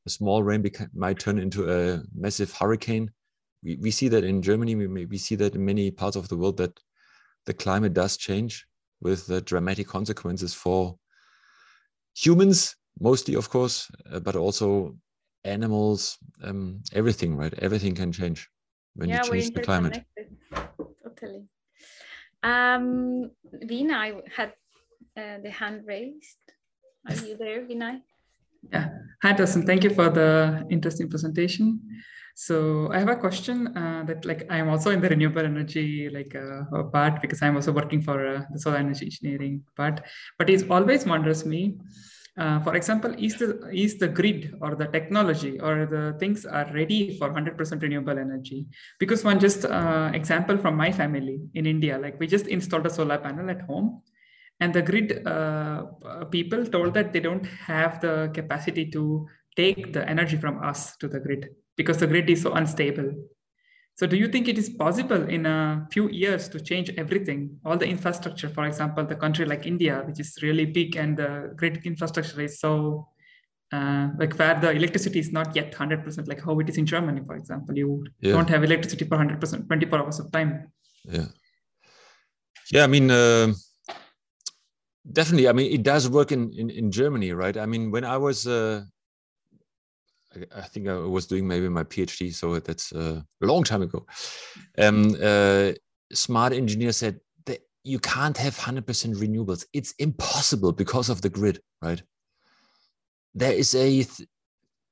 a 0.07 0.11
small 0.11 0.43
rain 0.43 0.65
might 0.95 1.19
turn 1.19 1.39
into 1.39 1.71
a 1.71 2.03
massive 2.15 2.53
hurricane. 2.53 3.11
We, 3.63 3.77
we 3.77 3.91
see 3.91 4.09
that 4.09 4.25
in 4.25 4.43
Germany, 4.43 4.75
we, 4.75 5.07
we 5.07 5.19
see 5.19 5.37
that 5.37 5.55
in 5.55 5.65
many 5.65 5.91
parts 5.91 6.17
of 6.17 6.29
the 6.29 6.37
world 6.37 6.57
that 6.57 6.79
the 7.47 7.55
climate 7.55 7.95
does 7.95 8.17
change 8.17 8.67
with 9.01 9.31
uh, 9.31 9.41
dramatic 9.41 9.87
consequences 9.87 10.55
for 10.55 10.97
humans, 12.15 12.77
mostly, 13.01 13.35
of 13.35 13.49
course, 13.51 13.91
uh, 14.13 14.21
but 14.21 14.37
also 14.37 14.97
animals, 15.45 16.19
um, 16.43 16.81
everything, 16.93 17.37
right? 17.37 17.55
Everything 17.59 17.95
can 17.95 18.13
change 18.13 18.49
when 18.95 19.09
yeah, 19.09 19.23
you 19.25 19.31
change 19.31 19.53
the 19.53 19.61
climate. 19.61 20.05
Totally. 21.03 21.45
Um, 22.43 23.31
Vinay, 23.65 23.93
I 23.93 24.13
had 24.35 24.53
uh, 25.17 25.39
the 25.43 25.51
hand 25.51 25.83
raised. 25.87 26.39
Are 27.09 27.15
you 27.15 27.37
there, 27.37 27.63
Vinay? 27.67 28.03
Yeah. 28.71 28.89
Hi, 29.23 29.33
Dustin. 29.33 29.67
Thank 29.67 29.85
you 29.85 29.91
for 29.91 30.09
the 30.09 30.67
interesting 30.71 31.09
presentation. 31.09 31.81
So 32.35 32.91
I 32.93 32.99
have 32.99 33.09
a 33.09 33.17
question 33.17 33.77
uh, 33.77 34.05
that 34.07 34.25
like 34.25 34.47
I'm 34.51 34.69
also 34.69 34.91
in 34.91 35.01
the 35.01 35.09
renewable 35.09 35.45
energy 35.45 36.09
like 36.09 36.35
uh, 36.35 36.85
part 36.85 37.21
because 37.21 37.43
I'm 37.43 37.57
also 37.57 37.73
working 37.73 38.01
for 38.01 38.27
uh, 38.27 38.43
the 38.53 38.59
solar 38.59 38.79
energy 38.79 39.07
engineering 39.07 39.63
part. 39.77 40.01
But 40.39 40.49
it 40.49 40.71
always 40.71 41.05
wonders 41.05 41.45
me. 41.45 41.77
Uh, 42.39 42.61
for 42.61 42.75
example, 42.75 43.15
is 43.19 43.37
the 43.37 43.69
is 43.71 43.99
the 43.99 44.09
grid 44.09 44.55
or 44.63 44.75
the 44.75 44.87
technology 44.87 45.61
or 45.61 45.85
the 45.85 46.17
things 46.19 46.47
are 46.47 46.67
ready 46.73 47.19
for 47.19 47.29
100% 47.29 47.83
renewable 47.83 48.19
energy? 48.19 48.67
Because 48.99 49.23
one 49.23 49.39
just 49.39 49.67
uh, 49.67 50.11
example 50.15 50.57
from 50.57 50.75
my 50.75 50.91
family 50.91 51.41
in 51.53 51.67
India, 51.67 51.99
like 51.99 52.19
we 52.19 52.27
just 52.27 52.47
installed 52.47 52.87
a 52.87 52.91
solar 52.91 53.19
panel 53.19 53.51
at 53.51 53.61
home, 53.63 54.01
and 54.63 54.73
the 54.73 54.83
grid 54.89 55.27
uh, 55.27 55.83
people 56.31 56.65
told 56.75 56.95
that 56.95 57.13
they 57.13 57.23
don't 57.29 57.47
have 57.71 58.01
the 58.01 58.31
capacity 58.39 58.85
to 58.97 59.27
take 59.57 59.93
the 59.93 60.03
energy 60.09 60.37
from 60.37 60.63
us 60.71 60.97
to 60.99 61.09
the 61.09 61.21
grid 61.25 61.49
because 61.77 61.99
the 61.99 62.07
grid 62.07 62.31
is 62.31 62.43
so 62.43 62.53
unstable. 62.53 63.11
So 63.99 64.07
do 64.07 64.17
you 64.17 64.29
think 64.29 64.49
it 64.49 64.59
is 64.59 64.71
possible 64.71 65.23
in 65.37 65.47
a 65.47 65.87
few 65.93 66.09
years 66.09 66.49
to 66.51 66.61
change 66.61 66.91
everything, 66.97 67.41
all 67.65 67.77
the 67.77 67.89
infrastructure, 67.97 68.49
for 68.49 68.65
example, 68.67 69.05
the 69.05 69.17
country 69.25 69.45
like 69.45 69.67
India, 69.67 70.03
which 70.07 70.21
is 70.21 70.39
really 70.43 70.65
big 70.65 70.97
and 70.97 71.17
the 71.17 71.53
grid 71.57 71.85
infrastructure 71.85 72.41
is 72.41 72.61
so 72.61 73.09
uh, 73.73 74.09
like 74.19 74.39
where 74.39 74.61
the 74.61 74.71
electricity 74.71 75.19
is 75.19 75.33
not 75.33 75.57
yet 75.57 75.73
100% 75.73 76.29
like 76.29 76.43
how 76.45 76.59
it 76.61 76.69
is 76.69 76.79
in 76.79 76.87
Germany, 76.87 77.23
for 77.27 77.37
example, 77.37 77.77
you 77.77 78.07
yeah. 78.21 78.33
don't 78.33 78.49
have 78.49 78.63
electricity 78.63 79.05
for 79.07 79.19
100%, 79.19 79.67
24 79.67 79.99
hours 79.99 80.21
of 80.21 80.31
time. 80.31 80.71
Yeah. 81.05 81.27
Yeah, 82.71 82.85
I 82.85 82.87
mean, 82.87 83.11
uh, 83.11 83.53
definitely. 85.11 85.49
I 85.49 85.53
mean, 85.53 85.73
it 85.73 85.83
does 85.83 86.09
work 86.09 86.33
in, 86.33 86.53
in, 86.53 86.71
in 86.71 86.91
Germany, 86.91 87.33
right? 87.33 87.57
I 87.57 87.67
mean, 87.67 87.91
when 87.91 88.05
I 88.05 88.17
was 88.17 88.47
uh, 88.47 88.83
I 90.55 90.63
think 90.63 90.89
I 90.89 90.95
was 90.95 91.27
doing 91.27 91.47
maybe 91.47 91.69
my 91.69 91.85
PhD, 91.85 92.33
so 92.33 92.59
that's 92.59 92.93
uh, 92.93 93.21
a 93.43 93.47
long 93.47 93.65
time 93.65 93.83
ago. 93.83 94.07
Um, 94.79 95.17
uh, 95.23 95.73
smart 96.13 96.53
engineer 96.53 96.93
said 96.93 97.21
that 97.47 97.61
you 97.85 97.99
can't 97.99 98.37
have 98.37 98.57
100% 98.57 98.85
renewables. 99.17 99.65
It's 99.73 99.93
impossible 99.99 100.73
because 100.73 101.09
of 101.09 101.21
the 101.21 101.29
grid, 101.29 101.61
right? 101.83 102.03
There 103.35 103.53
is 103.53 103.75
a 103.75 104.05
th- 104.05 104.29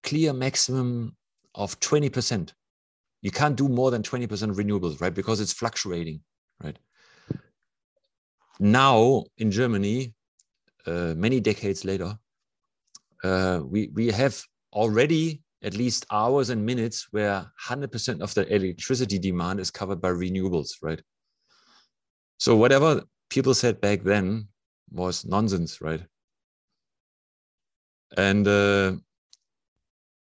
clear 0.03 0.33
maximum 0.33 1.17
of 1.55 1.79
20%. 1.81 2.53
You 3.23 3.31
can't 3.31 3.57
do 3.57 3.69
more 3.69 3.91
than 3.91 4.03
20% 4.03 4.29
renewables, 4.29 5.01
right? 5.01 5.15
Because 5.15 5.41
it's 5.41 5.53
fluctuating, 5.53 6.21
right? 6.63 6.79
Now 8.61 9.25
in 9.39 9.51
Germany, 9.51 10.13
uh, 10.87 11.15
many 11.17 11.41
decades 11.41 11.85
later, 11.85 12.15
uh, 13.25 13.61
we 13.65 13.89
we 13.95 14.09
have 14.09 14.41
already 14.75 15.43
at 15.63 15.75
least 15.75 16.05
hours 16.11 16.51
and 16.51 16.65
minutes 16.65 17.09
where 17.11 17.51
100% 17.69 18.21
of 18.21 18.33
the 18.35 18.47
electricity 18.55 19.19
demand 19.19 19.61
is 19.61 19.71
covered 19.71 20.01
by 20.01 20.09
renewables, 20.09 20.71
right? 20.83 21.03
So 22.39 22.57
whatever 22.57 23.03
people 23.31 23.55
said 23.55 23.81
back 23.81 24.03
then 24.03 24.49
was 24.91 25.25
nonsense, 25.25 25.81
right? 25.81 26.03
And 28.17 28.47
uh, 28.47 28.93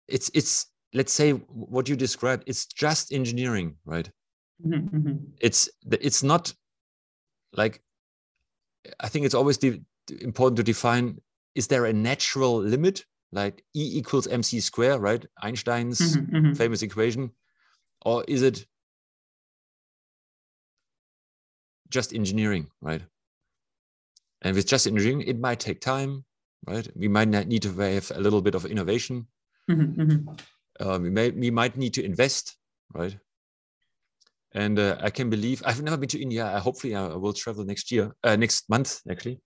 it's 0.07 0.31
it's 0.33 0.67
let's 0.93 1.11
say 1.11 1.31
what 1.31 1.89
you 1.89 1.95
described. 1.97 2.43
It's 2.47 2.65
just 2.65 3.11
engineering, 3.11 3.75
right? 3.85 4.09
Mm-hmm. 4.65 4.97
mm-hmm. 4.97 5.15
It's 5.41 5.69
it's 5.91 6.23
not 6.23 6.53
like 7.53 7.81
I 8.99 9.09
think 9.09 9.25
it's 9.25 9.35
always 9.35 9.57
de- 9.57 9.81
important 10.21 10.57
to 10.57 10.63
define: 10.63 11.19
is 11.55 11.67
there 11.67 11.85
a 11.85 11.93
natural 11.93 12.57
limit 12.57 13.05
like 13.31 13.63
E 13.75 13.97
equals 13.97 14.27
mc 14.27 14.59
square, 14.59 14.99
right? 14.99 15.25
Einstein's 15.41 15.99
mm-hmm, 15.99 16.35
mm-hmm. 16.35 16.53
famous 16.53 16.81
equation, 16.81 17.31
or 18.01 18.23
is 18.27 18.41
it 18.41 18.65
just 21.89 22.13
engineering, 22.13 22.67
right? 22.81 23.01
And 24.41 24.55
with 24.55 24.67
just 24.67 24.87
engineering, 24.87 25.21
it 25.21 25.39
might 25.39 25.59
take 25.59 25.81
time, 25.81 26.25
right? 26.65 26.87
We 26.95 27.07
might 27.07 27.27
need 27.27 27.61
to 27.63 27.73
have 27.73 28.11
a 28.15 28.19
little 28.19 28.41
bit 28.41 28.55
of 28.55 28.65
innovation. 28.65 29.27
Mm-hmm, 29.69 30.01
mm-hmm. 30.01 30.87
uh, 30.87 30.97
we 30.97 31.09
may 31.09 31.29
we 31.31 31.51
might 31.51 31.77
need 31.77 31.93
to 31.95 32.03
invest, 32.03 32.57
right? 32.93 33.17
And 34.53 34.79
uh, 34.79 34.97
I 35.01 35.09
can 35.09 35.29
believe 35.29 35.61
I've 35.65 35.81
never 35.81 35.97
been 35.97 36.09
to 36.09 36.21
India. 36.21 36.45
I, 36.45 36.59
hopefully, 36.59 36.95
I 36.95 37.07
will 37.07 37.33
travel 37.33 37.63
next 37.65 37.91
year, 37.91 38.15
uh, 38.23 38.35
next 38.35 38.69
month 38.69 39.01
actually. 39.09 39.39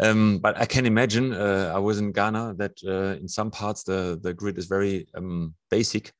Um, 0.00 0.38
but 0.38 0.58
I 0.58 0.64
can 0.64 0.86
imagine, 0.86 1.32
uh, 1.32 1.70
I 1.74 1.78
was 1.78 1.98
in 1.98 2.12
Ghana, 2.12 2.54
that 2.58 2.72
uh, 2.84 3.20
in 3.20 3.28
some 3.28 3.50
parts 3.50 3.84
the, 3.84 4.18
the 4.20 4.34
grid 4.34 4.58
is 4.58 4.66
very 4.66 5.06
um, 5.14 5.54
basic. 5.70 6.12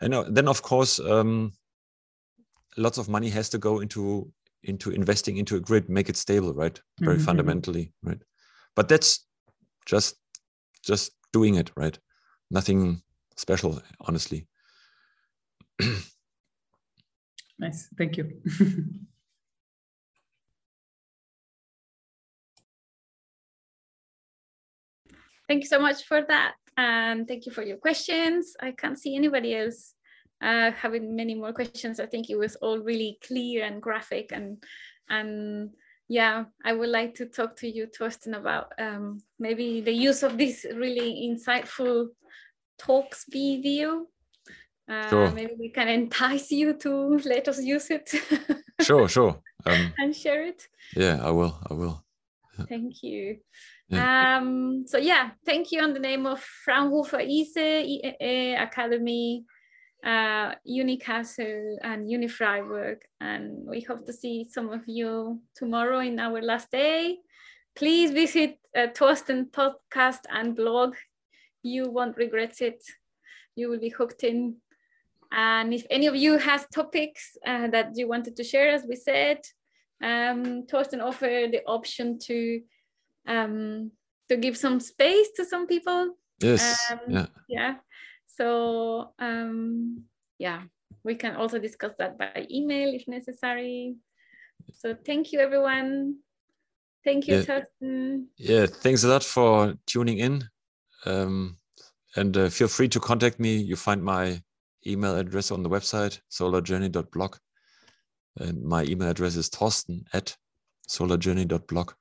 And 0.00 0.14
uh, 0.14 0.24
then, 0.28 0.46
of 0.48 0.62
course, 0.62 1.00
um, 1.00 1.52
lots 2.76 2.98
of 2.98 3.08
money 3.08 3.30
has 3.30 3.48
to 3.50 3.58
go 3.58 3.80
into 3.80 4.30
into 4.62 4.90
investing 4.90 5.36
into 5.36 5.56
a 5.56 5.60
grid, 5.60 5.88
make 5.88 6.08
it 6.08 6.16
stable, 6.16 6.52
right? 6.52 6.80
Very 6.98 7.16
mm-hmm. 7.16 7.24
fundamentally, 7.24 7.92
right? 8.02 8.20
But 8.74 8.88
that's 8.88 9.26
just 9.86 10.16
just 10.84 11.12
doing 11.32 11.54
it, 11.54 11.70
right? 11.76 11.98
Nothing 12.50 13.02
special, 13.36 13.80
honestly. 14.00 14.48
nice, 17.58 17.88
thank 17.96 18.16
you. 18.16 18.40
Thank 25.48 25.62
you 25.62 25.68
so 25.68 25.78
much 25.78 26.04
for 26.04 26.22
that. 26.22 26.54
And 26.76 27.26
thank 27.26 27.46
you 27.46 27.52
for 27.52 27.62
your 27.62 27.76
questions. 27.76 28.56
I 28.60 28.72
can't 28.72 28.98
see 28.98 29.14
anybody 29.16 29.54
else 29.54 29.94
uh, 30.42 30.72
having 30.72 31.16
many 31.16 31.34
more 31.34 31.52
questions. 31.52 32.00
I 32.00 32.06
think 32.06 32.28
it 32.28 32.36
was 32.36 32.56
all 32.56 32.78
really 32.78 33.18
clear 33.26 33.64
and 33.64 33.80
graphic 33.80 34.32
and 34.32 34.62
and 35.08 35.70
yeah, 36.08 36.44
I 36.64 36.72
would 36.72 36.88
like 36.88 37.14
to 37.16 37.26
talk 37.26 37.56
to 37.56 37.68
you, 37.68 37.86
Torsten, 37.86 38.36
about 38.36 38.72
um, 38.78 39.22
maybe 39.40 39.80
the 39.80 39.92
use 39.92 40.22
of 40.22 40.38
this 40.38 40.64
really 40.74 41.28
insightful 41.28 42.08
talks 42.78 43.24
video. 43.28 44.06
Uh, 44.88 45.08
sure. 45.08 45.30
Maybe 45.32 45.54
we 45.58 45.70
can 45.70 45.88
entice 46.00 46.50
you 46.50 46.74
to 46.74 47.18
let 47.24 47.48
us 47.48 47.60
use 47.60 47.90
it. 47.90 48.10
sure, 48.80 49.08
sure. 49.08 49.40
Um, 49.64 49.92
and 49.98 50.14
share 50.14 50.46
it. 50.46 50.68
Yeah, 50.94 51.20
I 51.22 51.30
will. 51.30 51.58
I 51.68 51.74
will. 51.74 52.02
Thank 52.68 53.02
you. 53.02 53.38
Yeah. 53.88 54.38
Um, 54.38 54.84
so 54.86 54.98
yeah, 54.98 55.30
thank 55.44 55.72
you 55.72 55.82
on 55.82 55.92
the 55.92 56.00
name 56.00 56.26
of 56.26 56.40
Fraunhofer 56.40 57.18
ISE, 57.18 57.56
IEE 57.56 58.62
Academy, 58.62 59.44
uh, 60.04 60.54
Uni 60.64 60.98
Kassel 60.98 61.76
and 61.82 62.10
Unifreiburg. 62.10 62.98
And 63.20 63.66
we 63.66 63.80
hope 63.82 64.06
to 64.06 64.12
see 64.12 64.46
some 64.50 64.70
of 64.70 64.82
you 64.86 65.40
tomorrow 65.54 66.00
in 66.00 66.18
our 66.18 66.40
last 66.40 66.70
day. 66.70 67.18
Please 67.74 68.10
visit 68.10 68.58
uh, 68.74 68.86
Torsten 68.94 69.50
podcast 69.50 70.20
and 70.30 70.56
blog. 70.56 70.94
You 71.62 71.90
won't 71.90 72.16
regret 72.16 72.60
it. 72.60 72.82
You 73.54 73.68
will 73.68 73.80
be 73.80 73.90
hooked 73.90 74.24
in. 74.24 74.56
And 75.32 75.74
if 75.74 75.84
any 75.90 76.06
of 76.06 76.16
you 76.16 76.38
has 76.38 76.66
topics 76.72 77.36
uh, 77.46 77.68
that 77.68 77.92
you 77.94 78.08
wanted 78.08 78.36
to 78.36 78.44
share, 78.44 78.70
as 78.70 78.84
we 78.88 78.96
said, 78.96 79.38
um, 80.02 80.66
Torsten 80.66 81.02
offered 81.02 81.52
the 81.52 81.62
option 81.66 82.18
to 82.20 82.60
um, 83.26 83.90
to 84.28 84.36
give 84.36 84.56
some 84.56 84.80
space 84.80 85.28
to 85.36 85.44
some 85.44 85.66
people. 85.66 86.16
Yes. 86.40 86.90
Um, 86.90 86.98
yeah. 87.08 87.26
Yeah. 87.48 87.74
So 88.26 89.12
um, 89.18 90.04
yeah, 90.38 90.62
we 91.02 91.14
can 91.14 91.36
also 91.36 91.58
discuss 91.58 91.94
that 91.98 92.18
by 92.18 92.46
email 92.50 92.94
if 92.94 93.08
necessary. 93.08 93.96
So 94.72 94.94
thank 94.94 95.32
you, 95.32 95.40
everyone. 95.40 96.16
Thank 97.04 97.28
you, 97.28 97.44
yeah. 97.46 98.26
Yeah, 98.36 98.66
thanks 98.66 99.04
a 99.04 99.08
lot 99.08 99.22
for 99.22 99.74
tuning 99.86 100.18
in. 100.18 100.42
Um, 101.04 101.56
and 102.16 102.36
uh, 102.36 102.48
feel 102.48 102.66
free 102.66 102.88
to 102.88 102.98
contact 102.98 103.38
me. 103.38 103.56
You 103.56 103.76
find 103.76 104.02
my 104.02 104.42
email 104.86 105.16
address 105.16 105.50
on 105.50 105.62
the 105.62 105.68
website, 105.70 106.20
solarjourney.blog. 106.30 107.36
And 108.38 108.62
my 108.62 108.84
email 108.84 109.08
address 109.08 109.36
is 109.36 109.48
torsten 109.48 110.04
at 110.12 110.36
solarjourney.blog. 110.88 111.92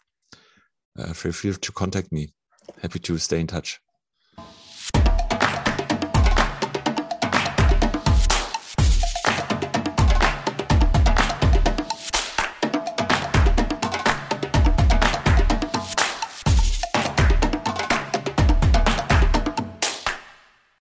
uh, 1.00 1.14
feel 1.14 1.32
free 1.32 1.54
to 1.54 1.72
contact 1.72 2.12
me. 2.12 2.34
Happy 2.82 3.00
to 3.00 3.18
stay 3.18 3.40
in 3.40 3.48
touch. 3.48 3.80